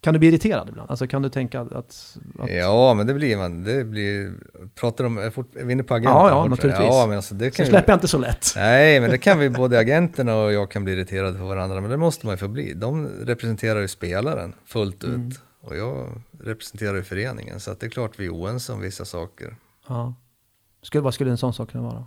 kan 0.00 0.12
du 0.14 0.18
bli 0.18 0.28
irriterad 0.28 0.68
ibland? 0.68 0.90
Alltså 0.90 1.06
kan 1.06 1.22
du 1.22 1.28
tänka 1.28 1.60
att... 1.60 1.72
att 1.72 2.16
Ja, 2.48 2.94
men 2.94 3.06
det 3.06 3.14
blir 3.14 3.36
man. 3.36 3.64
Det 3.64 3.84
blir, 3.84 4.32
pratar 4.74 5.04
om, 5.04 5.18
är, 5.18 5.30
fort, 5.30 5.56
är 5.56 5.64
vi 5.64 5.72
inne 5.72 5.82
på 5.82 5.94
agenten? 5.94 6.16
Ja, 6.16 6.28
ja, 6.28 6.46
naturligtvis. 6.46 6.86
Ja, 6.86 7.06
men 7.06 7.16
alltså 7.16 7.34
det 7.34 7.50
så 7.50 7.56
kan 7.56 7.66
ju, 7.66 7.70
släpper 7.70 7.92
jag 7.92 7.96
inte 7.96 8.08
så 8.08 8.18
lätt. 8.18 8.52
Nej, 8.56 9.00
men 9.00 9.10
det 9.10 9.18
kan 9.18 9.38
vi, 9.38 9.50
både 9.62 9.78
agenterna 9.78 10.36
och 10.36 10.52
jag 10.52 10.70
kan 10.70 10.84
bli 10.84 10.92
irriterade 10.92 11.38
på 11.38 11.44
varandra, 11.44 11.80
men 11.80 11.90
det 11.90 11.96
måste 11.96 12.26
man 12.26 12.32
ju 12.32 12.36
få 12.36 12.48
bli. 12.48 12.74
De 12.74 13.06
representerar 13.06 13.80
ju 13.80 13.88
spelaren 13.88 14.54
fullt 14.66 15.04
ut 15.04 15.10
Mm. 15.10 15.32
och 15.60 15.76
jag 15.76 16.22
representerar 16.40 16.94
ju 16.94 17.02
föreningen, 17.02 17.60
så 17.60 17.74
det 17.80 17.86
är 17.86 17.90
klart 17.90 18.12
vi 18.16 18.26
är 18.26 18.30
oense 18.34 18.72
om 18.72 18.80
vissa 18.80 19.04
saker. 19.04 19.56
Ja. 19.88 20.14
Skulle, 20.82 21.02
vad 21.02 21.14
skulle 21.14 21.30
en 21.30 21.38
sån 21.38 21.54
sak 21.54 21.70
kunna 21.70 21.84
vara? 21.84 22.04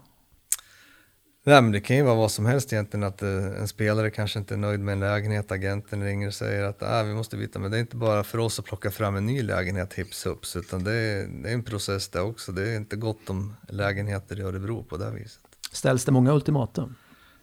Nej, 1.45 1.61
men 1.61 1.71
det 1.71 1.79
kan 1.79 1.95
ju 1.95 2.03
vara 2.03 2.15
vad 2.15 2.31
som 2.31 2.45
helst 2.45 2.73
egentligen, 2.73 3.03
att 3.03 3.21
eh, 3.21 3.29
en 3.29 3.67
spelare 3.67 4.09
kanske 4.09 4.39
inte 4.39 4.53
är 4.53 4.57
nöjd 4.57 4.79
med 4.79 4.93
en 4.93 4.99
lägenhet, 4.99 5.51
agenten 5.51 6.03
ringer 6.03 6.27
och 6.27 6.33
säger 6.33 6.63
att 6.63 6.83
ah, 6.83 7.03
vi 7.03 7.13
måste 7.13 7.37
byta, 7.37 7.59
men 7.59 7.71
det 7.71 7.77
är 7.77 7.81
inte 7.81 7.95
bara 7.95 8.23
för 8.23 8.37
oss 8.37 8.59
att 8.59 8.65
plocka 8.65 8.91
fram 8.91 9.15
en 9.15 9.25
ny 9.25 9.41
lägenhet 9.41 9.93
hips 9.93 10.25
hups, 10.25 10.55
utan 10.55 10.83
det 10.83 10.93
är, 10.93 11.27
det 11.27 11.49
är 11.49 11.53
en 11.53 11.63
process 11.63 12.09
det 12.09 12.21
också. 12.21 12.51
Det 12.51 12.71
är 12.71 12.75
inte 12.77 12.95
gott 12.95 13.29
om 13.29 13.55
lägenheter 13.69 14.39
i 14.39 14.41
Örebro 14.41 14.83
på 14.83 14.97
det 14.97 15.05
här 15.05 15.11
viset. 15.11 15.41
Ställs 15.71 16.05
det 16.05 16.11
många 16.11 16.33
ultimatum? 16.33 16.95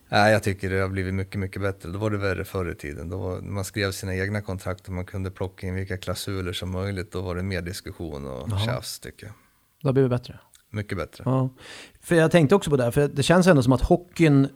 Nej, 0.09 0.32
jag 0.32 0.42
tycker 0.42 0.70
det 0.70 0.80
har 0.80 0.88
blivit 0.88 1.14
mycket, 1.14 1.40
mycket 1.40 1.62
bättre. 1.62 1.90
Då 1.90 1.98
var 1.98 2.11
det 2.11 2.18
värre 2.18 2.44
förr 2.44 2.70
i 2.70 2.74
tiden. 2.74 3.09
Då 3.09 3.18
var, 3.18 3.40
man 3.40 3.64
skrev 3.64 3.92
sina 3.92 4.14
egna 4.14 4.40
kontrakt 4.40 4.86
och 4.86 4.92
man 4.92 5.05
kunde 5.05 5.30
plocka 5.30 5.66
in 5.66 5.74
vilka 5.74 5.96
klausuler 5.96 6.53
som 6.53 6.70
möjligt, 6.70 7.12
då 7.12 7.20
var 7.20 7.34
det 7.34 7.42
mer 7.42 7.62
diskussion 7.62 8.26
och 8.26 8.48
Jaha. 8.51 8.66
tjafs 8.66 9.01
tycker 9.01 9.26
jag. 9.26 9.34
Det 9.82 9.88
har 9.88 9.92
blivit 9.92 10.11
bättre. 10.11 10.38
Mycket 10.71 10.99
bättre. 10.99 11.25
Ja. 11.27 11.49
För 12.01 12.14
jag 12.14 12.31
tänkte 12.31 12.55
också 12.55 12.71
på 12.71 12.77
det, 12.77 12.85
här, 12.85 12.91
för 12.91 13.09
det 13.09 13.23
känns 13.23 13.47
ändå 13.47 13.62
som 13.62 13.73
att 13.73 13.83
hockeyn 13.83 14.49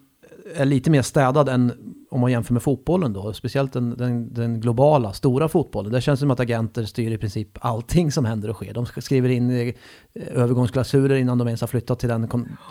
är 0.55 0.65
lite 0.65 0.91
mer 0.91 1.03
städad 1.03 1.49
än 1.49 1.73
om 2.11 2.21
man 2.21 2.31
jämför 2.31 2.53
med 2.53 2.63
fotbollen 2.63 3.13
då. 3.13 3.33
Speciellt 3.33 3.73
den, 3.73 3.97
den, 3.97 4.35
den 4.35 4.61
globala, 4.61 5.13
stora 5.13 5.49
fotbollen. 5.49 5.93
Där 5.93 6.01
känns 6.01 6.21
det 6.21 6.23
som 6.23 6.31
att 6.31 6.41
agenter 6.41 6.85
styr 6.85 7.11
i 7.11 7.19
princip 7.19 7.49
allting 7.61 8.13
som 8.13 8.25
händer 8.25 8.51
och 8.51 8.57
sker. 8.57 8.75
De 8.75 8.87
skriver 8.87 9.29
in 9.29 9.51
eh, 9.51 9.75
övergångsklausuler 10.15 11.17
innan 11.17 11.39
de 11.39 11.49
ens 11.49 11.61
har 11.61 11.69
flyttat 11.69 11.99
till 11.99 12.09
den 12.09 12.29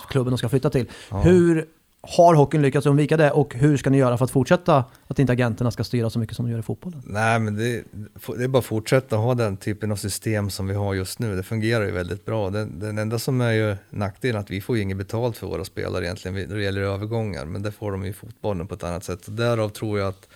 klubben 0.10 0.32
de 0.32 0.38
ska 0.38 0.50
flytta 0.50 0.70
till. 0.70 0.90
Hur 1.24 1.66
har 2.08 2.36
hockeyn 2.36 2.62
lyckats 2.62 2.88
undvika 2.88 3.18
det 3.18 3.32
och 3.32 3.56
hur 3.56 3.78
ska 3.78 3.90
ni 3.90 3.98
göra 3.98 4.18
för 4.18 4.26
att 4.26 4.32
fortsätta 4.32 4.86
att 5.08 5.20
inte 5.20 5.34
agenterna 5.34 5.72
ska 5.72 5.84
styra 5.84 6.10
så 6.10 6.20
mycket 6.20 6.36
som 6.36 6.46
de 6.46 6.52
gör 6.52 6.60
i 6.60 6.64
fotbollen? 6.64 7.02
Nej, 7.06 7.40
men 7.40 7.56
det, 7.56 7.84
det 8.38 8.44
är 8.44 8.48
bara 8.48 8.60
att 8.60 8.66
fortsätta 8.66 9.16
ha 9.16 9.36
den 9.36 9.58
typen 9.58 9.92
av 9.92 9.96
system 9.96 10.50
som 10.50 10.68
vi 10.68 10.74
har 10.74 10.94
just 10.94 11.20
nu. 11.20 11.36
Det 11.36 11.44
fungerar 11.44 11.86
ju 11.86 11.92
väldigt 11.92 12.26
bra. 12.26 12.50
Den, 12.50 12.80
den 12.80 12.98
enda 12.98 13.20
som 13.20 13.42
är 13.42 13.52
ju 13.52 13.76
nackdelen 13.90 14.36
är 14.36 14.40
att 14.40 14.50
vi 14.50 14.62
får 14.62 14.76
ju 14.76 14.82
inget 14.82 14.98
betalt 14.98 15.38
för 15.38 15.48
våra 15.48 15.66
spelare 15.66 16.06
egentligen 16.06 16.50
när 16.50 16.56
det 16.56 16.64
gäller 16.64 16.82
övergångar, 16.82 17.46
men 17.46 17.62
det 17.62 17.72
får 17.72 17.92
de 17.92 18.04
ju 18.04 18.10
i 18.10 18.14
fotbollen 18.14 18.68
på 18.68 18.74
ett 18.74 18.84
annat 18.84 19.04
sätt. 19.04 19.26
Så 19.26 19.32
därav 19.32 19.70
tror 19.70 20.00
jag 20.00 20.08
att 20.08 20.30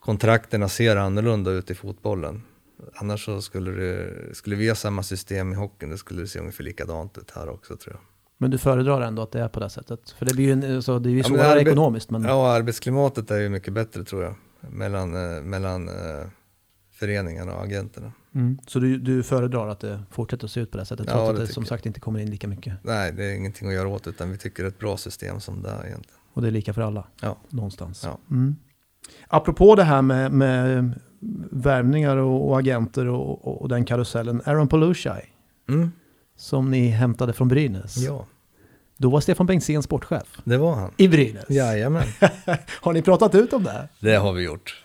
kontrakterna 0.00 0.68
ser 0.68 0.96
annorlunda 0.96 1.50
ut 1.50 1.70
i 1.70 1.74
fotbollen. 1.74 2.42
Annars 2.94 3.24
så 3.24 3.42
skulle, 3.42 3.70
det, 3.70 4.34
skulle 4.34 4.56
vi 4.56 4.68
ha 4.68 4.74
samma 4.74 5.02
system 5.02 5.52
i 5.52 5.56
hockeyn, 5.56 5.90
det 5.90 5.98
skulle 5.98 6.20
det 6.20 6.28
se 6.28 6.38
ungefär 6.38 6.64
likadant 6.64 7.18
ut 7.18 7.32
här 7.34 7.48
också 7.48 7.76
tror 7.76 7.94
jag. 7.94 8.13
Men 8.38 8.50
du 8.50 8.58
föredrar 8.58 9.00
ändå 9.00 9.22
att 9.22 9.32
det 9.32 9.40
är 9.40 9.48
på 9.48 9.60
det 9.60 9.70
sättet? 9.70 10.10
För 10.10 10.26
det 10.26 10.34
blir 10.34 10.66
ju, 10.66 10.82
så 10.82 10.98
det 10.98 11.08
är 11.08 11.10
ju 11.10 11.18
Ja, 11.18 11.24
svårare 11.24 11.60
ekonomiskt. 11.60 12.10
Men... 12.10 12.22
Ja, 12.24 12.52
arbetsklimatet 12.52 13.30
är 13.30 13.40
ju 13.40 13.48
mycket 13.48 13.72
bättre 13.74 14.04
tror 14.04 14.22
jag, 14.22 14.34
mellan, 14.70 15.14
eh, 15.36 15.42
mellan 15.42 15.88
eh, 15.88 15.94
föreningarna 16.92 17.54
och 17.54 17.62
agenterna. 17.64 18.12
Mm. 18.34 18.58
Så 18.66 18.78
du, 18.78 18.98
du 18.98 19.22
föredrar 19.22 19.68
att 19.68 19.80
det 19.80 20.00
fortsätter 20.10 20.44
att 20.44 20.50
se 20.50 20.60
ut 20.60 20.70
på 20.70 20.78
det 20.78 20.84
sättet? 20.84 21.06
Ja, 21.08 21.14
Trots 21.26 21.40
att 21.40 21.46
det 21.46 21.52
som 21.52 21.64
sagt 21.64 21.86
inte 21.86 22.00
kommer 22.00 22.20
in 22.20 22.30
lika 22.30 22.48
mycket. 22.48 22.74
Nej, 22.82 23.12
det 23.12 23.24
är 23.24 23.34
ingenting 23.36 23.68
att 23.68 23.74
göra 23.74 23.88
åt, 23.88 24.06
utan 24.06 24.30
vi 24.30 24.38
tycker 24.38 24.62
det 24.62 24.66
är 24.66 24.70
ett 24.70 24.78
bra 24.78 24.96
system 24.96 25.40
som 25.40 25.62
det 25.62 25.68
är 25.68 25.86
egentligen. 25.86 26.18
Och 26.32 26.42
det 26.42 26.48
är 26.48 26.52
lika 26.52 26.72
för 26.74 26.82
alla 26.82 27.06
Ja. 27.20 27.36
någonstans. 27.48 28.02
Ja. 28.04 28.18
Mm. 28.30 28.56
Apropå 29.28 29.74
det 29.74 29.82
här 29.84 30.02
med, 30.02 30.32
med 30.32 30.92
värvningar 31.50 32.16
och, 32.16 32.48
och 32.50 32.58
agenter 32.58 33.06
och, 33.06 33.46
och, 33.48 33.62
och 33.62 33.68
den 33.68 33.84
karusellen. 33.84 34.42
Aaron 34.44 34.68
Polushai, 34.68 35.22
Mm. 35.68 35.92
Som 36.36 36.70
ni 36.70 36.88
hämtade 36.88 37.32
från 37.32 37.48
Brynäs. 37.48 37.96
Ja, 37.96 38.26
Då 38.96 39.10
var 39.10 39.20
Stefan 39.20 39.46
Bengtzén 39.46 39.82
sportchef 39.82 40.38
det 40.44 40.56
var 40.56 40.74
han. 40.74 40.90
i 40.96 41.08
Brynäs. 41.08 41.50
Jajamän, 41.50 42.02
Har 42.80 42.92
ni 42.92 43.02
pratat 43.02 43.34
ut 43.34 43.52
om 43.52 43.62
det? 43.64 43.88
det 44.00 44.14
har 44.14 44.32
vi 44.32 44.42
gjort. 44.44 44.84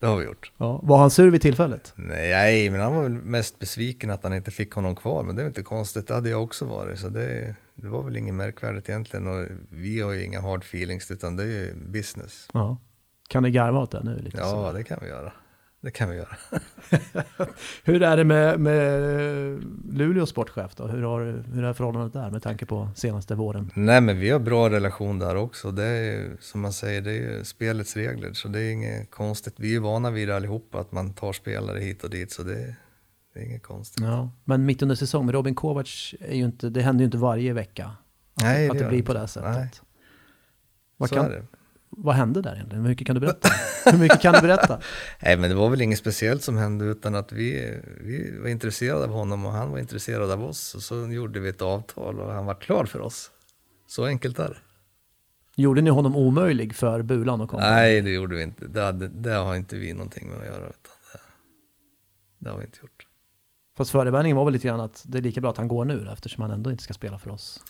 Det 0.00 0.06
har 0.06 0.16
vi 0.16 0.24
gjort. 0.24 0.52
Ja. 0.58 0.80
Var 0.82 0.98
han 0.98 1.10
sur 1.10 1.30
vid 1.30 1.42
tillfället? 1.42 1.92
Nej, 1.96 2.70
men 2.70 2.80
han 2.80 2.94
var 2.94 3.02
väl 3.02 3.12
mest 3.12 3.58
besviken 3.58 4.10
att 4.10 4.22
han 4.22 4.34
inte 4.34 4.50
fick 4.50 4.72
honom 4.72 4.96
kvar, 4.96 5.22
men 5.22 5.36
det 5.36 5.42
är 5.42 5.46
inte 5.46 5.62
konstigt, 5.62 6.06
det 6.08 6.14
hade 6.14 6.28
jag 6.30 6.42
också 6.42 6.64
varit. 6.64 6.98
Så 6.98 7.08
det, 7.08 7.54
det 7.74 7.88
var 7.88 8.02
väl 8.02 8.16
inget 8.16 8.34
märkvärdigt 8.34 8.88
egentligen 8.88 9.26
och 9.26 9.46
vi 9.70 10.00
har 10.00 10.12
ju 10.12 10.24
inga 10.24 10.40
hard 10.40 10.60
feelings, 10.62 11.10
utan 11.10 11.36
det 11.36 11.42
är 11.42 11.46
ju 11.46 11.74
business. 11.74 12.48
Ja. 12.52 12.76
Kan 13.28 13.42
ni 13.42 13.50
garva 13.50 13.80
åt 13.80 13.90
det 13.90 14.02
nu? 14.04 14.30
Så? 14.30 14.38
Ja, 14.38 14.72
det 14.74 14.84
kan 14.84 14.98
vi 15.02 15.08
göra. 15.08 15.32
Det 15.82 15.90
kan 15.90 16.10
vi 16.10 16.16
göra. 16.16 16.36
Hur 17.84 18.02
är 18.02 18.16
det 18.16 18.24
med, 18.24 18.60
med 18.60 19.00
Luleås 19.92 20.30
sportchef 20.30 20.74
då? 20.74 20.86
Hur, 20.86 21.02
har, 21.02 21.44
hur 21.54 21.64
är 21.64 21.72
förhållandet 21.72 22.12
där 22.12 22.30
med 22.30 22.42
tanke 22.42 22.66
på 22.66 22.88
senaste 22.94 23.34
våren? 23.34 23.70
Nej, 23.74 24.00
men 24.00 24.18
vi 24.18 24.30
har 24.30 24.38
bra 24.38 24.70
relation 24.70 25.18
där 25.18 25.36
också. 25.36 25.70
Det 25.70 25.84
är 25.84 26.36
som 26.40 26.60
man 26.60 26.72
säger, 26.72 27.00
det 27.00 27.12
är 27.12 27.44
spelets 27.44 27.96
regler, 27.96 28.32
så 28.32 28.48
det 28.48 28.60
är 28.60 28.72
inget 28.72 29.10
konstigt. 29.10 29.54
Vi 29.56 29.76
är 29.76 29.80
vana 29.80 30.10
vid 30.10 30.28
det 30.28 30.36
allihopa, 30.36 30.80
att 30.80 30.92
man 30.92 31.12
tar 31.12 31.32
spelare 31.32 31.78
hit 31.78 32.04
och 32.04 32.10
dit, 32.10 32.32
så 32.32 32.42
det, 32.42 32.76
Det 33.34 33.40
är 33.40 33.44
inget 33.44 33.62
konstigt. 33.62 34.04
Ja. 34.04 34.30
Men 34.44 34.66
mitt 34.66 34.82
under 34.82 34.96
säsong 34.96 35.26
med 35.26 35.34
Robin 35.34 35.54
Kovacs, 35.54 36.14
är 36.20 36.36
ju 36.36 36.44
inte, 36.44 36.70
det 36.70 36.82
händer 36.82 37.02
ju 37.02 37.04
inte 37.04 37.18
varje 37.18 37.52
vecka. 37.52 37.84
Att, 38.34 38.42
Nej, 38.42 38.70
att 38.70 38.78
det 38.78 38.88
blir 38.88 39.02
på 39.02 39.14
det 39.14 39.28
sättet. 39.28 39.54
Nej, 39.54 39.70
Vad, 40.96 41.10
kan, 41.10 41.30
det. 41.30 41.42
Vad 41.96 42.14
hände 42.14 42.42
där 42.42 42.54
egentligen? 42.54 42.82
Hur 42.82 42.90
mycket 42.90 43.06
kan 43.06 43.14
du 43.14 43.20
berätta? 43.20 43.48
Hur 43.84 43.98
mycket 43.98 44.20
kan 44.20 44.34
du 44.34 44.40
berätta? 44.40 44.80
Nej, 45.22 45.36
men 45.36 45.50
det 45.50 45.56
var 45.56 45.70
väl 45.70 45.80
inget 45.80 45.98
speciellt 45.98 46.42
som 46.42 46.56
hände 46.56 46.84
utan 46.84 47.14
att 47.14 47.32
vi, 47.32 47.78
vi 48.00 48.38
var 48.38 48.48
intresserade 48.48 49.04
av 49.04 49.10
honom 49.10 49.46
och 49.46 49.52
han 49.52 49.70
var 49.70 49.78
intresserad 49.78 50.30
av 50.30 50.44
oss. 50.44 50.74
Och 50.74 50.82
så 50.82 51.12
gjorde 51.12 51.40
vi 51.40 51.48
ett 51.48 51.62
avtal 51.62 52.20
och 52.20 52.32
han 52.32 52.46
var 52.46 52.54
klar 52.54 52.84
för 52.84 53.00
oss. 53.00 53.30
Så 53.86 54.04
enkelt 54.04 54.38
är 54.38 54.48
det. 54.48 54.56
Gjorde 55.62 55.80
ni 55.80 55.90
honom 55.90 56.16
omöjlig 56.16 56.74
för 56.74 57.02
Bulan 57.02 57.40
och 57.40 57.50
komma? 57.50 57.62
Nej, 57.62 58.00
det 58.00 58.10
gjorde 58.10 58.36
vi 58.36 58.42
inte. 58.42 58.66
Det, 58.66 58.82
hade, 58.82 59.08
det 59.08 59.32
har 59.32 59.56
inte 59.56 59.76
vi 59.76 59.92
någonting 59.92 60.28
med 60.28 60.38
att 60.38 60.46
göra. 60.46 60.66
Utan 60.66 60.92
det, 61.12 61.20
det 62.38 62.50
har 62.50 62.58
vi 62.58 62.64
inte 62.64 62.78
gjort. 62.82 63.06
Fast 63.76 63.90
förevändningen 63.90 64.36
var 64.36 64.44
väl 64.44 64.52
lite 64.52 64.68
grann 64.68 64.80
att 64.80 65.02
det 65.06 65.18
är 65.18 65.22
lika 65.22 65.40
bra 65.40 65.50
att 65.50 65.56
han 65.56 65.68
går 65.68 65.84
nu 65.84 66.08
eftersom 66.12 66.42
han 66.42 66.50
ändå 66.50 66.70
inte 66.70 66.82
ska 66.82 66.94
spela 66.94 67.18
för 67.18 67.30
oss. 67.30 67.60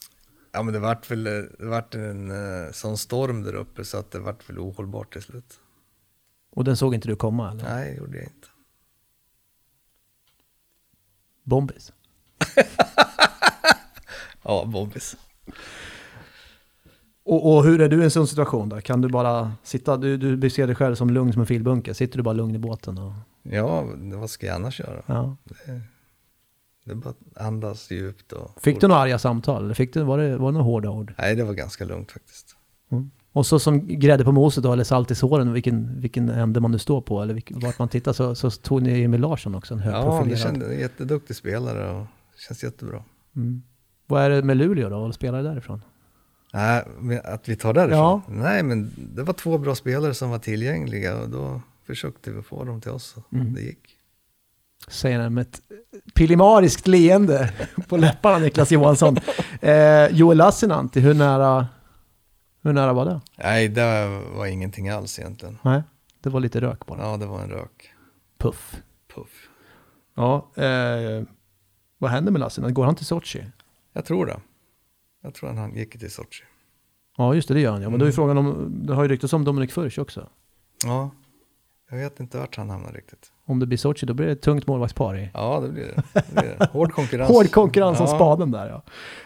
Ja, 0.52 0.62
men 0.62 0.74
det 0.74 0.80
vart 0.80 1.10
väl 1.10 1.24
det 1.24 1.48
vart 1.58 1.94
en 1.94 2.30
uh, 2.30 2.72
sån 2.72 2.98
storm 2.98 3.42
där 3.42 3.54
uppe 3.54 3.84
så 3.84 3.98
att 3.98 4.10
det 4.10 4.18
vart 4.18 4.50
väl 4.50 4.58
ohållbart 4.58 5.12
till 5.12 5.22
slut. 5.22 5.60
Och 6.50 6.64
den 6.64 6.76
såg 6.76 6.94
inte 6.94 7.08
du 7.08 7.16
komma 7.16 7.50
eller? 7.50 7.64
Nej, 7.64 7.90
det 7.90 7.96
gjorde 7.98 8.16
jag 8.16 8.26
inte. 8.26 8.48
Bombis. 11.42 11.92
Ja, 14.44 14.64
Bobbis. 14.66 15.16
Och, 17.24 17.54
och 17.56 17.64
hur 17.64 17.80
är 17.80 17.88
du 17.88 18.00
i 18.00 18.04
en 18.04 18.10
sån 18.10 18.26
situation 18.28 18.68
då? 18.68 18.80
Kan 18.80 19.00
du 19.00 19.08
bara 19.08 19.52
sitta, 19.62 19.96
du, 19.96 20.16
du 20.16 20.36
beskrev 20.36 20.66
dig 20.66 20.76
själv 20.76 20.94
som 20.94 21.10
lugn 21.10 21.32
som 21.32 21.40
en 21.40 21.46
filbunke. 21.46 21.94
Sitter 21.94 22.16
du 22.16 22.22
bara 22.22 22.34
lugn 22.34 22.54
i 22.54 22.58
båten? 22.58 22.98
Och, 22.98 23.12
Ja, 23.42 23.84
vad 23.96 24.30
ska 24.30 24.46
jag 24.46 24.54
annars 24.56 24.80
göra? 24.80 25.02
ja. 25.06 25.36
Det 25.44 25.80
är 26.90 26.94
bara 26.94 27.10
att 27.10 27.42
andas 27.46 27.90
djupt 27.90 28.32
och... 28.32 28.50
Fick 28.62 28.80
du 28.80 28.88
några 28.88 29.00
arga 29.00 29.18
samtal? 29.18 29.74
Fick 29.74 29.94
du, 29.94 30.02
var, 30.02 30.18
det, 30.18 30.36
var 30.36 30.46
det 30.48 30.52
några 30.52 30.64
hårda 30.64 30.90
ord? 30.90 31.14
Nej, 31.18 31.34
det 31.36 31.44
var 31.44 31.52
ganska 31.52 31.84
lugnt 31.84 32.12
faktiskt. 32.12 32.56
Och 33.32 33.46
så 33.46 33.58
som 33.58 33.86
grädde 33.98 34.24
på 34.24 34.32
moset 34.32 34.62
då, 34.64 34.72
eller 34.72 34.84
salt 34.84 35.10
i 35.10 35.14
såren, 35.14 35.52
vilken, 35.52 36.00
vilken 36.00 36.28
ände 36.28 36.60
man 36.60 36.70
nu 36.70 36.78
står 36.78 37.00
på, 37.00 37.22
eller 37.22 37.34
vilk, 37.34 37.52
vart 37.54 37.78
man 37.78 37.88
tittar, 37.88 38.12
så, 38.12 38.34
så 38.34 38.50
tog 38.50 38.82
ni 38.82 39.02
Emil 39.02 39.20
Larsson 39.20 39.54
också, 39.54 39.74
en 39.74 39.80
Ja, 39.80 39.86
det 39.86 39.92
högprofilerad. 39.96 40.38
kände, 40.40 40.74
en 40.74 40.80
jätteduktig 40.80 41.36
spelare 41.36 41.90
och 42.00 42.06
känns 42.48 42.64
jättebra. 42.64 43.04
Mm. 43.36 43.62
Vad 44.06 44.22
är 44.22 44.30
det 44.30 44.42
med 44.42 44.56
Luleå 44.56 44.88
då, 44.88 44.96
och 44.96 45.14
spelare 45.14 45.42
därifrån? 45.42 45.82
Nej, 46.52 46.84
att 47.24 47.48
vi 47.48 47.56
tar 47.56 47.74
därifrån? 47.74 47.98
Ja. 47.98 48.22
Nej, 48.28 48.62
men 48.62 48.90
det 49.14 49.22
var 49.22 49.32
två 49.34 49.58
bra 49.58 49.74
spelare 49.74 50.14
som 50.14 50.30
var 50.30 50.38
tillgängliga 50.38 51.18
och 51.18 51.28
då 51.28 51.60
försökte 51.86 52.30
vi 52.30 52.42
få 52.42 52.64
dem 52.64 52.80
till 52.80 52.90
oss. 52.90 53.14
och 53.16 53.32
Mm. 53.32 53.54
Det 53.54 53.60
gick. 53.60 53.96
Säger 54.88 55.20
han 55.20 55.34
med 55.34 55.42
ett 55.42 55.60
pilimariskt 56.14 56.86
leende 56.86 57.52
på 57.88 57.96
läpparna, 57.96 58.38
Niklas 58.38 58.70
Johansson. 58.72 59.16
Eh, 59.60 60.06
Joel 60.08 60.38
Lassinantti, 60.38 61.00
hur 61.00 61.14
nära, 61.14 61.68
hur 62.62 62.72
nära 62.72 62.92
var 62.92 63.04
det? 63.04 63.20
Nej, 63.36 63.68
det 63.68 64.20
var 64.36 64.46
ingenting 64.46 64.88
alls 64.88 65.18
egentligen. 65.18 65.58
Nej, 65.62 65.82
det 66.20 66.30
var 66.30 66.40
lite 66.40 66.60
rök 66.60 66.86
bara. 66.86 67.00
Ja, 67.02 67.16
det 67.16 67.26
var 67.26 67.40
en 67.42 67.50
rök. 67.50 67.92
Puff. 68.38 68.76
Puff. 69.14 69.48
Ja, 70.16 70.50
eh, 70.56 71.22
vad 71.98 72.10
händer 72.10 72.32
med 72.32 72.40
Lassinantti? 72.40 72.74
Går 72.74 72.84
han 72.84 72.94
till 72.94 73.06
Sochi? 73.06 73.44
Jag 73.92 74.04
tror 74.04 74.26
det. 74.26 74.40
Jag 75.22 75.34
tror 75.34 75.50
han 75.50 75.76
gick 75.76 75.98
till 75.98 76.10
Sochi. 76.10 76.44
Ja, 77.16 77.34
just 77.34 77.48
det, 77.48 77.54
det 77.54 77.60
gör 77.60 77.72
han 77.72 77.82
ja. 77.82 77.90
Men 77.90 77.98
då 78.00 78.06
är 78.06 78.12
frågan 78.12 78.38
om, 78.38 78.72
det 78.86 78.94
har 78.94 79.02
ju 79.02 79.08
ryktats 79.08 79.32
om 79.32 79.44
Dominik 79.44 79.72
Furch 79.72 79.98
också. 79.98 80.28
Ja, 80.84 81.10
jag 81.92 81.98
vet 81.98 82.20
inte 82.20 82.38
vart 82.38 82.56
han 82.56 82.70
hamnar 82.70 82.92
riktigt. 82.92 83.32
Om 83.46 83.58
det 83.58 83.66
blir 83.66 83.78
Sochi, 83.78 84.06
då 84.06 84.14
blir 84.14 84.26
det 84.26 84.32
ett 84.32 84.42
tungt 84.42 84.66
målvaktspar 84.66 85.16
i. 85.18 85.30
Ja, 85.34 85.60
det 85.60 85.68
blir 85.68 85.84
det. 85.84 86.02
det, 86.12 86.32
blir 86.40 86.56
det. 86.58 86.68
Hård 86.72 86.92
konkurrens. 86.92 87.30
Hård 87.32 87.50
konkurrens 87.50 88.00
om 88.00 88.06
Ja. 88.10 88.14
spaden 88.14 88.50
där 88.50 88.68
ja. 88.68 88.82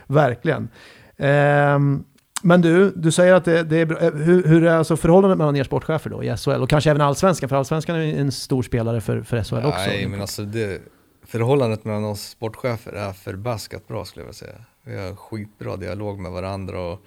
Verkligen. 0.06 0.68
Ehm, 1.16 2.04
men 2.42 2.60
du, 2.60 2.90
du 2.90 3.12
säger 3.12 3.34
att 3.34 3.44
det, 3.44 3.62
det 3.62 3.76
är 3.76 3.86
bra. 3.86 3.98
Eh, 4.00 4.12
Hur, 4.14 4.44
hur 4.44 4.64
är 4.64 4.76
alltså 4.76 4.96
förhållandet 4.96 5.38
mellan 5.38 5.56
er 5.56 5.64
sportchefer 5.64 6.10
då 6.10 6.24
i 6.24 6.36
SHL 6.36 6.50
och 6.62 6.70
kanske 6.70 6.90
även 6.90 7.02
allsvenskan? 7.02 7.48
För 7.48 7.56
allsvenskan 7.56 7.96
är 7.96 8.20
en 8.20 8.32
stor 8.32 8.62
spelare 8.62 9.00
för, 9.00 9.22
för 9.22 9.42
SHL 9.42 9.54
också. 9.56 9.68
Nej, 9.86 10.06
men 10.06 10.20
alltså 10.20 10.42
det, 10.42 10.82
förhållandet 11.26 11.84
mellan 11.84 12.04
oss 12.04 12.22
sportchefer 12.22 12.92
är 12.92 13.12
förbaskat 13.12 13.88
bra 13.88 14.04
skulle 14.04 14.22
jag 14.22 14.26
vilja 14.26 14.34
säga. 14.38 14.64
Vi 14.84 14.96
har 15.08 15.16
skitbra 15.16 15.76
dialog 15.76 16.18
med 16.18 16.32
varandra 16.32 16.80
och 16.80 17.00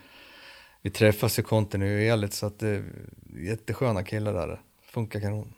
vi 0.82 0.90
träffas 0.90 1.40
ju 1.40 1.44
kontinuerligt 1.44 2.34
så 2.34 2.46
att 2.46 2.60
det 2.60 2.68
är 2.70 2.84
jättesköna 3.46 4.04
killar 4.04 4.34
där. 4.34 4.60
Funkar 4.90 5.20
kanon. 5.20 5.54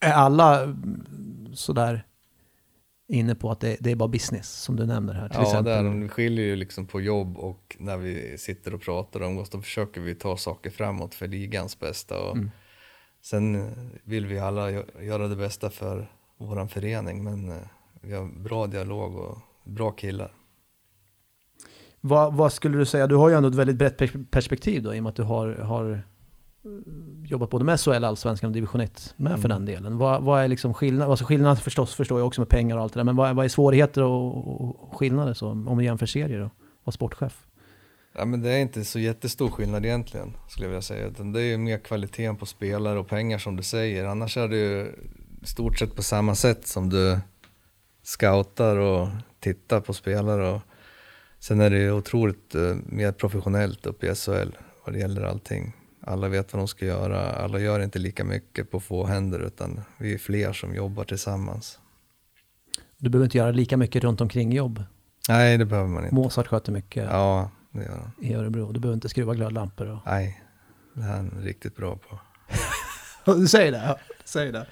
Är 0.00 0.12
alla 0.12 0.62
mm, 0.62 1.50
sådär 1.54 2.06
inne 3.08 3.34
på 3.34 3.50
att 3.50 3.60
det, 3.60 3.76
det 3.80 3.90
är 3.90 3.96
bara 3.96 4.08
business 4.08 4.50
som 4.52 4.76
du 4.76 4.86
nämner 4.86 5.14
här? 5.14 5.28
Till 5.28 5.38
Ja, 5.38 5.42
exempel. 5.46 5.64
det 5.64 5.78
är, 5.78 5.84
de. 5.84 6.00
vi 6.02 6.08
skiljer 6.08 6.44
ju 6.46 6.56
liksom 6.56 6.86
på 6.86 7.00
jobb 7.00 7.36
och 7.36 7.76
när 7.80 7.96
vi 7.96 8.38
sitter 8.38 8.74
och 8.74 8.80
pratar 8.82 9.22
om 9.22 9.38
oss, 9.38 9.50
då 9.50 9.60
försöker 9.62 10.00
vi 10.00 10.14
ta 10.14 10.36
saker 10.36 10.70
framåt 10.70 11.14
för 11.14 11.28
ligans 11.28 11.78
bästa. 11.78 12.20
Och 12.20 12.36
Mm. 12.36 12.50
Sen 13.24 13.74
vill 14.04 14.26
vi 14.26 14.38
alla 14.38 14.70
gö- 14.70 15.02
göra 15.02 15.28
det 15.28 15.36
bästa 15.36 15.70
för 15.70 16.10
vår 16.36 16.66
förening, 16.66 17.24
men 17.24 17.50
eh, 17.50 17.56
vi 18.00 18.12
har 18.14 18.26
bra 18.42 18.66
dialog 18.66 19.16
och 19.16 19.38
bra 19.64 19.90
killar. 19.90 20.32
Vad, 22.00 22.34
vad 22.34 22.52
skulle 22.52 22.78
du 22.78 22.84
säga? 22.86 23.06
Du 23.06 23.14
har 23.16 23.28
ju 23.28 23.34
ändå 23.34 23.48
ett 23.48 23.54
väldigt 23.54 23.76
brett 23.76 23.98
pers- 24.00 24.26
perspektiv 24.30 24.82
då 24.82 24.94
i 24.94 24.98
och 24.98 25.02
med 25.02 25.10
att 25.10 25.16
du 25.16 25.22
har, 25.22 25.48
har 25.54 26.02
jobbat 27.24 27.50
både 27.50 27.64
med 27.64 27.80
SHL, 27.80 28.04
Allsvenskan 28.04 28.48
och 28.48 28.54
Division 28.54 28.80
1 28.80 29.14
med 29.16 29.40
för 29.40 29.48
den 29.48 29.64
delen. 29.64 29.98
Vad, 29.98 30.22
vad 30.22 30.42
är 30.42 30.48
liksom 30.48 30.74
skillnad? 30.74 31.10
Alltså 31.10 31.24
skillnad 31.24 31.58
förstås 31.58 31.94
förstår 31.94 32.18
jag 32.20 32.26
också 32.26 32.40
med 32.40 32.48
pengar 32.48 32.76
och 32.76 32.82
allt 32.82 32.92
det 32.92 32.98
där, 33.00 33.04
men 33.04 33.16
vad, 33.16 33.28
är- 33.30 33.34
vad 33.34 33.44
är 33.44 33.48
svårigheter 33.48 34.02
och, 34.02 34.92
och 34.92 34.96
skillnader 34.98 35.34
så, 35.34 35.48
om 35.50 35.78
vi 35.78 35.84
jämför 35.84 36.06
serier 36.06 36.40
då? 36.40 36.50
Var 36.84 36.90
sportchef? 36.92 37.46
Ja, 38.14 38.24
men 38.24 38.42
det 38.42 38.50
är 38.50 38.58
inte 38.58 38.84
så 38.84 38.98
jättestor 38.98 39.48
skillnad 39.48 39.84
egentligen, 39.86 40.32
skulle 40.48 40.64
jag 40.66 40.70
vilja 40.70 40.82
säga. 40.82 41.06
Utan 41.06 41.32
det 41.32 41.40
är 41.40 41.44
ju 41.44 41.58
mer 41.58 41.78
kvaliteten 41.78 42.36
på 42.36 42.46
spelare 42.46 42.98
och 42.98 43.08
pengar 43.08 43.38
som 43.38 43.56
du 43.56 43.62
säger. 43.62 44.04
Annars 44.04 44.36
är 44.36 44.48
det 44.48 44.56
ju 44.56 44.92
stort 45.42 45.78
sett 45.78 45.96
på 45.96 46.02
samma 46.02 46.34
sätt 46.34 46.66
som 46.66 46.88
du 46.90 47.18
scoutar 48.02 48.76
och 48.76 49.08
tittar 49.40 49.80
på 49.80 49.92
spelare. 49.92 50.48
Och 50.48 50.60
sen 51.38 51.60
är 51.60 51.70
det 51.70 51.78
ju 51.78 51.92
otroligt 51.92 52.54
eh, 52.54 52.74
mer 52.86 53.12
professionellt 53.12 53.86
uppe 53.86 54.06
i 54.06 54.14
SHL 54.14 54.50
vad 54.84 54.94
det 54.94 54.98
gäller 54.98 55.22
allting. 55.22 55.72
Alla 56.04 56.28
vet 56.28 56.52
vad 56.52 56.60
de 56.60 56.68
ska 56.68 56.86
göra, 56.86 57.32
alla 57.32 57.58
gör 57.60 57.80
inte 57.80 57.98
lika 57.98 58.24
mycket 58.24 58.70
på 58.70 58.80
få 58.80 59.06
händer 59.06 59.40
utan 59.40 59.80
vi 59.98 60.14
är 60.14 60.18
fler 60.18 60.52
som 60.52 60.74
jobbar 60.74 61.04
tillsammans. 61.04 61.78
Du 62.98 63.10
behöver 63.10 63.24
inte 63.24 63.38
göra 63.38 63.50
lika 63.50 63.76
mycket 63.76 64.04
runt 64.04 64.20
omkring 64.20 64.52
jobb. 64.52 64.84
Nej, 65.28 65.58
det 65.58 65.64
behöver 65.64 65.88
man 65.88 66.02
inte. 66.04 66.14
Mozart 66.14 66.46
sköter 66.46 66.72
mycket 66.72 67.04
Ja, 67.10 67.50
det 67.70 67.84
gör 67.84 67.98
han. 67.98 68.12
i 68.20 68.34
Örebro. 68.34 68.72
Du 68.72 68.80
behöver 68.80 68.94
inte 68.94 69.08
skruva 69.08 69.34
glödlampor. 69.34 69.86
Och... 69.90 69.98
Nej, 70.06 70.42
det 70.94 71.02
är 71.02 71.06
han 71.08 71.30
riktigt 71.42 71.76
bra 71.76 71.96
på. 71.96 72.20
Du 73.40 73.48
säger 73.48 73.72
det? 73.72 73.78
Ja, 73.86 73.98
säger 74.24 74.52
det. 74.52 74.66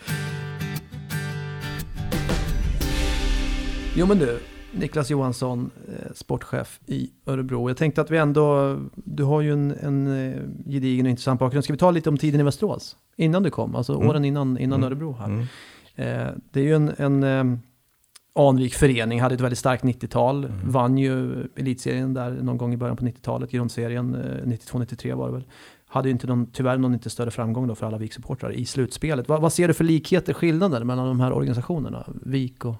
Jo 3.97 4.07
men 4.07 4.18
du, 4.18 4.41
Niklas 4.73 5.11
Johansson, 5.11 5.71
eh, 5.89 6.12
sportchef 6.14 6.81
i 6.87 7.11
Örebro. 7.27 7.71
Jag 7.71 7.77
tänkte 7.77 8.01
att 8.01 8.11
vi 8.11 8.18
ändå, 8.18 8.79
du 8.95 9.25
har 9.25 9.41
ju 9.41 9.53
en, 9.53 9.71
en 9.71 10.07
eh, 10.07 10.41
gedigen 10.66 11.07
och 11.07 11.11
intressant 11.11 11.41
bakgrund. 11.41 11.64
Ska 11.64 11.73
vi 11.73 11.79
ta 11.79 11.91
lite 11.91 12.09
om 12.09 12.18
tiden 12.18 12.41
i 12.41 12.45
Västerås? 12.45 12.97
Innan 13.16 13.43
du 13.43 13.51
kom, 13.51 13.75
alltså 13.77 13.95
Mm. 13.95 14.09
åren 14.09 14.25
innan, 14.25 14.59
innan 14.59 14.79
Mm. 14.79 14.87
Örebro 14.87 15.12
här. 15.12 15.27
Mm. 15.27 15.41
Eh, 15.97 16.33
det 16.53 16.61
är 16.61 16.64
ju 16.64 16.75
en, 16.75 16.93
en 16.99 17.23
eh, 17.23 17.59
anrik 18.49 18.75
förening, 18.75 19.21
hade 19.21 19.35
ett 19.35 19.41
väldigt 19.41 19.59
starkt 19.59 19.85
90-tal. 19.85 20.45
Mm. 20.45 20.57
Vann 20.71 20.99
ju 20.99 21.45
elitserien 21.57 22.14
där 22.14 22.31
någon 22.31 22.59
gång 22.59 22.75
i 22.75 22.77
början 22.77 22.97
på 22.97 23.05
90-talet, 23.05 23.51
grundserien 23.51 24.14
eh, 24.14 24.47
92-93 24.49 25.14
var 25.14 25.27
det 25.27 25.33
väl. 25.33 25.45
Hade 25.87 26.09
ju 26.09 26.12
inte 26.12 26.27
någon, 26.27 26.47
tyvärr 26.47 26.79
någon 26.79 26.95
inte 26.95 27.11
större 27.11 27.31
framgång 27.31 27.66
då 27.66 27.75
för 27.75 27.87
alla 27.87 27.99
VIK-supportrar 27.99 28.53
i 28.53 28.64
slutspelet. 28.64 29.29
Vad, 29.29 29.41
vad 29.41 29.53
ser 29.53 29.68
du 29.68 29.75
för 29.75 29.85
likheter, 29.85 30.33
skillnader 30.33 30.85
mellan 30.85 31.07
de 31.07 31.21
här 31.21 31.33
organisationerna? 31.33 32.05
VIK 32.25 32.64
och, 32.64 32.75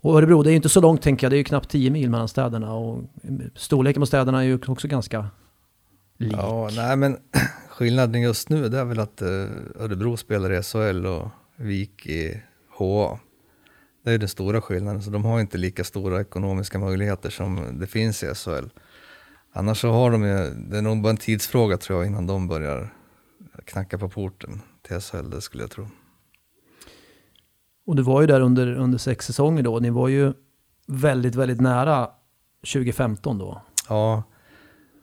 och 0.00 0.18
Örebro, 0.18 0.42
det 0.42 0.48
är 0.48 0.52
ju 0.52 0.56
inte 0.56 0.68
så 0.68 0.80
långt 0.80 1.02
tänker 1.02 1.26
jag, 1.26 1.32
det 1.32 1.36
är 1.36 1.38
ju 1.38 1.44
knappt 1.44 1.70
10 1.70 1.90
mil 1.90 2.10
mellan 2.10 2.28
städerna 2.28 2.74
och 2.74 2.98
eh, 2.98 3.30
storleken 3.54 4.02
på 4.02 4.06
städerna 4.06 4.40
är 4.40 4.44
ju 4.44 4.58
också 4.66 4.88
ganska 4.88 5.26
lik. 6.18 6.32
Ja, 6.36 6.70
nej 6.72 6.96
men 6.96 7.16
skillnaden 7.68 8.22
just 8.22 8.48
nu 8.48 8.68
det 8.68 8.78
är 8.78 8.84
väl 8.84 9.00
att 9.00 9.22
eh, 9.22 9.28
Örebro 9.78 10.16
spelar 10.16 10.52
i 10.52 10.62
SHL 10.62 11.06
och 11.06 11.28
Vik 11.56 12.06
i 12.06 12.42
HA. 12.78 13.18
Det 14.04 14.10
är 14.10 14.12
ju 14.12 14.18
den 14.18 14.28
stora 14.28 14.60
skillnaden, 14.60 15.02
så 15.02 15.10
de 15.10 15.24
har 15.24 15.40
inte 15.40 15.58
lika 15.58 15.84
stora 15.84 16.20
ekonomiska 16.20 16.78
möjligheter 16.78 17.30
som 17.30 17.78
det 17.78 17.86
finns 17.86 18.22
i 18.22 18.34
SHL. 18.34 18.68
Annars 19.52 19.80
så 19.80 19.90
har 19.90 20.10
de 20.10 20.24
ju, 20.24 20.50
det 20.50 20.78
är 20.78 20.82
nog 20.82 21.02
bara 21.02 21.10
en 21.10 21.16
tidsfråga 21.16 21.76
tror 21.76 21.98
jag 21.98 22.06
innan 22.06 22.26
de 22.26 22.48
börjar 22.48 22.94
knacka 23.64 23.98
på 23.98 24.08
porten 24.08 24.60
till 24.82 25.00
SHL, 25.00 25.30
det 25.30 25.40
skulle 25.40 25.62
jag 25.62 25.70
tro. 25.70 25.88
Och 27.86 27.96
du 27.96 28.02
var 28.02 28.20
ju 28.20 28.26
där 28.26 28.40
under, 28.40 28.74
under 28.76 28.98
sex 28.98 29.26
säsonger 29.26 29.62
då. 29.62 29.78
Ni 29.78 29.90
var 29.90 30.08
ju 30.08 30.32
väldigt, 30.86 31.34
väldigt 31.34 31.60
nära 31.60 32.08
2015 32.72 33.38
då. 33.38 33.62
Ja, 33.88 34.22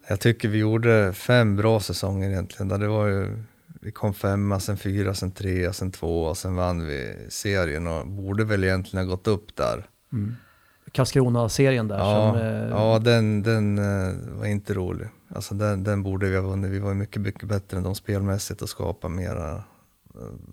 jag 0.08 0.20
tycker 0.20 0.50
vi 0.50 0.58
gjorde 0.58 1.14
fem 1.14 1.56
bra 1.56 1.80
säsonger 1.80 2.30
egentligen. 2.30 2.68
Där 2.68 2.78
det 2.78 2.88
var 2.88 3.08
ju, 3.08 3.44
vi 3.82 3.92
kom 3.92 4.14
femma, 4.14 4.60
sen 4.60 4.78
fyra, 4.78 5.14
sen 5.14 5.32
tre, 5.32 5.74
sen 5.74 5.92
två 5.92 6.24
och 6.24 6.38
sen 6.38 6.56
vann 6.56 6.86
vi 6.86 7.16
serien 7.30 7.88
och 7.88 8.08
borde 8.08 8.44
väl 8.44 8.64
egentligen 8.64 9.06
ha 9.06 9.16
gått 9.16 9.28
upp 9.28 9.56
där. 9.56 9.86
Karlskrona-serien 10.92 11.88
där 11.88 11.98
Ja, 11.98 12.32
som... 12.34 12.42
Eh, 12.42 12.70
ja 12.70 13.00
den, 13.00 13.44
den 13.44 13.78
eh, 13.78 14.16
var 14.40 14.46
inte 14.46 14.74
rolig. 14.74 15.08
Alltså 15.36 15.56
den, 15.56 15.84
den 15.84 16.04
borde 16.04 16.30
vi 16.30 16.36
ha 16.36 16.44
vunnit. 16.44 16.72
Vi 16.72 16.80
var 16.80 16.94
mycket, 16.94 17.22
mycket 17.22 17.44
bättre 17.44 17.78
än 17.78 17.84
de 17.84 17.96
spelmässigt 17.96 18.62
och 18.62 18.70
skapa 18.70 19.10
mera 19.10 19.64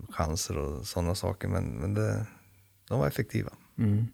chanser 0.09 0.57
och 0.57 0.85
sådana 0.87 1.15
saker. 1.15 1.47
Men, 1.47 1.63
men 1.65 1.93
det, 1.93 2.25
de 2.89 2.99
var 2.99 3.07
effektiva. 3.07 3.49
mm. 3.77 4.07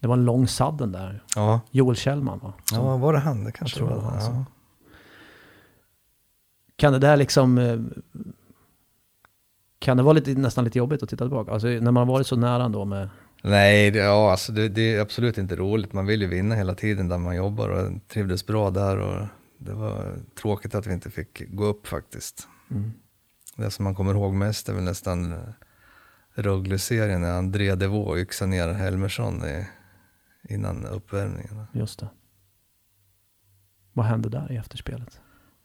Det 0.00 0.06
var 0.08 0.14
en 0.16 0.24
lång 0.24 0.48
sadden 0.48 0.92
där. 0.92 1.22
Ja, 1.36 1.60
Joel 1.70 1.96
Kjellman 1.96 2.38
va? 2.38 2.52
Som- 2.64 2.78
ja 2.86 2.96
var 2.96 3.12
det 3.12 3.18
han? 3.18 3.44
Det 3.44 3.52
kanske 3.52 3.78
tror 3.78 3.88
var. 3.88 3.96
det 3.96 4.02
var 4.02 4.10
han 4.10 4.34
ja. 4.34 4.44
Kan 6.76 6.92
det 6.92 6.98
där 6.98 7.16
liksom... 7.16 7.58
eh, 7.58 7.78
Kan 9.78 9.96
det 9.96 10.02
vara 10.02 10.12
lite, 10.12 10.30
nästan 10.34 10.64
lite 10.64 10.78
jobbigt 10.78 11.02
att 11.02 11.08
titta 11.08 11.24
tillbaka? 11.24 11.52
Alltså 11.52 11.66
när 11.68 11.80
man 11.80 11.96
har 11.96 12.06
varit 12.06 12.26
så 12.26 12.36
nära 12.36 12.64
ändå 12.64 12.84
med... 12.84 13.08
Nej, 13.42 13.90
det, 13.90 13.98
ja, 13.98 14.30
alltså 14.30 14.52
det, 14.52 14.68
det 14.68 14.94
är 14.94 15.00
absolut 15.00 15.38
inte 15.38 15.56
roligt. 15.56 15.92
Man 15.92 16.06
vill 16.06 16.20
ju 16.22 16.26
vinna 16.28 16.54
hela 16.54 16.74
tiden 16.74 17.08
där 17.08 17.18
man 17.18 17.36
jobbar 17.36 17.68
och 17.68 17.90
trivdes 18.08 18.46
bra 18.46 18.70
där. 18.70 18.96
Och 18.98 19.26
det 19.58 19.72
var 19.72 20.16
tråkigt 20.40 20.74
att 20.74 20.86
vi 20.86 20.92
inte 20.92 21.10
fick 21.10 21.42
gå 21.54 21.64
upp 21.64 21.86
faktiskt. 21.86 22.48
Mm. 22.70 22.92
Det 23.58 23.70
som 23.70 23.84
man 23.84 23.94
kommer 23.94 24.14
ihåg 24.14 24.34
mest 24.34 24.68
är 24.68 24.72
väl 24.72 24.84
nästan 24.84 25.32
eh, 25.32 25.38
Rögle-serien 26.34 27.20
när 27.20 27.32
André 27.32 27.74
Devaux 27.74 28.20
yxade 28.20 28.50
ner 28.50 28.68
Helmersson 28.68 29.44
i, 29.44 29.66
innan 30.48 30.86
uppvärmningen. 30.86 31.64
Just 31.72 31.98
det. 31.98 32.08
Vad 33.92 34.06
hände 34.06 34.28
där 34.28 34.52
i 34.52 34.56
efterspelet? 34.56 35.20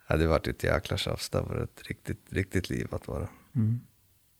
Ja, 0.07 0.17
det 0.17 0.27
vart 0.27 0.47
ett 0.47 0.63
jäkla 0.63 0.97
tjafs. 0.97 1.29
Det 1.29 1.41
var 1.41 1.57
ett 1.57 1.81
riktigt, 1.87 2.33
riktigt 2.33 2.69
liv 2.69 2.87
att 2.91 3.07
vara. 3.07 3.29
Mm. 3.55 3.79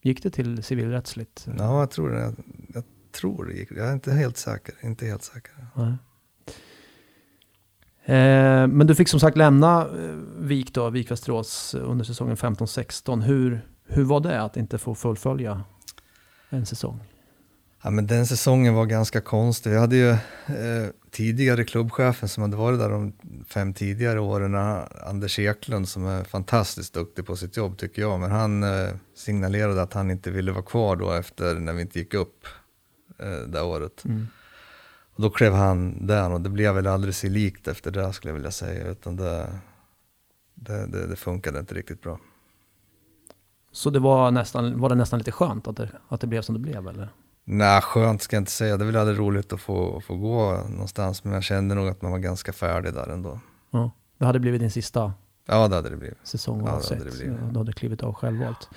Gick 0.02 0.24
det 0.24 0.30
till 0.30 0.64
civilrättsligt? 0.64 1.48
Ja, 1.58 1.80
jag 1.80 1.92
tror 1.92 2.10
det. 2.10 2.20
Jag, 2.20 2.36
jag 2.74 2.84
tror 3.12 3.46
det 3.46 3.54
gick. 3.54 3.72
Jag 3.72 3.88
är 3.88 3.94
inte 3.94 4.12
helt 4.12 4.38
säker. 4.38 4.76
Inte 4.82 5.06
helt 5.06 5.24
säker. 5.24 5.68
Nej. 5.76 5.94
Eh, 8.06 8.68
men 8.68 8.88
du 8.88 8.96
fick 8.96 9.08
som 9.08 9.20
sagt 9.20 9.38
lämna 9.38 9.82
eh, 9.82 9.88
Vik 10.38 10.74
då, 10.74 10.90
Vik 10.90 11.12
Västerås 11.12 11.76
eh, 11.76 11.90
under 11.90 12.06
säsongen 12.06 12.36
15-16. 12.36 13.22
Hur, 13.22 13.62
hur 13.88 14.04
var 14.04 14.20
det 14.20 14.42
att 14.42 14.58
inte 14.58 14.78
få 14.78 14.96
fullfölja 14.96 15.64
en 16.50 16.66
säsong? 16.66 17.00
Ja, 17.84 17.90
men 17.90 18.08
den 18.08 18.28
säsongen 18.28 18.74
var 18.74 18.86
ganska 18.86 19.22
konstig. 19.22 19.70
Vi 19.70 19.78
hade 19.78 19.96
ju 19.96 20.10
eh, 20.10 20.90
tidigare 21.12 21.64
klubbchefen 21.64 22.30
som 22.30 22.44
hade 22.44 22.56
varit 22.56 22.80
där 22.80 22.90
de 22.90 23.14
fem 23.48 23.74
tidigare 23.74 24.20
åren, 24.20 24.56
Anders 25.06 25.40
Eklund, 25.40 25.90
som 25.90 26.06
är 26.06 26.24
fantastiskt 26.24 26.94
duktig 26.94 27.26
på 27.26 27.36
sitt 27.36 27.58
jobb 27.58 27.78
tycker 27.78 28.02
jag. 28.02 28.20
Men 28.20 28.32
han 28.32 28.64
eh, 28.64 28.90
signalerade 29.16 29.82
att 29.82 29.94
han 29.94 30.12
inte 30.12 30.32
ville 30.32 30.52
vara 30.52 30.64
kvar 30.64 30.96
då 30.96 31.12
efter 31.12 31.56
när 31.56 31.74
vi 31.74 31.82
inte 31.82 32.00
gick 32.00 32.14
upp 32.14 32.46
eh, 33.20 33.48
det 33.48 33.62
året. 33.62 34.04
Och 35.16 35.22
då 35.22 35.30
klev 35.30 35.54
han 35.54 36.08
där 36.08 36.32
och 36.32 36.42
det 36.42 36.50
blev 36.50 36.76
väl 36.76 36.88
aldrig 36.88 37.16
sig 37.16 37.30
likt 37.30 37.68
efter 37.68 37.92
det 37.92 38.14
skulle 38.14 38.30
jag 38.30 38.36
vilja 38.36 38.52
säga. 38.52 38.88
Utan 38.88 39.16
det, 39.16 39.60
det, 40.54 40.86
det, 40.88 41.08
det 41.08 41.16
funkade 41.16 41.60
inte 41.60 41.76
riktigt 41.76 42.02
bra. 42.02 42.20
Så 43.72 43.90
det 43.90 44.00
var, 44.00 44.32
nästan, 44.32 44.80
var 44.80 44.90
det 44.90 44.96
nästan 44.96 45.20
lite 45.20 45.32
skönt 45.32 45.68
att 45.68 45.78
det, 45.78 45.90
att 46.08 46.22
det 46.22 46.28
blev 46.28 46.42
som 46.42 46.56
det 46.56 46.60
blev 46.60 46.88
eller? 46.88 47.10
Nej, 47.46 47.82
skönt 47.82 48.22
ska 48.22 48.36
jag 48.36 48.42
inte 48.42 48.52
säga. 48.52 48.78
Det 48.78 48.84
är 48.84 48.86
väl 48.86 48.96
aldrig 48.96 49.20
roligt 49.20 49.54
att 49.54 49.62
få, 49.62 50.02
få 50.02 50.16
gå 50.16 50.64
någonstans. 50.70 51.24
Men 51.24 51.34
jag 51.34 51.44
kände 51.44 51.76
nog 51.76 51.88
att 51.88 52.02
man 52.02 52.12
var 52.12 52.20
ganska 52.20 52.54
färdig 52.54 52.94
där 52.94 53.10
ändå. 53.10 53.40
Ja. 53.72 53.92
Det 54.18 54.26
hade 54.26 54.40
blivit 54.40 54.60
din 54.60 54.72
sista 54.72 55.14
Ja, 55.46 55.68
det 55.68 55.76
hade 55.76 55.90
det 55.90 55.98
blivit. 55.98 56.18
säsong 56.24 56.60
Ja, 56.60 56.66
det 56.66 56.96
hade 56.96 57.10
det 57.10 57.18
blivit. 57.18 57.40
Du 57.52 57.58
hade 57.58 57.74
klivit 57.74 58.04
av 58.04 58.14
självvalt. 58.14 58.70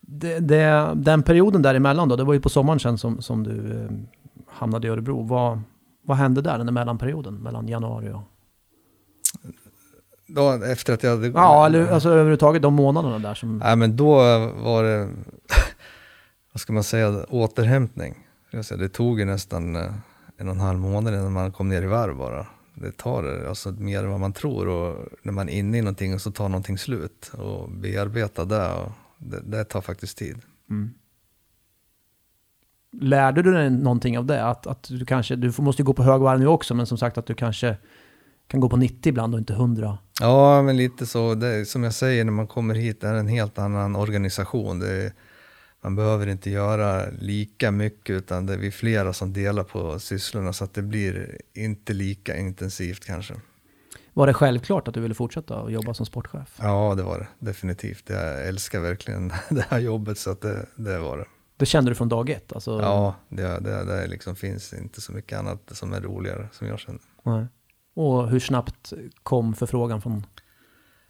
Det, 0.00 0.38
det, 0.38 0.92
den 0.94 1.22
perioden 1.22 1.62
däremellan 1.62 2.08
då, 2.08 2.16
det 2.16 2.24
var 2.24 2.34
ju 2.34 2.40
på 2.40 2.48
sommaren 2.48 2.80
sen 2.80 2.98
som, 2.98 3.22
som 3.22 3.42
du 3.42 3.82
eh, 3.82 3.90
hamnade 4.46 4.86
i 4.86 4.90
Örebro. 4.90 5.22
Vad, 5.22 5.60
vad 6.04 6.16
hände 6.16 6.42
där, 6.42 6.58
den 6.58 6.66
där 6.66 6.72
mellanperioden, 6.72 7.34
mellan 7.34 7.68
januari 7.68 8.12
och... 8.12 8.22
Då, 10.26 10.50
efter 10.52 10.92
att 10.92 11.02
jag 11.02 11.10
hade... 11.10 11.26
Ja, 11.28 11.66
eller 11.66 11.86
alltså 11.86 12.08
överhuvudtaget 12.08 12.62
de 12.62 12.74
månaderna 12.74 13.18
där 13.18 13.34
som... 13.34 13.58
Nej, 13.58 13.76
men 13.76 13.96
då 13.96 14.14
var 14.48 14.82
det, 14.82 15.08
vad 16.52 16.60
ska 16.60 16.72
man 16.72 16.84
säga, 16.84 17.24
återhämtning. 17.28 18.26
Det 18.50 18.88
tog 18.88 19.18
ju 19.18 19.24
nästan 19.24 19.76
eh, 19.76 19.92
en 20.36 20.48
och 20.48 20.54
en 20.54 20.60
halv 20.60 20.78
månad 20.78 21.14
innan 21.14 21.32
man 21.32 21.52
kom 21.52 21.68
ner 21.68 21.82
i 21.82 21.86
varv 21.86 22.16
bara. 22.16 22.46
Det 22.74 22.96
tar 22.96 23.46
alltså 23.48 23.70
mer 23.70 24.04
än 24.04 24.10
vad 24.10 24.20
man 24.20 24.32
tror 24.32 24.68
och 24.68 25.08
när 25.22 25.32
man 25.32 25.48
är 25.48 25.58
inne 25.58 25.78
i 25.78 25.82
någonting 25.82 26.14
och 26.14 26.20
så 26.20 26.30
tar 26.30 26.48
någonting 26.48 26.78
slut 26.78 27.32
och 27.38 27.70
bearbeta 27.70 28.44
det, 28.44 28.72
och 28.72 28.92
det, 29.18 29.40
det 29.40 29.64
tar 29.64 29.80
faktiskt 29.80 30.18
tid. 30.18 30.36
Lärde 33.00 33.42
du 33.42 33.52
dig 33.52 33.70
någonting 33.70 34.18
av 34.18 34.26
det? 34.26 34.44
Att, 34.44 34.66
att 34.66 34.82
du 34.88 35.06
kanske, 35.06 35.36
du 35.36 35.52
måste 35.58 35.82
ju 35.82 35.86
gå 35.86 35.92
på 35.92 36.02
högvarv 36.02 36.40
nu 36.40 36.46
också, 36.46 36.74
men 36.74 36.86
som 36.86 36.98
sagt 36.98 37.18
att 37.18 37.26
du 37.26 37.34
kanske 37.34 37.76
kan 38.48 38.60
gå 38.60 38.68
på 38.68 38.76
90 38.76 39.08
ibland 39.08 39.34
och 39.34 39.38
inte 39.40 39.52
100. 39.52 39.98
Ja, 40.20 40.62
men 40.62 40.76
lite 40.76 41.06
så. 41.06 41.34
Det, 41.34 41.66
som 41.66 41.82
jag 41.82 41.94
säger, 41.94 42.24
när 42.24 42.32
man 42.32 42.46
kommer 42.46 42.74
hit, 42.74 43.00
det 43.00 43.08
är 43.08 43.14
en 43.14 43.28
helt 43.28 43.58
annan 43.58 43.96
organisation. 43.96 44.78
Det 44.78 45.12
man 45.84 45.96
behöver 45.96 46.26
inte 46.26 46.50
göra 46.50 47.10
lika 47.20 47.70
mycket, 47.70 48.16
utan 48.16 48.46
det 48.46 48.52
är 48.52 48.58
vi 48.58 48.70
flera 48.70 49.12
som 49.12 49.32
delar 49.32 49.64
på 49.64 49.98
sysslorna, 49.98 50.52
så 50.52 50.64
att 50.64 50.74
det 50.74 50.82
blir 50.82 51.38
inte 51.54 51.92
lika 51.92 52.36
intensivt 52.36 53.04
kanske. 53.04 53.34
Var 54.12 54.26
det 54.26 54.34
självklart 54.34 54.88
att 54.88 54.94
du 54.94 55.00
ville 55.00 55.14
fortsätta 55.14 55.56
att 55.56 55.72
jobba 55.72 55.94
som 55.94 56.06
sportchef? 56.06 56.58
Ja, 56.58 56.94
det 56.96 57.02
var 57.02 57.18
det. 57.18 57.46
Definitivt. 57.46 58.04
Jag 58.06 58.48
älskar 58.48 58.80
verkligen 58.80 59.28
det 59.50 59.64
här 59.68 59.78
jobbet, 59.78 60.18
så 60.18 60.30
att 60.30 60.40
det, 60.40 60.66
det 60.76 60.98
var 60.98 61.18
det. 61.18 61.24
Det 61.56 61.66
kände 61.66 61.90
du 61.90 61.94
från 61.94 62.08
dag 62.08 62.30
ett? 62.30 62.52
Alltså, 62.52 62.80
Ja, 62.80 63.14
det, 63.28 63.42
det, 63.60 63.84
det 63.84 64.06
liksom 64.06 64.36
finns 64.36 64.72
inte 64.72 65.00
så 65.00 65.12
mycket 65.12 65.38
annat 65.38 65.60
som 65.72 65.92
är 65.92 66.00
roligare, 66.00 66.48
som 66.52 66.66
jag 66.66 66.78
känner. 66.78 67.00
Nej. 67.22 67.46
Och 67.94 68.28
hur 68.28 68.40
snabbt 68.40 68.92
kom 69.22 69.54
förfrågan 69.54 70.02
från, 70.02 70.26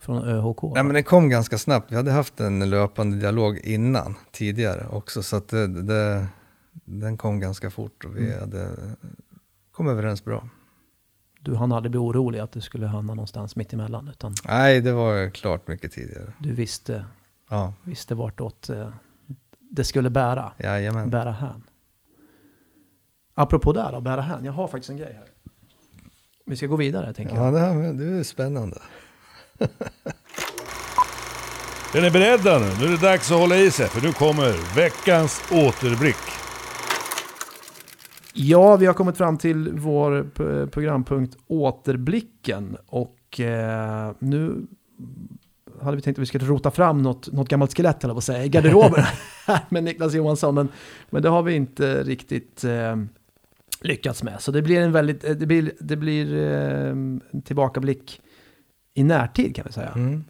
från 0.01 0.25
ÖHK? 0.25 0.63
Nej, 0.63 0.83
men 0.85 0.95
det 0.95 1.03
kom 1.03 1.29
ganska 1.29 1.59
snabbt. 1.59 1.93
Vi 1.93 1.97
hade 1.97 2.13
haft 2.13 2.41
en 2.41 2.71
löpande 2.71 3.17
dialog 3.17 3.59
innan, 3.59 4.15
tidigare 4.33 4.87
också, 4.91 5.23
så 5.23 5.37
att 5.37 5.49
det, 5.49 5.67
det, 5.83 6.27
den 6.85 7.17
kom 7.17 7.41
ganska 7.41 7.71
fort 7.71 8.05
och 8.05 8.17
vi 8.17 8.39
hade 8.41 8.69
kom 9.73 9.89
överens 9.89 10.25
bra. 10.25 10.49
Du 11.41 11.55
hann 11.55 11.73
aldrig 11.73 11.91
bli 11.91 11.99
orolig 12.01 12.39
att 12.39 12.53
du 12.53 12.61
skulle 12.61 12.87
hamna 12.87 13.15
någonstans 13.15 13.57
mitt 13.57 13.73
emellan, 13.73 14.09
utan 14.09 14.35
Nej, 14.45 14.81
det 14.81 14.93
var 14.93 15.31
klart 15.31 15.69
mycket 15.69 15.93
tidigare. 15.93 16.33
du 16.39 16.53
visste, 16.55 17.05
Ja, 17.51 17.75
visste 17.83 18.15
vartåt 18.15 18.69
eh, 18.71 18.89
det 19.75 19.85
skulle 19.85 20.11
bära, 20.11 20.53
jajamän. 20.59 21.11
bära 21.11 21.31
hän. 21.33 21.63
Apropå 23.35 23.73
det 23.73 23.89
då, 23.93 24.01
bära 24.01 24.21
hän. 24.21 24.45
Jag 24.45 24.53
har 24.53 24.69
faktiskt 24.69 24.91
en 24.91 24.97
grej 24.97 25.13
här. 25.13 25.25
Vi 26.47 26.57
ska 26.57 26.67
gå 26.67 26.77
vidare, 26.77 27.13
tänker 27.15 27.35
Ja, 27.37 27.45
jag. 27.45 27.55
det, 27.55 27.61
här, 27.61 27.93
det 27.93 28.19
är 28.19 28.23
spännande. 28.23 28.77
Är 31.95 32.03
ni 32.03 32.11
beredda 32.11 32.59
nu? 32.59 32.67
Nu 32.81 32.85
är 32.87 32.91
det 32.91 32.97
dags 33.01 33.31
att 33.33 33.39
hålla 33.39 33.57
i 33.57 33.71
sig 33.71 33.89
för 33.89 34.01
nu 34.07 34.13
kommer 34.13 34.77
veckans 34.77 35.43
återblick. 35.51 36.17
Ja, 38.33 38.77
vi 38.77 38.87
har 38.87 38.95
kommit 38.95 39.17
fram 39.17 39.39
till 39.39 39.73
vår 39.73 40.31
programpunkt 40.67 41.37
Återblicken. 41.47 42.77
Och 42.87 43.41
eh, 43.41 44.13
nu 44.19 44.67
hade 45.83 45.97
vi 45.97 46.03
tänkt 46.03 46.19
att 46.19 46.23
vi 46.23 46.27
skulle 46.27 46.45
rota 46.45 46.71
fram 46.71 47.03
något, 47.03 47.33
något 47.33 47.49
gammalt 47.49 47.77
skelett, 47.77 48.05
eller 48.05 48.15
vad 48.15 48.23
säga, 48.23 48.45
i 48.45 48.49
garderoben 48.49 49.05
med 49.69 49.85
Niklas 49.85 50.15
Johansson. 50.15 50.55
Men, 50.55 50.69
men 51.11 51.23
det 51.23 51.29
har 51.29 51.43
vi 51.43 51.55
inte 51.55 52.03
riktigt 52.03 52.65
eh, 52.65 52.97
lyckats 53.81 54.23
med. 54.23 54.41
Så 54.41 54.53
det 54.53 54.63
blir 54.63 54.81
en 54.81 54.93
väldigt, 54.93 55.25
eh, 55.25 55.31
det 55.31 55.47
blir, 55.47 55.73
det 55.81 55.97
blir 55.97 56.37
eh, 56.37 56.89
en 56.91 57.23
tillbakablick 57.45 58.21
i 58.95 59.05
närtid 59.05 59.57
kan 59.57 59.65
vi 59.67 59.73
säga. 59.73 59.93
Mm. 59.97 60.25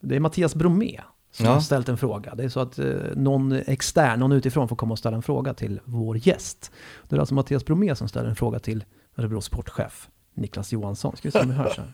Det 0.00 0.16
är 0.16 0.20
Mattias 0.20 0.54
Bromé 0.54 1.00
som 1.30 1.46
Ja. 1.46 1.52
har 1.52 1.60
ställt 1.60 1.88
en 1.88 1.96
fråga. 1.96 2.34
Det 2.34 2.44
är 2.44 2.48
så 2.48 2.60
att 2.60 2.78
eh, 2.78 2.86
någon 3.14 3.52
extern, 3.52 4.20
någon 4.20 4.32
utifrån 4.32 4.68
får 4.68 4.76
komma 4.76 4.92
och 4.92 4.98
ställa 4.98 5.16
en 5.16 5.22
fråga 5.22 5.54
till 5.54 5.80
vår 5.84 6.16
gäst. 6.16 6.72
Det 7.08 7.16
är 7.16 7.20
alltså 7.20 7.34
Mattias 7.34 7.64
Bromé 7.64 7.94
som 7.94 8.08
ställer 8.08 8.28
en 8.28 8.36
fråga 8.36 8.58
till 8.58 8.84
Örebro 9.16 9.40
sportchef 9.40 10.08
Niklas 10.34 10.72
Johansson. 10.72 11.16
Ska 11.16 11.28
vi 11.28 11.32
se 11.32 11.40
om 11.40 11.48
vi 11.48 11.54
hörs 11.54 11.78
här. 11.78 11.92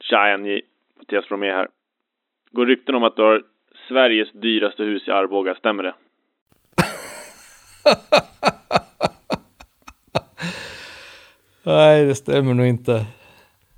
Tja 0.00 0.36
NJ, 0.36 0.60
Mattias 0.98 1.28
Bromé 1.28 1.46
här. 1.46 1.68
Går 2.52 2.66
rykten 2.66 2.94
om 2.94 3.04
att 3.04 3.16
du 3.16 3.22
har 3.22 3.42
Sveriges 3.88 4.32
dyraste 4.32 4.82
hus 4.82 5.08
i 5.08 5.10
Arboga, 5.10 5.54
stämmer 5.54 5.82
det? 5.82 5.94
Nej, 11.62 12.04
det 12.04 12.14
stämmer 12.14 12.54
nog 12.54 12.66
inte. 12.66 13.06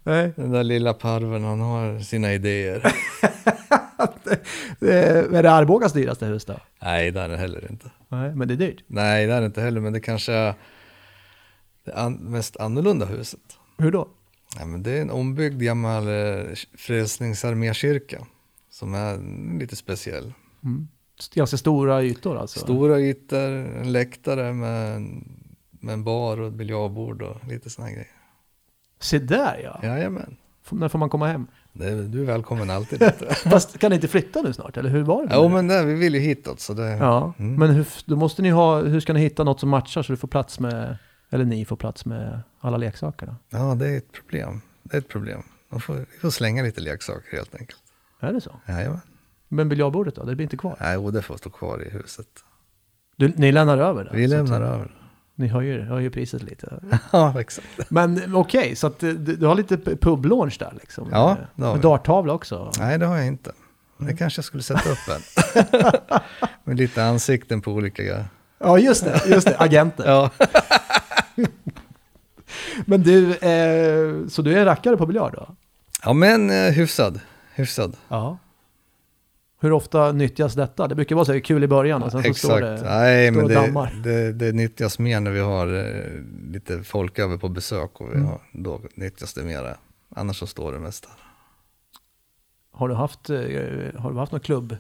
Nej. 0.02 0.32
Den 0.36 0.50
där 0.50 0.64
lilla 0.64 0.94
parven, 0.94 1.44
han 1.44 1.60
har 1.60 1.98
sina 1.98 2.32
idéer. 2.32 2.76
är 4.80 5.42
det 5.42 5.50
Arbogas 5.50 5.92
dyraste 5.92 6.26
hus 6.26 6.44
då? 6.44 6.54
Nej, 6.82 7.10
det 7.10 7.20
är 7.20 7.28
det 7.28 7.36
heller 7.36 7.70
inte. 7.70 7.90
Nej, 8.08 8.34
men 8.34 8.48
det 8.48 8.54
är 8.54 8.58
dyrt. 8.58 8.84
Nej, 8.86 9.26
det 9.26 9.32
är 9.32 9.40
det 9.40 9.46
inte 9.46 9.60
heller, 9.60 9.80
men 9.80 9.92
det 9.92 10.00
kanske 10.00 10.32
är 10.32 10.54
det 11.84 11.92
an 11.94 12.14
mest 12.14 12.56
annorlunda 12.56 13.06
huset. 13.06 13.58
Hur 13.78 13.90
då? 13.90 14.08
Ja, 14.58 14.66
men 14.66 14.82
det 14.82 14.90
är 14.90 15.02
en 15.02 15.10
ombyggd 15.10 15.62
gammal 15.62 16.08
eh, 16.08 16.44
frälsningsarmékyrka 16.78 18.26
som 18.72 18.94
är 18.94 19.18
lite 19.58 19.76
speciell. 19.76 20.32
Ganska 21.34 21.56
stora 21.56 22.02
ytor 22.02 22.36
alltså. 22.38 22.60
Stora 22.60 23.00
ytor, 23.00 23.38
en 23.52 23.92
läktare 23.92 24.52
med, 24.52 24.96
en- 24.96 25.38
med 25.70 25.92
en 25.92 26.04
bar 26.04 26.40
och 26.40 26.48
ett 26.48 26.54
biljardbord 26.54 27.22
och 27.22 27.36
lite 27.48 27.70
sådana 27.70 27.90
grejer. 27.92 28.10
Se 29.00 29.18
där 29.18 29.60
ja. 29.64 29.80
Jajamän. 29.88 30.36
F- 30.64 30.72
När 30.72 30.88
får 30.88 30.98
man 30.98 31.10
komma 31.10 31.26
hem? 31.26 31.46
Det, 31.72 32.08
du 32.08 32.20
är 32.20 32.24
välkommen 32.24 32.70
alltid. 32.70 33.02
Fast 33.44 33.78
kan 33.78 33.90
ni 33.90 33.94
inte 33.94 34.08
flytta 34.08 34.42
nu 34.42 34.52
snart? 34.52 34.76
Eller 34.76 34.90
hur 34.90 35.02
var 35.02 35.26
det? 35.26 35.34
jo 35.34 35.48
men 35.48 35.68
det, 35.68 35.84
vi 35.84 35.94
vill 35.94 36.14
ju 36.14 36.20
hitåt 36.20 36.60
så 36.60 36.74
det... 36.74 36.88
Ja, 36.90 37.34
Mm. 37.38 37.54
men 37.54 37.70
hur, 37.70 37.86
då 38.06 38.16
måste 38.16 38.42
ni 38.42 38.50
ha, 38.50 38.80
hur 38.82 39.00
ska 39.00 39.12
ni 39.12 39.20
hitta 39.20 39.44
något 39.44 39.60
som 39.60 39.68
matchar 39.68 40.02
så 40.02 40.12
du 40.12 40.16
får 40.16 40.28
plats 40.28 40.60
med, 40.60 40.96
eller 41.30 41.44
ni 41.44 41.64
får 41.64 41.76
plats 41.76 42.04
med 42.06 42.40
alla 42.60 42.76
leksaker 42.76 43.26
då? 43.26 43.34
Ja, 43.50 43.74
det 43.74 43.88
är 43.88 43.96
ett 43.98 44.12
problem. 44.12 44.60
Det 44.82 44.96
är 44.96 44.98
ett 44.98 45.08
problem. 45.08 45.42
Man 45.68 45.80
får, 45.80 45.94
vi 45.94 46.18
får 46.20 46.30
slänga 46.30 46.62
lite 46.62 46.80
leksaker 46.80 47.36
helt 47.36 47.54
enkelt. 47.54 47.78
Är 48.22 48.32
det 48.32 48.40
så? 48.40 48.50
Jajamän. 48.68 49.00
Men 49.48 49.68
biljardbordet 49.68 50.14
då? 50.14 50.24
Det 50.24 50.34
blir 50.36 50.44
inte 50.44 50.56
kvar? 50.56 50.76
Nej, 50.80 50.96
och 50.96 51.12
det 51.12 51.22
får 51.22 51.36
stå 51.36 51.50
kvar 51.50 51.82
i 51.86 51.90
huset. 51.90 52.26
Du, 53.16 53.32
ni 53.36 53.52
lämnar 53.52 53.78
över 53.78 54.04
det? 54.04 54.10
Vi 54.12 54.26
lämnar 54.26 54.60
över. 54.60 54.90
Ni 55.34 55.48
höjer, 55.48 55.80
höjer 55.80 56.10
priset 56.10 56.42
lite. 56.42 56.80
Ja, 57.12 57.40
exakt. 57.40 57.66
Men 57.90 58.34
okej, 58.36 58.76
så 58.76 58.86
att 58.86 58.98
du, 58.98 59.12
du 59.16 59.46
har 59.46 59.54
lite 59.54 59.76
p- 59.76 59.96
publaunch 59.96 60.56
där 60.58 60.72
liksom? 60.80 61.08
Ja, 61.12 61.36
det 61.54 61.64
har 61.64 61.72
Med 61.74 61.82
darttavla 61.82 62.32
också? 62.32 62.70
Nej, 62.78 62.98
det 62.98 63.06
har 63.06 63.16
jag 63.16 63.26
inte. 63.26 63.52
Det 63.98 64.16
kanske 64.16 64.38
jag 64.38 64.44
skulle 64.44 64.62
sätta 64.62 64.90
upp 64.90 64.98
en. 65.08 65.80
Med 66.64 66.76
lite 66.76 67.04
ansikten 67.04 67.60
på 67.60 67.72
olika... 67.72 68.24
Ja, 68.58 68.78
just 68.78 69.04
det, 69.04 69.22
just 69.26 69.46
det, 69.46 69.56
agenter. 69.58 70.04
Ja, 70.10 70.30
Men 72.86 73.02
du, 73.02 73.30
eh, 73.34 74.26
så 74.28 74.42
du 74.42 74.58
är 74.58 74.64
rackare 74.64 74.96
på 74.96 75.06
biljard 75.06 75.32
då? 75.34 75.48
ja 76.04 76.12
men 76.12 76.50
eh, 76.50 76.72
hyfsad. 76.72 77.20
Hyfsad. 77.54 77.96
Ja. 78.08 78.38
Hur 79.60 79.72
ofta 79.72 80.12
nyttjas 80.12 80.54
detta? 80.54 80.88
Det 80.88 80.94
brukar 80.94 81.14
vara 81.16 81.24
så 81.24 81.32
här 81.32 81.40
kul 81.40 81.64
i 81.64 81.68
början 81.68 82.02
och 82.02 82.12
sen 82.12 82.22
så 82.22 82.34
står 82.34 82.62
Exakt. 82.62 82.82
det, 82.82 82.90
Nej, 82.90 83.28
står 83.30 83.40
men 83.40 83.48
det 83.48 83.54
dammar. 83.54 84.00
det, 84.04 84.32
det 84.32 84.52
nyttjas 84.52 84.98
mer 84.98 85.20
när 85.20 85.30
vi 85.30 85.40
har 85.40 85.74
eh, 85.74 86.50
lite 86.52 86.82
folk 86.82 87.18
över 87.18 87.36
på 87.36 87.48
besök 87.48 88.00
och 88.00 88.08
vi 88.08 88.14
Mm. 88.14 88.26
har, 88.26 88.40
då 88.52 88.80
nyttjas 88.94 89.34
det 89.34 89.42
mera. 89.42 89.76
Annars 90.16 90.36
så 90.38 90.46
står 90.46 90.72
det 90.72 90.78
mesta. 90.78 91.08
Har 92.72 92.88
du 92.88 92.94
haft, 92.94 93.30
eh, 93.30 93.36
har 93.98 94.10
du 94.12 94.18
haft 94.18 94.32
någon 94.32 94.40
klubb 94.40 94.76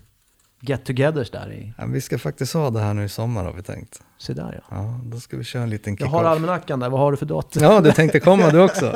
get-togethers 0.60 1.30
där 1.32 1.52
i? 1.52 1.72
Ja, 1.78 1.84
vi 1.86 2.00
ska 2.00 2.18
faktiskt 2.18 2.54
ha 2.54 2.70
det 2.70 2.80
här 2.80 2.94
nu 2.94 3.04
i 3.04 3.08
sommar 3.08 3.44
har 3.44 3.52
vi 3.52 3.62
tänkt. 3.62 4.02
Se 4.18 4.32
där 4.32 4.60
ja. 4.70 4.76
Ja, 4.76 5.00
då 5.04 5.20
ska 5.20 5.36
vi 5.36 5.44
köra 5.44 5.62
en 5.62 5.70
liten 5.70 5.92
Jag 5.92 5.98
kick-off. 5.98 6.12
har 6.12 6.24
almanackan 6.24 6.80
där, 6.80 6.88
vad 6.90 7.00
har 7.00 7.10
du 7.10 7.16
för 7.16 7.26
datum? 7.26 7.62
Ja, 7.62 7.80
du 7.80 7.92
tänkte 7.92 8.20
komma 8.20 8.50
du 8.50 8.60
också. 8.60 8.86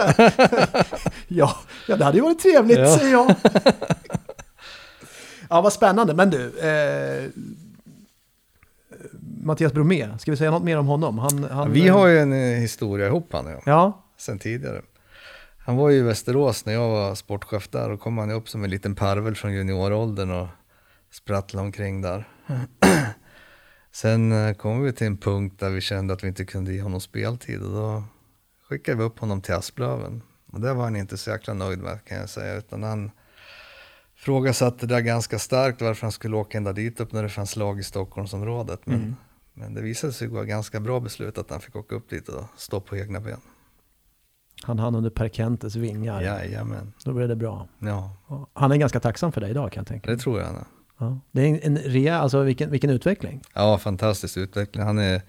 Ja, 1.28 1.56
ja 1.88 1.96
det 1.96 2.04
hade 2.04 2.16
ju 2.18 2.22
varit 2.24 2.38
trevligt 2.42 2.78
Ja. 2.78 2.98
säger 2.98 3.12
jag. 3.12 3.34
ja, 5.50 5.60
vad 5.60 5.72
spännande. 5.72 6.14
Men 6.14 6.30
du, 6.30 6.58
eh, 6.58 7.30
Mattias 9.42 9.72
Bromé, 9.72 10.18
ska 10.18 10.30
vi 10.30 10.36
säga 10.36 10.50
något 10.50 10.62
mer 10.62 10.78
om 10.78 10.86
honom? 10.86 11.18
Han, 11.18 11.44
han, 11.44 11.72
Vi 11.72 11.88
har 11.88 12.06
ju 12.06 12.18
en 12.18 12.32
eh, 12.32 12.58
historia 12.58 13.06
ihop 13.06 13.32
han 13.32 13.54
och 13.54 13.62
Ja, 13.66 14.04
sen 14.18 14.38
tidigare. 14.38 14.82
Han 15.58 15.76
var 15.76 15.90
ju 15.90 15.98
i 15.98 16.02
Västerås 16.02 16.66
när 16.66 16.72
jag 16.72 16.88
var 16.88 17.14
sportchef 17.14 17.68
där 17.68 17.90
och 17.90 18.00
kom 18.00 18.18
han 18.18 18.30
upp 18.30 18.48
som 18.48 18.64
en 18.64 18.70
liten 18.70 18.94
parvel 18.94 19.34
från 19.34 19.52
junioråldern 19.52 20.30
och 20.30 20.46
sprattlade 21.12 21.66
omkring 21.66 22.02
där. 22.02 22.28
Sen 23.92 24.32
eh, 24.32 24.54
kom 24.54 24.82
vi 24.82 24.92
till 24.92 25.06
en 25.06 25.16
punkt 25.16 25.60
där 25.60 25.70
vi 25.70 25.80
kände 25.80 26.14
att 26.14 26.24
vi 26.24 26.28
inte 26.28 26.44
kunde 26.44 26.72
ge 26.72 26.80
honom 26.82 27.00
speltid 27.00 27.62
och 27.62 27.72
då 27.72 28.04
skickade 28.68 28.98
vi 28.98 29.04
upp 29.04 29.18
honom 29.18 29.40
till 29.40 29.54
Asplöven. 29.54 30.22
Och 30.56 30.62
det 30.62 30.74
var 30.74 30.84
han 30.84 30.96
inte 30.96 31.16
så 31.16 31.30
jäkla 31.30 31.54
nöjd 31.54 31.78
med 31.78 32.04
kan 32.04 32.18
jag 32.18 32.28
säga, 32.28 32.54
utan 32.54 32.82
han 32.82 33.10
frågasatte 34.14 34.86
det 34.86 34.94
där 34.94 35.00
ganska 35.00 35.38
starkt 35.38 35.82
varför 35.82 36.02
han 36.02 36.12
skulle 36.12 36.36
åka 36.36 36.58
ända 36.58 36.72
dit 36.72 37.00
upp 37.00 37.12
när 37.12 37.22
det 37.22 37.28
fanns 37.28 37.56
lag 37.56 37.78
i 37.80 37.82
Stockholmsområdet. 37.82 38.80
Men, 38.86 39.16
men 39.54 39.74
det 39.74 39.82
visade 39.82 40.12
sig 40.12 40.28
vara 40.28 40.44
ganska 40.44 40.80
bra 40.80 41.00
beslut 41.00 41.38
att 41.38 41.50
han 41.50 41.60
fick 41.60 41.76
åka 41.76 41.94
upp 41.94 42.10
dit 42.10 42.28
och 42.28 42.44
stå 42.56 42.80
på 42.80 42.96
egna 42.96 43.20
ben. 43.20 43.40
han 44.62 44.78
hann 44.78 44.94
under 44.94 45.10
Per 45.10 45.28
Kentes 45.28 45.76
vingar. 45.76 46.22
Jajamän, 46.22 46.92
Då 47.04 47.12
blev 47.12 47.28
det 47.28 47.36
bra. 47.36 47.68
ja 47.78 48.16
Han 48.52 48.72
är 48.72 48.76
ganska 48.76 49.00
tacksam 49.00 49.32
för 49.32 49.40
dig 49.40 49.50
idag 49.50 49.72
kan 49.72 49.80
jag 49.80 49.86
tänka 49.86 50.08
mig. 50.10 50.16
det 50.16 50.22
tror 50.22 50.38
jag 50.38 50.46
han 50.46 50.56
är. 50.56 50.64
Ja. 50.98 51.20
Det 51.32 51.40
är 51.42 51.46
en, 51.46 51.60
en 51.62 51.78
rejäl, 51.78 52.20
alltså 52.20 52.42
vilken, 52.42 52.70
vilken 52.70 52.90
utveckling. 52.90 53.42
Ja, 53.54 53.78
fantastisk 53.78 54.36
utveckling. 54.36 54.84
Han, 54.84 54.98
är, 54.98 55.22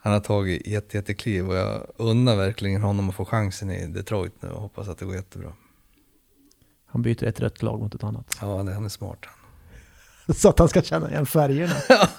han 0.00 0.12
har 0.12 0.20
tagit 0.20 0.66
jätte, 0.66 0.96
jättekliv 0.96 1.48
och 1.48 1.54
jag 1.56 1.86
unnar 1.96 2.36
verkligen 2.36 2.82
honom 2.82 3.08
att 3.08 3.14
få 3.14 3.24
chansen 3.24 3.70
i 3.70 3.86
Detroit 3.86 4.42
nu 4.42 4.48
och 4.48 4.60
hoppas 4.62 4.88
att 4.88 4.98
det 4.98 5.04
går 5.04 5.14
jättebra. 5.14 5.52
Han 6.86 7.02
byter 7.02 7.24
ett 7.24 7.40
rött 7.40 7.62
lag 7.62 7.80
mot 7.80 7.94
ett 7.94 8.04
annat. 8.04 8.36
Ja, 8.40 8.62
det, 8.62 8.72
han 8.74 8.84
är 8.84 8.88
smart. 8.88 9.18
Så 10.36 10.48
att 10.48 10.58
han 10.58 10.68
ska 10.68 10.82
känna 10.82 11.10
igen 11.10 11.26
färgerna. 11.26 11.72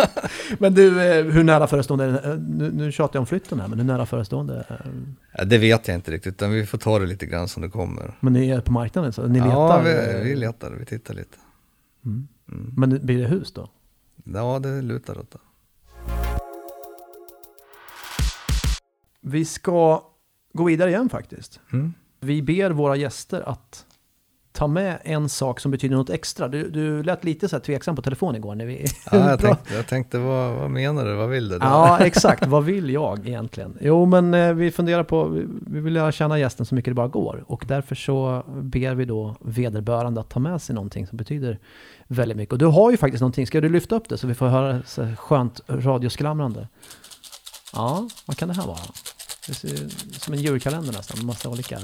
men 0.60 0.74
du, 0.74 1.02
eh, 1.02 1.26
hur 1.26 1.44
nära 1.44 1.68
förestående, 1.68 2.06
är 2.06 2.12
det- 2.12 2.32
eh, 2.34 2.38
nu, 2.40 2.72
nu 2.72 2.92
tjatar 2.92 3.16
jag 3.16 3.22
om 3.22 3.26
flytten 3.28 3.60
här, 3.60 3.68
men 3.68 3.80
hur 3.80 3.86
nära 3.86 4.06
förestående? 4.06 4.66
eh, 4.70 4.76
Ja, 5.38 5.46
det 5.46 5.58
vet 5.58 5.88
jag 5.88 5.96
inte 5.96 6.12
riktigt, 6.12 6.34
utan 6.34 6.52
vi 6.52 6.66
får 6.66 6.78
ta 6.78 7.00
det 7.00 7.06
lite 7.06 7.26
grann 7.26 7.48
som 7.48 7.62
det 7.64 7.70
kommer. 7.70 8.18
Men 8.20 8.34
ni 8.34 8.50
är 8.50 8.62
på 8.62 8.72
marknaden 8.72 9.14
så 9.14 9.28
ni 9.28 9.40
ja, 9.40 9.46
letar? 9.46 9.80
eh, 10.18 10.24
vi, 10.24 10.30
vi 10.30 10.36
letar, 10.36 10.72
vi 10.72 10.86
tittar 10.86 11.14
lite. 11.14 11.38
Men 12.76 13.06
blir 13.06 13.18
det 13.22 13.28
hus 13.28 13.54
då? 13.54 13.70
Ja, 14.24 14.60
det 14.60 14.82
lutar 14.82 15.18
åt 15.20 15.32
det. 15.32 15.40
Vi 19.30 19.46
ska 19.46 20.04
gå 20.54 20.64
vidare 20.64 20.90
igen 20.90 21.10
faktiskt. 21.10 21.60
Mm. 21.74 21.94
Vi 22.20 22.42
ber 22.42 22.72
våra 22.72 22.96
gäster 22.96 23.50
att 23.50 23.86
ta 24.52 24.68
med 24.68 25.00
en 25.04 25.30
sak 25.30 25.60
som 25.60 25.72
betyder 25.72 25.96
något 25.96 26.10
extra. 26.10 26.48
Du, 26.48 26.70
du 26.70 27.04
lät 27.04 27.24
lite 27.24 27.50
så 27.50 27.56
här 27.56 27.62
tveksam 27.62 27.96
på 27.96 28.02
telefon 28.02 28.36
igår 28.36 28.56
när 28.56 28.66
vi... 28.66 28.86
Ja, 29.12 29.18
jag 29.30 29.40
tänkte, 29.40 29.74
jag 29.74 29.88
tänkte 29.88 30.18
vad, 30.18 30.56
vad 30.56 30.72
menar 30.72 31.06
du, 31.06 31.16
vad 31.16 31.30
vill 31.30 31.50
du? 31.50 31.58
Ja, 31.62 32.00
exakt. 32.00 32.48
Vad 32.48 32.66
vill 32.66 32.90
jag 32.90 33.28
egentligen? 33.28 33.78
Jo, 33.82 34.06
men 34.06 34.34
eh, 34.34 34.54
vi 34.54 34.72
funderar 34.72 35.04
på, 35.04 35.26
vi, 35.26 35.46
vi 35.68 35.80
vill 35.80 35.94
lära 35.94 36.12
känna 36.12 36.40
gästen 36.40 36.66
så 36.66 36.76
mycket 36.76 36.92
det 36.92 36.96
bara 36.96 37.08
går. 37.08 37.44
Och 37.48 37.66
därför 37.68 37.96
så 37.96 38.44
ber 38.48 38.96
vi 38.96 39.06
då 39.06 39.36
vederbörande 39.42 40.22
att 40.22 40.30
ta 40.30 40.40
med 40.40 40.62
sig 40.62 40.76
någonting 40.76 41.08
som 41.08 41.18
betyder 41.18 41.60
väldigt 42.08 42.38
mycket. 42.38 42.54
Och 42.54 42.60
du 42.60 42.66
har 42.66 42.92
ju 42.92 42.98
faktiskt 42.98 43.22
någonting, 43.22 43.48
ska 43.48 43.62
du 43.62 43.70
lyfta 43.70 43.96
upp 43.96 44.10
det 44.10 44.18
så 44.18 44.28
vi 44.28 44.34
får 44.34 44.48
höra 44.48 44.82
så 44.86 45.08
skönt 45.18 45.62
radiosklamrande? 45.68 46.68
Ja, 47.74 48.08
vad 48.26 48.38
kan 48.38 48.48
det 48.48 48.54
här 48.54 48.68
vara? 48.68 48.80
Det 49.50 49.56
ser 49.56 49.90
som 50.20 50.34
en 50.34 50.40
julkalender 50.42 50.94
nästan, 50.94 51.26
massa 51.26 51.50
olika. 51.50 51.80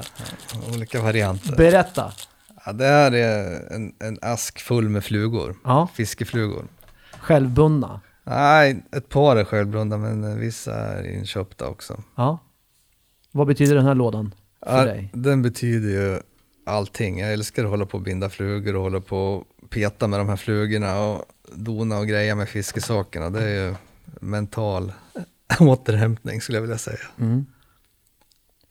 Olika 0.74 1.02
varianter. 1.02 1.56
Berätta! 1.56 2.14
Ja, 2.66 2.72
det 2.74 2.86
här 2.86 3.12
är 3.12 3.68
en, 3.74 3.94
en 4.00 4.20
ask 4.22 4.60
full 4.60 4.90
med 4.90 5.04
flugor, 5.04 5.56
Ja, 5.64 5.88
fiskeflugor. 5.94 6.66
självbundna. 7.20 8.02
Nej, 8.24 8.84
ett 8.92 9.10
par 9.10 9.36
är 9.36 9.44
självbrunna 9.44 9.98
men 9.98 10.40
vissa 10.40 10.74
är 10.76 11.04
inköpta 11.18 11.68
också. 11.68 12.04
Ja. 12.16 12.40
Vad 13.32 13.48
betyder 13.48 13.76
den 13.76 13.86
här 13.86 13.96
lådan 13.96 14.36
för 14.66 14.78
Ja, 14.78 14.86
dig? 14.86 15.10
den 15.14 15.42
betyder 15.42 15.90
ju 15.90 16.20
allting. 16.66 17.20
Jag 17.20 17.34
älskar 17.34 17.64
att 17.64 17.70
hålla 17.70 17.86
på 17.86 17.98
och 17.98 18.04
binda 18.04 18.30
flugor 18.30 18.76
och 18.76 18.82
hålla 18.82 19.02
på 19.02 19.18
och 19.18 19.70
peta 19.70 20.08
med 20.08 20.20
de 20.20 20.30
här 20.30 20.36
flugorna 20.38 21.00
och 21.00 21.24
dona 21.54 21.98
och 21.98 22.08
greja 22.08 22.36
med 22.36 22.50
fiskesakerna. 22.50 23.30
Det 23.30 23.44
är 23.44 23.66
ju 23.68 23.76
mental 24.22 24.94
återhämtning 25.60 26.42
skulle 26.42 26.56
jag 26.58 26.62
vilja 26.62 26.78
säga. 26.78 26.98
Mm. 27.20 27.46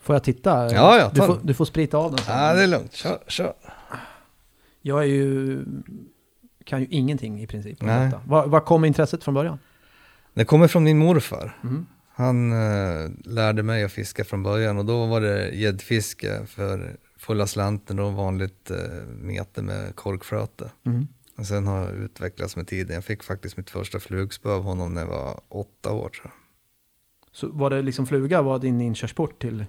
Får 0.05 0.15
jag 0.15 0.25
titta? 0.25 0.75
Ja, 0.75 0.99
ja, 0.99 1.11
du, 1.15 1.21
får, 1.21 1.39
du 1.43 1.55
får 1.55 1.65
sprita 1.65 1.99
av 1.99 2.11
den. 2.11 2.19
sen. 2.19 2.39
Ja, 2.39 2.55
det 2.55 2.63
är 2.63 2.67
lugnt. 2.67 2.93
Kör, 2.93 3.19
kör. 3.27 3.55
Jag 4.83 5.01
är 5.03 5.07
ju, 5.07 5.65
kan 6.65 6.81
ju 6.81 6.87
ingenting 6.91 7.43
i 7.43 7.47
princip 7.47 7.81
om 7.81 7.87
Nej. 7.87 8.05
detta. 8.07 8.21
Var, 8.27 8.47
var 8.47 8.61
kom 8.61 8.85
intresset 8.85 9.25
från 9.25 9.35
början? 9.35 9.59
Det 10.35 10.45
kommer 10.45 10.69
från 10.69 10.85
min 10.85 10.99
morfar. 10.99 11.59
Mm. 11.63 11.87
Han 12.09 12.53
eh, 12.53 13.11
lärde 13.25 13.63
mig 13.63 13.85
att 13.85 13.93
fiska 13.93 14.25
från 14.25 14.43
början 14.43 14.79
och 14.79 14.85
då 14.85 15.07
var 15.07 15.21
det 15.21 15.49
gäddfiske 15.49 16.47
för 16.47 16.97
fulla 17.19 17.47
slanten 17.47 17.99
och 17.99 18.13
vanligt 18.13 18.71
eh, 18.71 18.77
mete 19.07 19.63
med 19.63 19.97
korkflöte. 19.97 20.71
Mm. 20.87 21.09
Och 21.39 21.47
sen 21.47 21.67
har 21.67 21.79
jag 21.81 21.91
utvecklats 21.91 22.57
med 22.57 22.67
tiden. 22.67 22.95
Jag 22.95 23.05
fick 23.05 23.23
faktiskt 23.23 23.57
mitt 23.57 23.71
första 23.71 24.01
flugspö 24.01 24.51
av 24.51 24.63
honom 24.63 24.95
när 24.95 25.01
jag 25.01 25.09
var 25.09 25.41
åtta 25.49 25.93
år. 25.93 26.11
Så 27.33 27.49
var 27.49 27.71
det 27.71 27.83
liksom 27.83 28.07
fluga 28.07 28.43
var 28.43 28.59
din 28.59 28.81
inkörsport 28.81 29.41
till? 29.43 29.65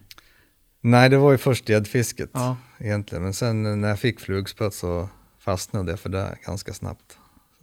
Nej, 0.87 1.09
det 1.09 1.17
var 1.17 1.31
ju 1.31 1.37
först 1.37 1.69
gäddfisket 1.69 2.29
Ja. 2.33 2.57
egentligen. 2.77 3.23
Men 3.23 3.33
sen 3.33 3.65
eh, 3.65 3.75
när 3.75 3.87
jag 3.89 3.99
fick 3.99 4.19
flugspöet 4.19 4.73
så 4.73 5.09
fastnade 5.39 5.91
jag 5.91 5.99
för 5.99 6.09
det 6.09 6.35
ganska 6.45 6.73
snabbt. 6.73 7.17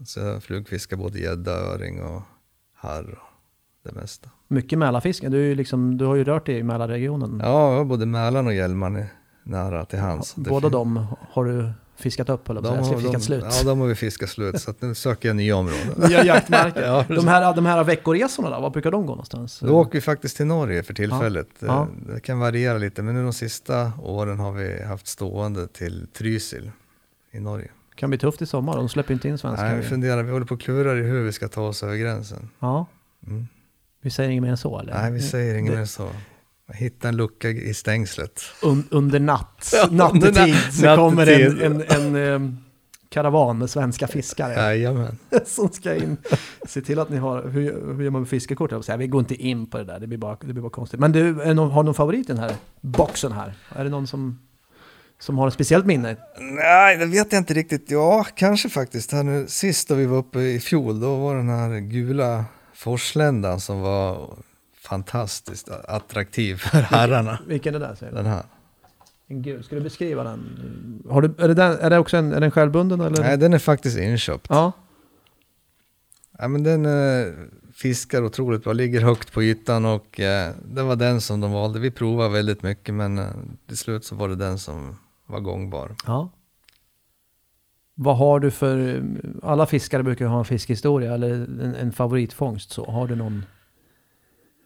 Så 0.07 0.21
jag 0.21 0.43
flugfiskade 0.43 1.03
både 1.03 1.19
gädda, 1.19 1.53
öring 1.53 2.03
och 2.03 2.23
harr 2.75 3.11
och 3.13 3.91
det 3.91 4.01
mesta. 4.01 4.31
Mycket 4.49 4.79
Mälarfiske. 4.79 5.29
Du, 5.29 5.55
liksom, 5.55 5.99
du 5.99 6.05
har 6.05 6.15
ju 6.15 6.25
rört 6.25 6.47
dig 6.47 6.59
i 6.59 6.63
Mälarregionen. 6.63 7.41
Ja, 7.45 7.71
jag 7.71 7.79
har 7.79 7.85
både 7.85 8.07
Mälaren 8.07 8.47
och 8.47 8.55
Hjälmaren 8.55 8.97
är 8.97 9.09
nära 9.43 9.85
till 9.85 9.99
hands. 9.99 10.35
Det 10.35 10.51
Båda 10.51 10.69
dem 10.69 11.07
har 11.31 11.45
du 11.45 11.71
fiskat 11.97 12.29
upp, 12.29 12.51
eller 12.51 12.61
de 12.63 12.79
har, 12.79 12.95
Fiskat 12.95 13.13
de, 13.13 13.21
slut. 13.21 13.45
Ja, 13.51 13.63
de 13.65 13.81
har 13.81 13.87
vi 13.87 13.95
fiskat 13.95 14.29
slut. 14.29 14.61
Så 14.61 14.71
att 14.71 14.83
nu 14.83 14.95
söker 14.95 15.29
jag 15.29 15.37
nya 15.37 15.57
områden. 15.57 15.95
Nya 16.09 16.25
jaktmarker. 16.25 16.83
Ja, 16.87 17.05
de, 17.09 17.29
här, 17.29 17.55
de 17.55 17.67
här 17.67 17.85
veckoresorna 17.85 18.51
då, 18.51 18.61
var 18.61 18.71
brukar 18.71 18.91
de 18.91 19.03
gå 19.07 19.13
någonstans? 19.13 19.59
Då 19.61 19.75
åker 19.81 19.93
vi 19.93 20.01
faktiskt 20.01 20.37
till 20.37 20.47
Norge 20.47 20.83
för 20.83 20.95
tillfället. 20.95 21.49
Ja. 21.59 21.89
Det- 22.07 22.15
Det 22.15 22.21
kan 22.21 22.39
variera 22.39 22.79
lite, 22.79 23.03
men 23.03 23.15
nu 23.15 23.23
de 23.23 23.33
sista 23.33 23.93
åren 24.03 24.39
har 24.39 24.53
vi 24.53 24.83
haft 24.83 25.07
stående 25.07 25.67
till 25.69 26.07
Trysil 26.19 26.71
i 27.33 27.41
Norge. 27.41 27.69
Kan 27.95 28.11
bli 28.11 28.19
tufft 28.19 28.43
i 28.43 28.47
sommar, 28.47 28.77
de 28.77 28.89
släpper 28.89 29.15
inte 29.15 29.29
in 29.29 29.39
svenskar. 29.39 29.65
Nej, 29.69 29.77
vi 29.77 29.83
funderar, 29.83 30.23
vi 30.23 30.33
håller 30.33 30.47
på 30.47 30.55
och 30.55 30.61
klurar 30.61 30.97
i 30.97 31.03
hur 31.03 31.23
vi 31.25 31.33
ska 31.33 31.49
ta 31.49 31.63
oss 31.63 31.83
över 31.83 31.97
gränsen. 31.97 32.49
Ja. 32.59 32.87
Mm. 33.27 33.47
Vi 34.03 34.11
säger 34.11 34.31
inget 34.31 34.43
mer 34.43 34.51
än 34.51 34.57
så 34.57 34.79
eller? 34.81 34.95
Nej, 34.95 35.13
vi 35.13 35.21
säger 35.23 35.55
inget 35.59 35.73
Det- 35.73 35.79
mer 35.79 35.87
så. 35.87 36.09
Hitta 36.73 37.09
en 37.09 37.17
lucka 37.17 37.49
i 37.49 37.75
stängslet. 37.75 38.41
Un, 38.63 38.85
under 38.91 39.21
natt, 39.21 39.71
Ja, 39.73 39.87
under 39.91 40.05
nattetid, 40.07 40.55
natt- 40.55 40.71
så 40.73 40.97
kommer 40.97 41.27
en, 41.27 41.43
nattetid. 41.57 41.91
en, 41.93 42.17
en, 42.17 42.35
em, 42.35 42.57
karavan 43.09 43.59
med 43.59 43.71
svenska 43.71 44.07
fiskare 44.07 44.53
Jajamän. 44.55 45.19
som 45.47 45.69
ska 45.69 45.95
in. 45.97 46.17
Se 46.69 46.81
till 46.81 46.99
att 46.99 47.09
ni 47.11 47.17
har, 47.17 47.43
hur, 47.49 47.95
hur 47.97 48.05
gör 48.05 48.11
man 48.11 48.21
med 48.23 48.29
fiskekort? 48.29 48.71
Jag 48.71 48.79
vill 48.79 48.85
säga, 48.85 48.97
Vi 48.97 49.07
går 49.07 49.19
inte 49.19 49.35
in 49.35 49.67
på 49.67 49.79
det 49.79 49.85
där, 49.85 50.01
det 50.01 50.07
blir 50.07 50.19
bara, 50.19 50.37
det 50.41 50.53
blir 50.53 50.63
bara 50.63 50.71
konstigt. 50.71 51.01
Men 51.01 51.13
du, 51.13 51.33
någon, 51.55 51.71
har 51.71 51.83
du 51.83 51.85
någon 51.87 51.95
favorit 51.95 52.31
i 52.31 52.33
den 52.33 52.39
här 52.43 52.53
boxen 52.81 53.33
här? 53.33 53.55
Är 53.77 53.85
det 53.85 53.91
någon 53.91 54.07
som, 54.07 54.39
som 55.21 55.39
har 55.39 55.49
ett 55.49 55.55
speciellt 55.55 55.87
minne? 55.87 56.17
Nej, 56.41 56.97
det 56.97 57.07
vet 57.07 57.33
jag 57.33 57.41
inte 57.41 57.55
riktigt. 57.55 57.91
Ja, 57.91 58.27
kanske 58.37 58.69
faktiskt. 58.69 59.13
Här 59.13 59.23
nu, 59.23 59.47
sist 59.49 59.89
då 59.89 59.95
vi 59.95 60.07
var 60.07 60.17
uppe 60.19 60.41
i 60.41 60.61
fjol, 60.61 61.01
då 61.01 61.17
var 61.17 61.37
den 61.37 61.49
här 61.49 61.79
gula 61.81 62.45
forsländan 62.75 63.61
som 63.61 63.81
var 63.81 64.35
fantastiskt 64.83 65.69
attraktiv 65.69 66.57
för 66.57 66.79
herrarna. 66.79 67.39
Vilken 67.47 67.75
är 67.75 67.79
det 67.81 67.87
där 67.87 67.95
säger 67.95 68.13
du? 68.13 68.17
Den 68.17 68.27
här. 68.27 68.43
En 69.27 69.43
gul, 69.43 69.65
ska 69.65 69.75
du 69.75 69.81
beskriva 69.81 70.25
den? 70.25 71.03
Har 71.11 71.23
du, 71.23 71.35
är, 71.39 71.49
det 71.49 71.55
den, 71.55 71.79
är 71.79 71.91
det 71.91 71.99
också 71.99 72.17
en, 72.17 72.33
är 72.33 72.41
den 72.41 72.51
självbunden 72.51 73.01
eller? 73.01 73.23
Nej, 73.23 73.39
den 73.39 73.55
är 73.55 73.59
faktiskt 73.59 73.99
inköpt. 73.99 74.47
Ja, 74.51 74.73
Ja, 76.39 76.49
men 76.49 76.63
den 76.63 76.87
eh, 76.87 77.33
fiskar 77.73 78.25
otroligt 78.25 78.65
bra, 78.65 78.73
ligger 78.73 79.01
högt 79.01 79.33
på 79.33 79.43
ytan 79.43 79.85
och 79.85 80.21
eh, 80.21 80.55
det 80.65 80.83
var 80.83 80.97
den 80.97 81.21
som 81.21 81.41
de 81.41 81.53
valde. 81.53 81.79
Vi 81.81 81.91
provade 81.91 82.31
väldigt 82.31 82.63
mycket 82.63 82.95
men 82.95 83.19
eh, 83.19 83.27
till 83.67 83.79
slut 83.79 84.05
så 84.05 84.15
var 84.15 84.29
det 84.29 84.37
den 84.37 84.59
som 84.59 84.97
var 85.27 85.41
gångbar. 85.41 85.97
ja. 86.07 86.31
Vad 87.95 88.17
har 88.17 88.41
du 88.41 88.51
för, 88.51 89.03
alla 89.43 89.67
fiskare 89.67 90.03
brukar 90.03 90.27
ha 90.27 90.39
en 90.39 90.45
fiskhistoria 90.45 91.15
eller 91.15 91.31
en, 91.35 91.75
en 91.81 91.93
favoritfångst 91.93 92.71
så. 92.71 92.91
Har 92.91 93.07
du 93.07 93.17
någon? 93.17 93.45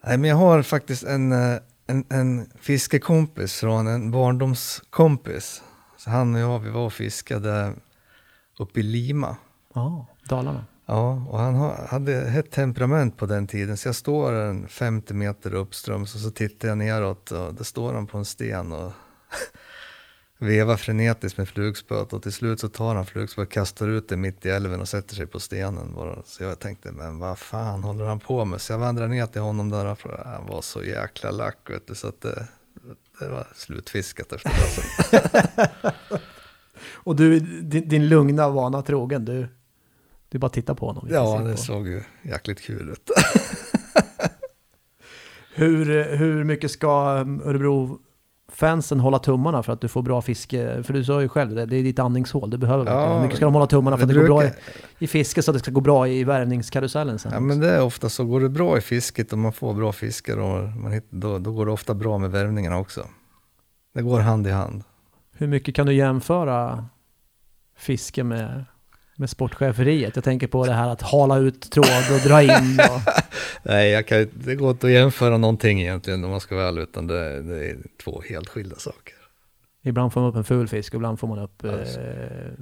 Nej, 0.06 0.18
men 0.18 0.30
jag 0.30 0.36
har 0.36 0.62
faktiskt 0.62 1.02
en, 1.04 1.32
eh, 1.32 1.58
en, 1.86 2.04
en 2.08 2.50
fiskekompis 2.60 3.60
från 3.60 3.86
en 3.86 4.10
barndomskompis. 4.10 5.62
Så 5.96 6.10
han 6.10 6.34
och 6.34 6.40
jag, 6.40 6.58
vi 6.58 6.70
var 6.70 6.80
och 6.86 6.92
fiskade 6.92 7.72
uppe 8.58 8.80
i 8.80 8.82
Lima. 8.82 9.36
Ja, 9.74 10.06
Dalarna. 10.28 10.64
Ja, 10.86 11.26
och 11.28 11.38
han 11.38 11.54
ha- 11.54 11.86
hade 11.88 12.12
hett 12.12 12.50
temperament 12.50 13.16
på 13.16 13.26
den 13.26 13.46
tiden, 13.46 13.76
så 13.76 13.88
jag 13.88 13.94
står 13.94 14.32
en 14.32 14.68
50 14.68 15.14
meter 15.14 15.54
uppströms 15.54 16.14
och 16.14 16.20
så 16.20 16.30
tittar 16.30 16.68
jag 16.68 16.78
neråt 16.78 17.30
och 17.30 17.54
då 17.54 17.64
står 17.64 17.94
han 17.94 18.06
på 18.06 18.18
en 18.18 18.24
sten 18.24 18.72
och 18.72 18.92
vevar 20.38 20.76
frenetiskt 20.76 21.38
med 21.38 21.48
flugspöet 21.48 22.12
och 22.12 22.22
till 22.22 22.32
slut 22.32 22.60
så 22.60 22.68
tar 22.68 22.94
han 22.94 23.06
flugspöet, 23.06 23.48
kastar 23.48 23.88
ut 23.88 24.08
det 24.08 24.16
mitt 24.16 24.46
i 24.46 24.50
älven 24.50 24.80
och 24.80 24.88
sätter 24.88 25.14
sig 25.14 25.26
på 25.26 25.40
stenen 25.40 25.94
bara. 25.94 26.22
Så 26.24 26.42
jag 26.42 26.58
tänkte, 26.58 26.92
men 26.92 27.18
vad 27.18 27.38
fan 27.38 27.82
håller 27.84 28.04
han 28.04 28.20
på 28.20 28.44
med? 28.44 28.60
Så 28.60 28.72
jag 28.72 28.78
vandrar 28.78 29.08
ner 29.08 29.26
till 29.26 29.40
honom 29.40 29.70
där 29.70 29.96
han 30.24 30.46
var 30.46 30.62
så 30.62 30.84
jäkla 30.84 31.30
lack 31.30 31.70
vet 31.70 31.86
du, 31.86 31.94
så 31.94 32.08
att 32.08 32.20
det, 32.20 32.46
det 33.20 33.28
var 33.28 33.46
slutfiskat 33.54 34.32
efter 34.32 34.50
det. 35.10 35.94
Och 36.92 37.16
du, 37.16 37.40
din, 37.40 37.88
din 37.88 38.08
lugna 38.08 38.48
vana 38.48 38.82
trogen, 38.82 39.24
du, 39.24 39.48
du 40.28 40.38
bara 40.38 40.48
tittar 40.48 40.74
på 40.74 40.86
honom. 40.86 41.08
Ja, 41.10 41.38
det 41.44 41.50
på. 41.50 41.56
såg 41.56 41.88
ju 41.88 42.02
jäkligt 42.22 42.60
kul 42.60 42.90
ut. 42.90 43.10
Hur, 45.54 46.16
hur 46.16 46.44
mycket 46.44 46.70
ska 46.70 47.20
um, 47.20 47.40
Örebro-fansen 48.48 49.00
hålla 49.00 49.18
tummarna 49.18 49.62
för 49.62 49.72
att 49.72 49.80
du 49.80 49.88
får 49.88 50.02
bra 50.02 50.22
fiske? 50.22 50.82
För 50.82 50.92
du 50.92 51.04
sa 51.04 51.22
ju 51.22 51.28
själv 51.28 51.54
det, 51.54 51.66
det 51.66 51.76
är 51.76 51.82
ditt 51.82 51.98
andningshål, 51.98 52.50
du 52.50 52.58
behöver 52.58 52.84
Ja. 52.86 53.14
Hur 53.14 53.22
mycket 53.22 53.36
ska 53.36 53.44
de 53.46 53.54
hålla 53.54 53.66
tummarna 53.66 53.96
för 53.96 54.02
att 54.04 54.08
det 54.08 54.14
det 54.14 54.20
går 54.20 54.26
bra 54.26 54.42
i, 54.44 54.46
brukar- 54.46 54.62
i 54.98 55.06
fiske 55.06 55.42
så 55.42 55.50
att 55.50 55.54
det 55.54 55.58
ska 55.58 55.70
gå 55.70 55.80
bra 55.80 56.08
i 56.08 56.24
värvningskarusellen 56.24 57.18
sen? 57.18 57.32
Ja, 57.34 57.40
men 57.40 57.60
det 57.60 57.70
är 57.70 57.82
ofta 57.82 58.08
så. 58.08 58.24
Går 58.24 58.40
det 58.40 58.48
bra 58.48 58.78
i 58.78 58.80
fisket 58.80 59.32
och 59.32 59.38
man 59.38 59.52
får 59.52 59.74
bra 59.74 59.92
man 60.82 60.92
hitt, 60.92 61.06
då, 61.10 61.38
då 61.38 61.52
går 61.52 61.66
det 61.66 61.72
ofta 61.72 61.94
bra 61.94 62.18
med 62.18 62.30
värvningarna 62.30 62.78
också. 62.78 63.06
Det 63.94 64.02
går 64.02 64.20
hand 64.20 64.46
i 64.46 64.50
hand. 64.50 64.82
Hur 65.32 65.46
mycket 65.46 65.74
kan 65.74 65.86
du 65.86 65.92
jämföra 65.94 66.84
fiske 67.78 68.24
med, 68.24 68.64
med 69.16 69.30
sportcheferiet? 69.30 70.16
Jag 70.16 70.24
tänker 70.24 70.46
på 70.46 70.66
det 70.66 70.72
här 70.72 70.88
att 70.88 71.02
hala 71.02 71.36
ut 71.38 71.70
tråd 71.70 71.86
och 72.14 72.28
dra 72.28 72.42
in. 72.42 72.78
Och, 72.90 73.00
Nej, 73.62 73.90
jag 73.90 74.06
kan, 74.06 74.28
det 74.34 74.54
går 74.54 74.70
inte 74.70 74.86
att 74.86 74.92
jämföra 74.92 75.38
någonting 75.38 75.80
egentligen 75.82 76.24
om 76.24 76.30
man 76.30 76.40
ska 76.40 76.54
vara 76.54 76.68
ärlig, 76.68 76.82
utan 76.82 77.06
det, 77.06 77.42
det 77.42 77.70
är 77.70 77.76
två 78.04 78.22
helt 78.28 78.48
skilda 78.48 78.76
saker. 78.76 79.14
ibland 79.82 80.12
får 80.12 80.20
man 80.20 80.30
upp 80.30 80.36
en 80.36 80.44
ful 80.44 80.68
fisk, 80.68 80.94
ibland 80.94 81.20
får 81.20 81.28
man 81.28 81.38
upp... 81.38 81.64
Alltså. 81.64 82.00
Eh, 82.00 82.52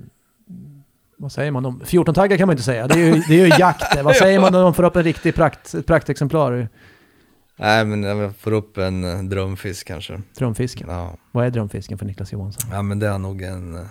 vad 1.17 1.33
säger 1.33 1.51
man? 1.51 1.67
om 1.67 1.81
14-taggar 1.81 2.37
kan 2.37 2.47
man 2.47 2.53
inte 2.55 2.63
säga. 2.65 2.87
Det 2.89 2.95
är 2.95 3.15
ju, 3.15 3.23
det 3.29 3.41
är 3.41 3.47
ju 3.47 3.53
jakt. 3.59 3.97
Vad 4.05 4.17
säger 4.17 4.41
man 4.41 4.53
när 4.53 4.63
man 4.63 4.75
får 4.75 4.83
upp 4.83 4.97
en 4.97 5.03
riktig 5.03 5.35
prakt, 5.35 5.75
ett 5.75 5.87
praktexemplar? 5.87 6.69
Nej, 7.57 7.85
men 7.85 8.03
jag 8.03 8.37
får 8.37 8.53
upp 8.53 8.79
en 8.79 9.29
drömfisk 9.29 9.87
kanske. 9.87 10.23
Drömfisken. 10.39 10.87
Ja, 10.91 11.17
Vad 11.33 11.47
är 11.47 11.51
drömfisken 11.51 11.99
för 11.99 12.07
Niklas 12.07 12.33
Johansson? 12.33 12.71
ja 12.73 12.83
men 12.83 12.99
det 12.99 13.09
är 13.09 13.19
nog 13.19 13.43
en, 13.43 13.75
eh, 13.75 13.83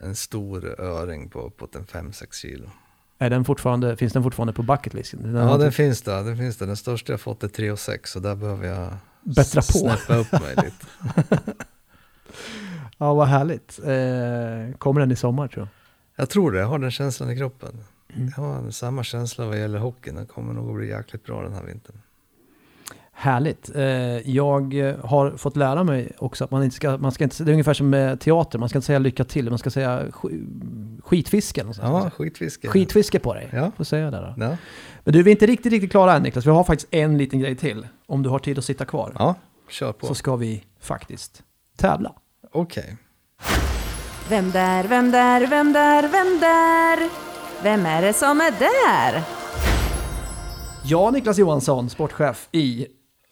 en 0.00 0.14
stor 0.16 0.80
öring 0.80 1.28
på 1.28 1.40
uppåt 1.40 1.74
en 1.76 1.84
5-6 1.84 2.26
kilo. 2.32 2.70
Är 3.18 3.30
den 3.30 3.44
fortfarande, 3.44 3.96
finns 3.96 4.12
den 4.12 4.22
fortfarande 4.22 4.52
på 4.52 4.62
bucketlisten? 4.62 5.22
Den 5.22 5.34
Ja, 5.34 5.56
den 5.56 5.66
inte 5.66 5.70
finns 5.76 6.02
där. 6.02 6.24
Den 6.24 6.36
finns 6.36 6.56
där. 6.56 6.66
Den 6.66 6.76
största 6.76 7.12
jag 7.12 7.20
fått 7.20 7.42
är 7.42 7.48
3,6 7.48 7.98
så 8.04 8.20
där 8.20 8.34
behöver 8.36 8.68
jag 8.68 8.94
Bättra 9.22 9.60
på. 9.60 9.64
snäppa 9.78 10.16
upp 10.16 10.32
mig 10.32 10.54
lite. 10.56 10.86
Ja, 12.98 13.14
vad 13.14 13.28
härligt. 13.28 13.78
Eh, 13.78 14.78
kommer 14.78 15.00
den 15.00 15.10
i 15.12 15.16
sommar 15.16 15.48
tror 15.48 15.60
jag? 15.66 15.68
Jag 16.22 16.30
tror 16.30 16.52
det, 16.52 16.58
jag 16.58 16.66
har 16.66 16.78
den 16.78 16.90
känslan 16.90 17.30
i 17.30 17.36
kroppen. 17.36 17.84
Mm. 18.16 18.32
Jag 18.36 18.42
har 18.42 18.70
samma 18.70 19.04
känsla 19.04 19.46
vad 19.46 19.58
gäller 19.58 19.78
hockeyn. 19.78 20.14
Den 20.14 20.26
kommer 20.26 20.52
nog 20.52 20.70
att 20.70 20.76
bli 20.76 20.88
jäkligt 20.88 21.24
bra 21.24 21.42
den 21.42 21.52
här 21.52 21.62
vintern. 21.62 21.96
Härligt. 23.22 23.70
Eh, 23.76 23.84
jag 24.30 24.74
har 25.04 25.30
fått 25.36 25.56
lära 25.56 25.84
mig 25.84 26.12
också 26.18 26.44
att 26.44 26.50
man 26.50 26.64
inte 26.64 26.76
ska, 26.76 26.96
man 26.98 27.12
ska 27.12 27.24
inte, 27.24 27.44
det 27.44 27.50
är 27.50 27.52
ungefär 27.52 27.74
som 27.74 27.90
med 27.90 28.20
teater, 28.20 28.58
man 28.58 28.68
ska 28.68 28.78
inte 28.78 28.86
säga 28.86 28.98
lycka 28.98 29.24
till, 29.24 29.50
man 29.50 29.58
ska 29.58 29.70
säga 29.70 30.02
sk- 30.02 31.00
skitfiske. 31.04 31.64
Ja, 31.82 32.10
skitfiske. 32.10 32.68
Skitfiske 32.68 33.18
på 33.18 33.34
dig, 33.34 33.48
Ja. 33.52 33.70
får 33.76 33.84
säga 33.84 34.10
det 34.10 34.16
då. 34.36 34.44
Ja, 34.44 34.56
Men 35.04 35.12
du, 35.14 35.22
vi 35.22 35.30
är 35.30 35.34
inte 35.34 35.46
riktigt, 35.46 35.72
riktigt 35.72 35.90
klara 35.90 36.14
än 36.16 36.22
Niklas. 36.22 36.46
Vi 36.46 36.50
har 36.50 36.64
faktiskt 36.64 36.94
en 36.94 37.18
liten 37.18 37.40
grej 37.40 37.56
till. 37.56 37.86
Om 38.06 38.22
du 38.22 38.28
har 38.28 38.38
tid 38.38 38.58
att 38.58 38.64
sitta 38.64 38.84
kvar. 38.84 39.12
ja 39.18 39.34
kör 39.70 39.92
på. 39.92 40.06
Så 40.06 40.14
ska 40.14 40.36
vi 40.36 40.64
faktiskt 40.80 41.42
tävla. 41.76 42.12
Okej. 42.52 42.96
Vem 44.28 44.50
där, 44.50 44.84
vem 44.88 45.10
där, 45.10 45.46
vem 45.46 45.72
där, 45.72 46.02
vem 46.02 46.40
där? 46.40 47.08
Vem 47.62 47.86
är 47.86 48.02
det 48.02 48.12
som 48.12 48.40
är 48.40 48.50
där? 48.58 49.22
Ja, 50.84 51.10
Niklas 51.10 51.38
Johansson, 51.38 51.90
sportchef 51.90 52.48
i 52.52 52.86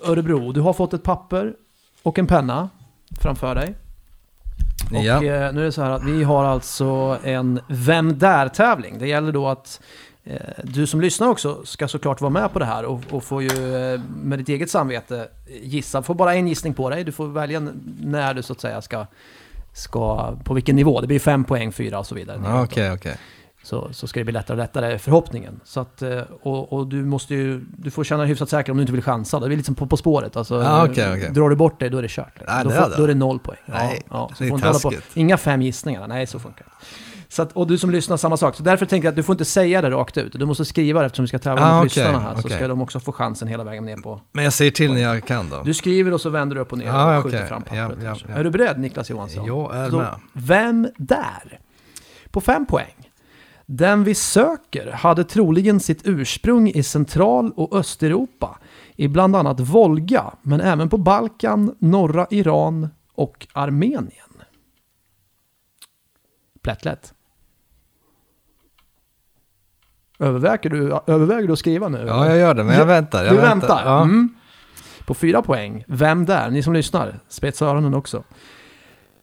Örebro. 0.05 0.53
Du 0.53 0.61
har 0.61 0.73
fått 0.73 0.95
ett 0.95 1.03
papper 1.03 1.55
och 2.03 2.19
en 2.19 2.27
penna 2.27 2.69
framför 3.21 3.55
dig. 3.55 3.75
Och 4.93 5.05
Ja. 5.05 5.15
eh, 5.15 5.53
nu 5.53 5.61
är 5.61 5.65
det 5.65 5.73
så 5.73 5.83
här 5.83 5.91
att 5.91 6.05
vi 6.05 6.23
har 6.25 6.45
alltså 6.45 7.19
en 7.25 7.61
Vem 7.69 8.19
Där-tävling. 8.19 8.99
Det 8.99 9.07
gäller 9.09 9.33
då 9.33 9.49
att 9.49 9.81
eh, 10.25 10.37
du 10.65 10.87
som 10.87 11.01
lyssnar 11.01 11.29
också 11.29 11.65
ska 11.65 11.89
såklart 11.89 12.21
vara 12.21 12.31
med 12.31 12.53
på 12.53 12.59
det 12.59 12.65
här 12.65 12.85
och, 12.85 13.01
och 13.11 13.25
får 13.25 13.43
ju 13.43 13.77
eh, 13.77 14.01
med 14.23 14.39
ditt 14.39 14.49
eget 14.49 14.71
samvete 14.71 15.29
gissa. 15.63 16.03
får 16.03 16.15
bara 16.15 16.35
en 16.35 16.49
gissning 16.49 16.75
på 16.75 16.91
dig. 16.91 17.05
Du 17.05 17.13
får 17.13 17.27
välja 17.29 17.61
när 18.01 18.35
du 18.35 18.43
så 18.43 18.53
att 18.53 18.61
säga 18.61 18.83
ska, 18.83 19.07
ska 19.73 20.35
på 20.45 20.55
vilken 20.55 20.77
nivå. 20.77 21.01
Det 21.01 21.07
blir 21.07 21.19
fem 21.19 21.45
poäng, 21.45 21.73
fyra 21.73 21.99
och 21.99 22.07
så 22.07 22.15
vidare. 22.15 22.41
Ja, 22.45 22.63
Okej, 22.65 22.93
okej. 22.93 23.17
Så, 23.63 23.89
så 23.93 24.07
ska 24.07 24.21
det 24.21 24.25
bli 24.25 24.33
lättare 24.33 24.55
och 24.55 24.59
lättare, 24.59 24.93
är 24.93 24.99
förhoppningen. 24.99 25.61
Så 25.65 25.81
att, 25.81 26.03
eh, 26.03 26.21
och, 26.43 26.73
och 26.73 26.87
du 26.87 27.05
måste 27.05 27.35
ju, 27.35 27.61
du 27.79 27.91
får 27.91 28.05
känna 28.05 28.21
dig 28.23 28.29
hyfsat 28.29 28.49
säker 28.49 28.73
om 28.73 28.79
du 28.79 28.83
inte 28.83 28.93
vill 28.93 29.03
chansa. 29.03 29.41
Det 29.41 29.47
är 29.47 29.57
liksom 29.57 29.75
på, 29.75 29.87
på 29.87 29.97
spåret. 29.97 30.37
Alltså, 30.37 30.63
Ja, 30.63 30.85
okej, 30.89 31.13
okej. 31.13 31.31
Drar 31.33 31.49
du 31.51 31.57
bort 31.57 31.81
dig, 31.81 31.91
då 31.91 31.99
är 31.99 32.03
det 32.03 32.09
kört. 32.11 32.41
Ja, 32.47 32.63
då, 32.65 32.69
det 32.71 32.75
får, 32.77 32.85
är 32.85 32.91
det. 32.91 32.97
då 32.97 33.03
är 33.05 33.09
det 33.09 33.15
noll 33.15 33.39
poäng. 33.39 33.59
Nej, 33.67 34.03
ja, 34.11 34.31
så 34.37 34.45
det 34.45 34.51
är 34.51 34.59
taskigt. 34.59 35.05
Inga 35.15 35.37
fem 35.37 35.63
gissningar, 35.63 36.09
nej 36.09 36.27
så 36.27 36.39
funkar 36.39 36.65
det. 36.65 36.87
Så 37.31 37.43
att, 37.43 37.53
och 37.53 37.67
du 37.67 37.79
som 37.79 37.91
lyssnar, 37.91 38.17
samma 38.17 38.37
sak. 38.37 38.55
Så 38.55 38.63
därför 38.63 38.87
tänker 38.87 39.07
jag 39.07 39.13
att 39.13 39.17
du 39.17 39.23
får 39.23 39.33
inte 39.33 39.45
säga 39.45 39.83
det 39.83 39.91
rakt 39.91 40.17
ut. 40.17 40.33
Du 40.33 40.47
måste 40.47 40.65
skriva 40.65 41.01
det 41.01 41.07
eftersom 41.07 41.23
vi 41.23 41.29
ska 41.29 41.39
tävla 41.39 41.63
Ah, 41.63 41.77
mot 41.83 41.87
okej, 41.87 42.03
lyssnarna 42.05 42.19
här. 42.21 42.35
Så 42.43 42.49
ska 42.49 42.69
de 42.69 42.81
också 42.83 43.01
få 43.01 43.13
chansen 43.13 43.49
hela 43.49 43.65
vägen 43.65 43.85
ner 43.85 43.97
på... 43.97 44.21
Men 44.33 44.45
jag 44.45 44.53
säger 44.53 44.71
till 44.71 44.93
när 44.95 45.01
jag 45.01 45.25
kan 45.25 45.51
då. 45.51 45.63
Du 45.63 45.75
skriver 45.75 46.13
och 46.15 46.21
så 46.21 46.31
vänder 46.31 46.55
du 46.57 46.61
upp 46.63 46.73
och 46.73 46.79
ner 46.79 46.87
Ja, 46.87 47.17
och 47.19 47.25
skjuter 47.25 47.39
okej. 47.39 47.49
fram 47.49 47.63
Ja, 47.73 47.83
pappret. 47.89 47.99
ja, 48.03 48.09
kanske. 48.09 48.27
ja. 48.29 48.35
Är 48.35 48.45
du 48.45 48.51
beredd 48.51 48.79
Niklas 48.79 49.11
Johansson? 49.11 49.47
Jag 49.47 49.77
är 49.77 49.91
Så, 49.91 49.97
med. 49.97 50.15
Vem 50.33 50.89
där? 50.97 51.61
På 52.31 52.41
fem 52.41 52.67
poäng. 52.67 52.95
Den 53.71 54.05
vi 54.05 54.15
söker 54.15 54.93
hade 54.93 55.25
troligen 55.25 55.81
sitt 55.81 56.01
ursprung 56.05 56.69
i 56.69 56.83
Central 56.83 57.53
och 57.57 57.77
Östeuropa, 57.77 58.59
i 58.97 59.09
bland 59.09 59.37
annat 59.37 59.61
Volga, 59.61 60.33
men 60.43 60.61
även 60.61 60.89
på 60.89 60.99
Balkan, 60.99 61.77
norra 61.79 62.27
Iran 62.31 62.89
och 63.15 63.47
Armenien. 63.53 64.43
Plättlätt. 66.63 67.15
Överväger 70.19 70.71
du, 70.71 71.01
överväger 71.07 71.47
du 71.47 71.53
att 71.53 71.59
skriva 71.59 71.89
nu? 71.89 72.05
Ja, 72.07 72.27
jag 72.27 72.39
gör 72.39 72.55
det, 72.55 72.65
men 72.65 72.75
jag 72.75 72.87
väntar. 72.87 73.25
Jag 73.25 73.35
du 73.35 73.41
väntar? 73.41 73.83
Ja. 73.85 74.03
Mm. 74.03 74.35
På 75.07 75.15
fyra 75.15 75.43
poäng. 75.43 75.85
Vem 75.89 76.25
där? 76.25 76.51
Ni 76.51 76.63
som 76.63 76.73
lyssnar, 76.73 77.21
spetsa 77.29 77.67
öronen 77.67 77.95
också. 77.95 78.25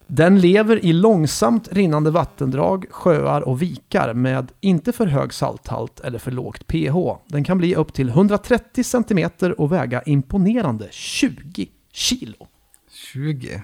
Den 0.07 0.39
lever 0.39 0.85
i 0.85 0.93
långsamt 0.93 1.67
rinnande 1.71 2.11
vattendrag, 2.11 2.85
sjöar 2.89 3.41
och 3.41 3.61
vikar 3.61 4.13
med 4.13 4.51
inte 4.61 4.91
för 4.91 5.07
hög 5.07 5.33
salthalt 5.33 5.99
eller 5.99 6.19
för 6.19 6.31
lågt 6.31 6.67
pH. 6.67 6.95
Den 7.27 7.43
kan 7.43 7.57
bli 7.57 7.75
upp 7.75 7.93
till 7.93 8.09
130 8.09 8.83
cm 8.83 9.29
och 9.57 9.71
väga 9.71 10.01
imponerande 10.01 10.87
20 10.91 11.69
kilo. 11.91 12.47
20. 13.13 13.63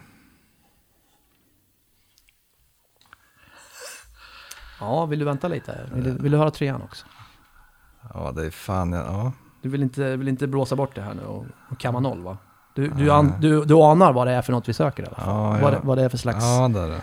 Ja, 4.79 5.05
vill 5.05 5.19
du 5.19 5.25
vänta 5.25 5.47
lite? 5.47 5.89
Vill 5.93 6.03
du, 6.03 6.11
vill 6.11 6.31
du 6.31 6.37
höra 6.37 6.51
trean 6.51 6.81
också? 6.81 7.05
Ja, 8.13 8.31
det 8.31 8.45
är 8.45 8.49
fan, 8.49 8.91
ja. 8.93 9.33
Du 9.61 9.69
vill 9.69 9.83
inte, 9.83 10.17
vill 10.17 10.27
inte 10.27 10.47
blåsa 10.47 10.75
bort 10.75 10.95
det 10.95 11.01
här 11.01 11.13
nu 11.13 11.23
och, 11.23 11.45
och 11.69 11.79
kamma 11.79 11.99
noll 11.99 12.21
va? 12.21 12.37
Du, 12.73 12.87
du, 12.87 13.11
an, 13.11 13.33
du, 13.39 13.65
du 13.65 13.73
anar 13.73 14.13
vad 14.13 14.27
det 14.27 14.33
är 14.33 14.41
för 14.41 14.51
något 14.53 14.69
vi 14.69 14.73
söker 14.73 15.03
i 15.03 15.05
alla 15.05 15.15
fall. 15.15 15.27
Ja, 15.27 15.49
vad, 15.49 15.73
ja. 15.73 15.77
det, 15.77 15.79
vad 15.83 15.97
det 15.97 16.03
är 16.03 16.09
för 16.09 16.17
slags 16.17 16.45
Ja, 16.45 16.67
det 16.67 16.79
är 16.79 16.89
det. 16.89 17.01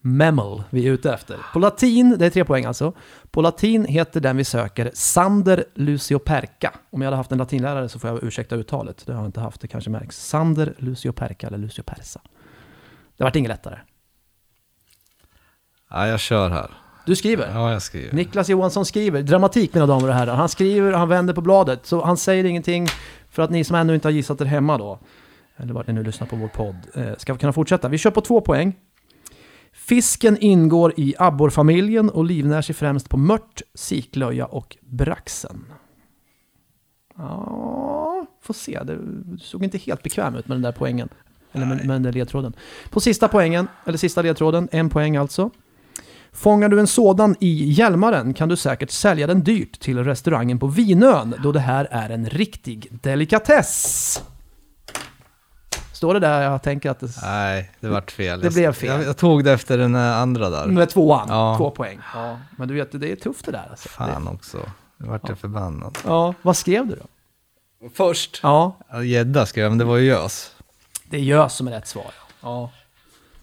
memel 0.00 0.62
vi 0.70 0.86
är 0.88 0.92
ute 0.92 1.12
efter. 1.12 1.36
På 1.52 1.58
latin, 1.58 2.16
det 2.18 2.26
är 2.26 2.30
tre 2.30 2.44
poäng 2.44 2.64
alltså. 2.64 2.92
På 3.30 3.40
latin 3.42 3.84
heter 3.84 4.20
den 4.20 4.36
vi 4.36 4.44
söker 4.44 4.90
Sander 4.94 5.64
Lucioperca. 5.74 6.72
Om 6.90 7.02
jag 7.02 7.06
hade 7.06 7.16
haft 7.16 7.32
en 7.32 7.38
latinlärare 7.38 7.88
så 7.88 7.98
får 7.98 8.10
jag 8.10 8.22
ursäkta 8.22 8.56
uttalet. 8.56 9.06
Det 9.06 9.12
har 9.12 9.20
jag 9.20 9.28
inte 9.28 9.40
haft, 9.40 9.60
det 9.60 9.68
kanske 9.68 9.90
märks. 9.90 10.26
Sander 10.26 10.74
Lucioperca 10.78 11.46
eller 11.46 11.58
Luciopersa. 11.58 12.20
Det 13.16 13.24
vart 13.24 13.36
inget 13.36 13.48
lättare. 13.48 13.78
Ja, 15.90 16.06
jag 16.06 16.20
kör 16.20 16.50
här. 16.50 16.70
Du 17.06 17.16
skriver. 17.16 17.50
Ja, 17.54 17.72
jag 17.72 17.82
skriver. 17.82 18.12
Niklas 18.12 18.48
Johansson 18.48 18.84
skriver, 18.86 19.22
dramatik 19.22 19.74
mina 19.74 19.86
damer 19.86 20.08
och 20.08 20.14
herrar. 20.14 20.34
Han 20.34 20.48
skriver 20.48 20.92
och 20.92 20.98
han 20.98 21.08
vänder 21.08 21.34
på 21.34 21.40
bladet, 21.40 21.86
så 21.86 22.04
han 22.04 22.16
säger 22.16 22.44
ingenting 22.44 22.86
för 23.30 23.42
att 23.42 23.50
ni 23.50 23.64
som 23.64 23.76
ännu 23.76 23.94
inte 23.94 24.08
har 24.08 24.12
gissat 24.12 24.40
er 24.40 24.44
hemma 24.44 24.78
då, 24.78 24.98
eller 25.56 25.74
vart 25.74 25.86
ni 25.86 25.92
nu 25.92 26.02
lyssnar 26.02 26.26
på 26.26 26.36
vår 26.36 26.48
podd, 26.48 26.76
eh, 26.94 27.16
ska 27.18 27.36
kunna 27.36 27.52
fortsätta. 27.52 27.88
Vi 27.88 27.98
kör 27.98 28.10
på 28.10 28.20
två 28.20 28.40
poäng. 28.40 28.76
Fisken 29.72 30.38
ingår 30.40 30.92
i 30.96 31.14
abborrfamiljen 31.18 32.10
och 32.10 32.24
livnär 32.24 32.62
sig 32.62 32.74
främst 32.74 33.08
på 33.08 33.16
mört, 33.16 33.62
siklöja 33.74 34.46
och 34.46 34.76
braxen. 34.80 35.64
Ja, 37.16 38.26
får 38.40 38.54
se. 38.54 38.80
Det 38.84 38.98
såg 39.40 39.64
inte 39.64 39.78
helt 39.78 40.02
bekväm 40.02 40.34
ut 40.34 40.48
med 40.48 40.56
den 40.56 40.62
där 40.62 40.72
poängen. 40.72 41.08
Eller 41.52 41.66
med, 41.66 41.76
med 41.76 41.88
den 41.88 42.02
där 42.02 42.12
ledtråden. 42.12 42.52
På 42.90 43.00
sista 43.00 43.28
poängen, 43.28 43.68
eller 43.84 43.98
sista 43.98 44.22
ledtråden, 44.22 44.68
en 44.72 44.90
poäng 44.90 45.16
alltså. 45.16 45.50
Fångar 46.32 46.68
du 46.68 46.80
en 46.80 46.86
sådan 46.86 47.36
i 47.40 47.70
Hjälmaren 47.72 48.34
kan 48.34 48.48
du 48.48 48.56
säkert 48.56 48.90
sälja 48.90 49.26
den 49.26 49.44
dyrt 49.44 49.80
till 49.80 50.04
restaurangen 50.04 50.58
på 50.58 50.66
Vinön 50.66 51.34
då 51.42 51.52
det 51.52 51.60
här 51.60 51.88
är 51.90 52.10
en 52.10 52.26
riktig 52.30 52.88
delikatess. 52.90 54.22
Står 55.92 56.14
det 56.14 56.20
där 56.20 56.42
jag 56.42 56.62
tänker 56.62 56.90
att 56.90 57.00
det... 57.00 57.08
Nej, 57.22 57.70
det 57.80 57.88
vart 57.88 58.10
fel. 58.10 58.40
Det 58.40 58.46
Jag- 58.46 58.52
blev 58.52 58.72
fel. 58.72 58.88
Jag, 58.88 59.02
jag 59.04 59.16
tog 59.16 59.44
det 59.44 59.52
efter 59.52 59.78
den 59.78 59.94
här 59.94 60.16
andra 60.22 60.50
där. 60.50 60.66
Med 60.66 60.88
tvåan, 60.90 61.26
Ja. 61.28 61.54
två 61.58 61.70
poäng. 61.70 61.98
Ja, 62.14 62.38
men 62.58 62.68
du 62.68 62.74
vet, 62.74 63.00
det 63.00 63.12
är 63.12 63.16
tufft 63.16 63.44
det 63.46 63.52
där. 63.52 63.66
Alltså. 63.70 63.88
Fan 63.88 64.24
Det, 64.24 64.30
också. 64.30 64.58
Nu 64.96 65.06
vart 65.08 65.28
jag 65.28 65.38
förbannad. 65.38 65.98
ja, 66.06 66.34
vad 66.42 66.56
skrev 66.56 66.86
du 66.86 66.94
då? 66.96 67.06
Först? 67.94 68.40
Ja, 68.42 68.76
Ja, 68.90 69.02
Gädda 69.04 69.46
skrev 69.46 69.62
jag, 69.62 69.70
men 69.70 69.78
det 69.78 69.84
var 69.84 69.96
ju 69.96 70.04
gös. 70.06 70.52
det 71.10 71.16
är 71.16 71.20
gös 71.20 71.54
som 71.54 71.66
är 71.66 71.70
rätt 71.72 71.86
svar. 71.86 72.10
Ja. 72.42 72.70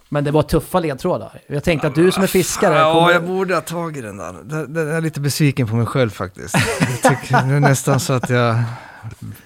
Men 0.10 0.24
det 0.24 0.32
var 0.32 0.44
tuffa 0.44 0.80
ledtrådar. 0.80 1.42
Jag 1.48 1.64
tänkte 1.64 1.88
att 1.88 1.96
du 1.96 2.12
som 2.12 2.24
är 2.24 2.28
fiskare 2.28 2.78
Ja, 2.78 2.94
kommer... 2.94 3.12
jag 3.14 3.24
borde 3.28 3.54
ha 3.54 3.62
tagit 3.62 4.04
den 4.04 4.18
där. 4.18 4.36
Jag 4.76 4.96
är 4.98 5.02
lite 5.02 5.20
besviken 5.20 5.68
på 5.68 5.76
mig 5.76 5.86
själv 5.86 6.10
faktiskt. 6.10 6.56
Jag 6.80 7.12
tycker 7.18 7.48
det 7.48 7.56
är 7.56 7.60
nästan 7.60 8.00
så 8.00 8.14
att 8.14 8.30
jag 8.30 8.64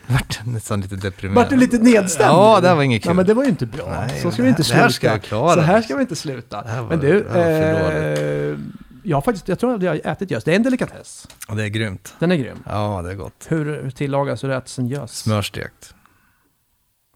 vart 0.08 0.40
nästan 0.46 0.82
lite 0.82 0.96
deprimerad. 0.96 1.36
Vart 1.36 1.50
du 1.50 1.56
lite 1.56 1.78
nedstämd? 1.78 2.30
Ja, 2.32 2.60
det 2.62 2.68
här 2.68 2.76
var 2.76 2.84
inget 2.84 3.04
kul. 3.04 3.10
Ja, 3.10 3.14
men 3.14 3.26
det 3.26 3.34
var 3.34 3.44
ju 3.44 3.50
inte 3.50 3.66
bra. 3.66 4.06
Nej, 4.08 4.20
så 4.22 4.32
ska 4.32 4.44
vi 4.44 4.50
inte 4.50 4.60
det 4.60 4.66
sluta. 4.66 4.82
här 4.82 4.90
ska 4.90 5.08
jag 5.08 5.22
klara. 5.22 5.54
Så 5.54 5.62
här 5.62 5.82
ska 5.82 5.96
vi 5.96 6.02
inte 6.02 6.16
sluta. 6.16 6.62
Var- 6.62 6.90
men 6.90 7.00
du, 7.00 7.28
eh, 7.36 8.58
jag, 9.04 9.26
faktiskt, 9.26 9.48
jag 9.48 9.60
tror 9.60 9.76
att 9.76 9.82
jag 9.84 9.92
har 9.92 10.12
ätit 10.12 10.32
gös. 10.32 10.44
Det 10.44 10.52
är 10.52 10.56
en 10.56 10.64
delikatess. 10.64 11.28
Och 11.48 11.56
det 11.56 11.64
är 11.64 11.68
grymt. 11.68 12.14
Den 12.20 12.32
är 12.32 12.36
grym. 12.36 12.58
Ja, 12.66 13.02
det 13.06 13.12
är 13.12 13.16
gott. 13.16 13.46
Hur 13.48 13.92
tillagas 13.92 14.44
och 14.44 14.54
äts 14.54 14.80
en 14.80 14.88
gös? 14.88 15.12
Smörstekt. 15.18 15.94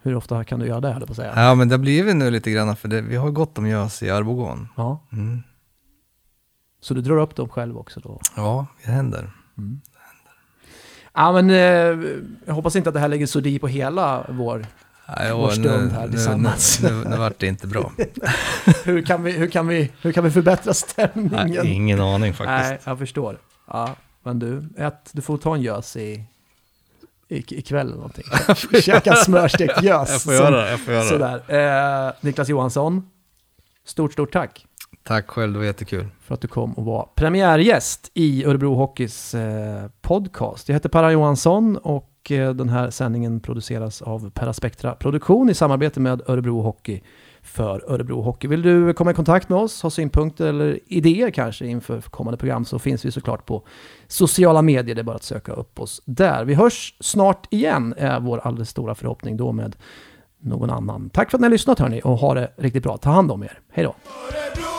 Hur 0.03 0.15
ofta 0.15 0.43
kan 0.43 0.59
du 0.59 0.67
göra 0.67 0.81
det, 0.81 0.87
höll 0.87 1.01
jag 1.01 1.07
på 1.07 1.11
att 1.11 1.17
säga? 1.17 1.33
Ja, 1.35 1.55
men 1.55 1.69
det 1.69 1.73
har 1.73 1.79
blivit 1.79 2.15
nu 2.15 2.31
lite 2.31 2.51
grann, 2.51 2.75
för 2.75 2.87
det, 2.87 3.01
vi 3.01 3.15
har 3.15 3.31
gott 3.31 3.57
om 3.57 3.67
gös 3.67 4.03
i 4.03 4.09
Arbogan. 4.09 4.67
Ja. 4.77 4.99
Mm. 5.11 5.43
Så 6.81 6.93
du 6.93 7.01
drar 7.01 7.17
upp 7.17 7.35
dem 7.35 7.49
själv 7.49 7.77
också 7.77 7.99
då? 7.99 8.19
Ja, 8.35 8.65
det 8.85 8.91
händer. 8.91 9.31
Ja, 11.13 11.31
men 11.31 11.49
eh, 11.49 11.55
jag 12.45 12.53
hoppas 12.53 12.75
inte 12.75 12.89
att 12.89 12.93
det 12.93 12.99
här 12.99 13.07
lägger 13.07 13.27
sodi 13.27 13.59
på 13.59 13.67
hela 13.67 14.25
vår... 14.29 14.65
Nej, 15.17 15.33
Vår 15.33 15.45
och 15.45 15.53
stund 15.53 15.91
här 15.91 16.05
nu, 16.05 16.11
tillsammans. 16.11 16.79
Nu, 16.83 16.91
nu, 16.91 17.09
nu 17.09 17.17
vart 17.17 17.39
det 17.39 17.47
inte 17.47 17.67
bra. 17.67 17.91
hur, 18.85 19.01
kan 19.01 19.23
vi, 19.23 19.31
hur, 19.31 19.47
kan 19.47 19.67
vi, 19.67 19.91
hur 20.01 20.11
kan 20.11 20.23
vi 20.23 20.31
förbättra 20.31 20.73
stämningen? 20.73 21.49
Nej, 21.49 21.73
ingen 21.73 22.01
aning 22.01 22.33
faktiskt. 22.33 22.69
Nej, 22.69 22.79
jag 22.83 22.99
förstår. 22.99 23.37
Ja, 23.67 23.95
men 24.23 24.39
du, 24.39 24.69
ät, 24.77 25.09
du 25.11 25.21
får 25.21 25.37
ta 25.37 25.55
en 25.55 25.61
gös 25.61 25.95
i, 25.97 26.23
ikväll 27.33 27.87
eller 27.87 27.95
någonting. 27.95 28.23
Käka 28.81 29.15
smörstekt 29.15 29.81
gös. 29.83 30.09
Jag 30.11 30.21
får 30.21 30.33
göra 30.33 30.61
det, 30.63 30.71
jag 30.71 30.79
får 30.79 30.93
göra. 30.93 31.03
Sådär. 31.03 32.07
Eh, 32.07 32.13
Niklas 32.21 32.49
Johansson, 32.49 33.09
stort, 33.85 34.13
stort 34.13 34.33
tack 34.33 34.65
Tack 35.03 35.27
själv, 35.29 35.53
det 35.53 35.59
var 35.59 35.65
jättekul. 35.65 36.05
för 36.21 36.33
att 36.33 36.41
du 36.41 36.47
kom 36.47 36.73
och 36.73 36.85
var 36.85 37.09
premiärgäst 37.15 38.11
i 38.13 38.45
Örebro 38.45 38.75
Hockeys 38.75 39.33
eh, 39.33 39.87
podcast. 40.01 40.69
Jag 40.69 40.73
heter 40.73 40.89
Per 40.89 41.09
Johansson 41.09 41.77
och 41.77 42.31
eh, 42.31 42.53
den 42.53 42.69
här 42.69 42.89
sändningen 42.89 43.39
produceras 43.39 44.01
av 44.01 44.29
Peraspectra 44.29 44.95
Produktion 44.95 45.49
i 45.49 45.53
samarbete 45.53 45.99
med 45.99 46.21
Örebro 46.27 46.61
Hockey 46.61 47.01
för 47.43 47.91
Örebro 47.91 48.21
Hockey. 48.21 48.47
Vill 48.47 48.61
du 48.61 48.93
komma 48.93 49.11
i 49.11 49.13
kontakt 49.13 49.49
med 49.49 49.59
oss, 49.59 49.81
ha 49.81 49.89
synpunkter 49.89 50.47
eller 50.47 50.79
idéer 50.85 51.31
kanske 51.31 51.65
inför 51.65 52.01
kommande 52.01 52.37
program 52.37 52.65
så 52.65 52.79
finns 52.79 53.05
vi 53.05 53.11
såklart 53.11 53.45
på 53.45 53.63
sociala 54.07 54.61
medier. 54.61 54.95
Det 54.95 55.01
är 55.01 55.03
bara 55.03 55.15
att 55.15 55.23
söka 55.23 55.51
upp 55.51 55.79
oss 55.79 56.01
där. 56.05 56.45
Vi 56.45 56.53
hörs 56.53 56.95
snart 56.99 57.47
igen 57.49 57.93
är 57.97 58.19
vår 58.19 58.37
alldeles 58.37 58.69
stora 58.69 58.95
förhoppning 58.95 59.37
då 59.37 59.51
med 59.51 59.75
någon 60.39 60.69
annan. 60.69 61.09
Tack 61.09 61.31
för 61.31 61.37
att 61.37 61.41
ni 61.41 61.45
har 61.45 61.51
lyssnat 61.51 61.79
hörni 61.79 62.01
och 62.03 62.17
ha 62.17 62.33
det 62.33 62.51
riktigt 62.57 62.83
bra. 62.83 62.97
Ta 62.97 63.09
hand 63.09 63.31
om 63.31 63.43
er. 63.43 63.59
Hej 63.71 63.83
då! 63.83 63.89
Örebro 63.89 64.72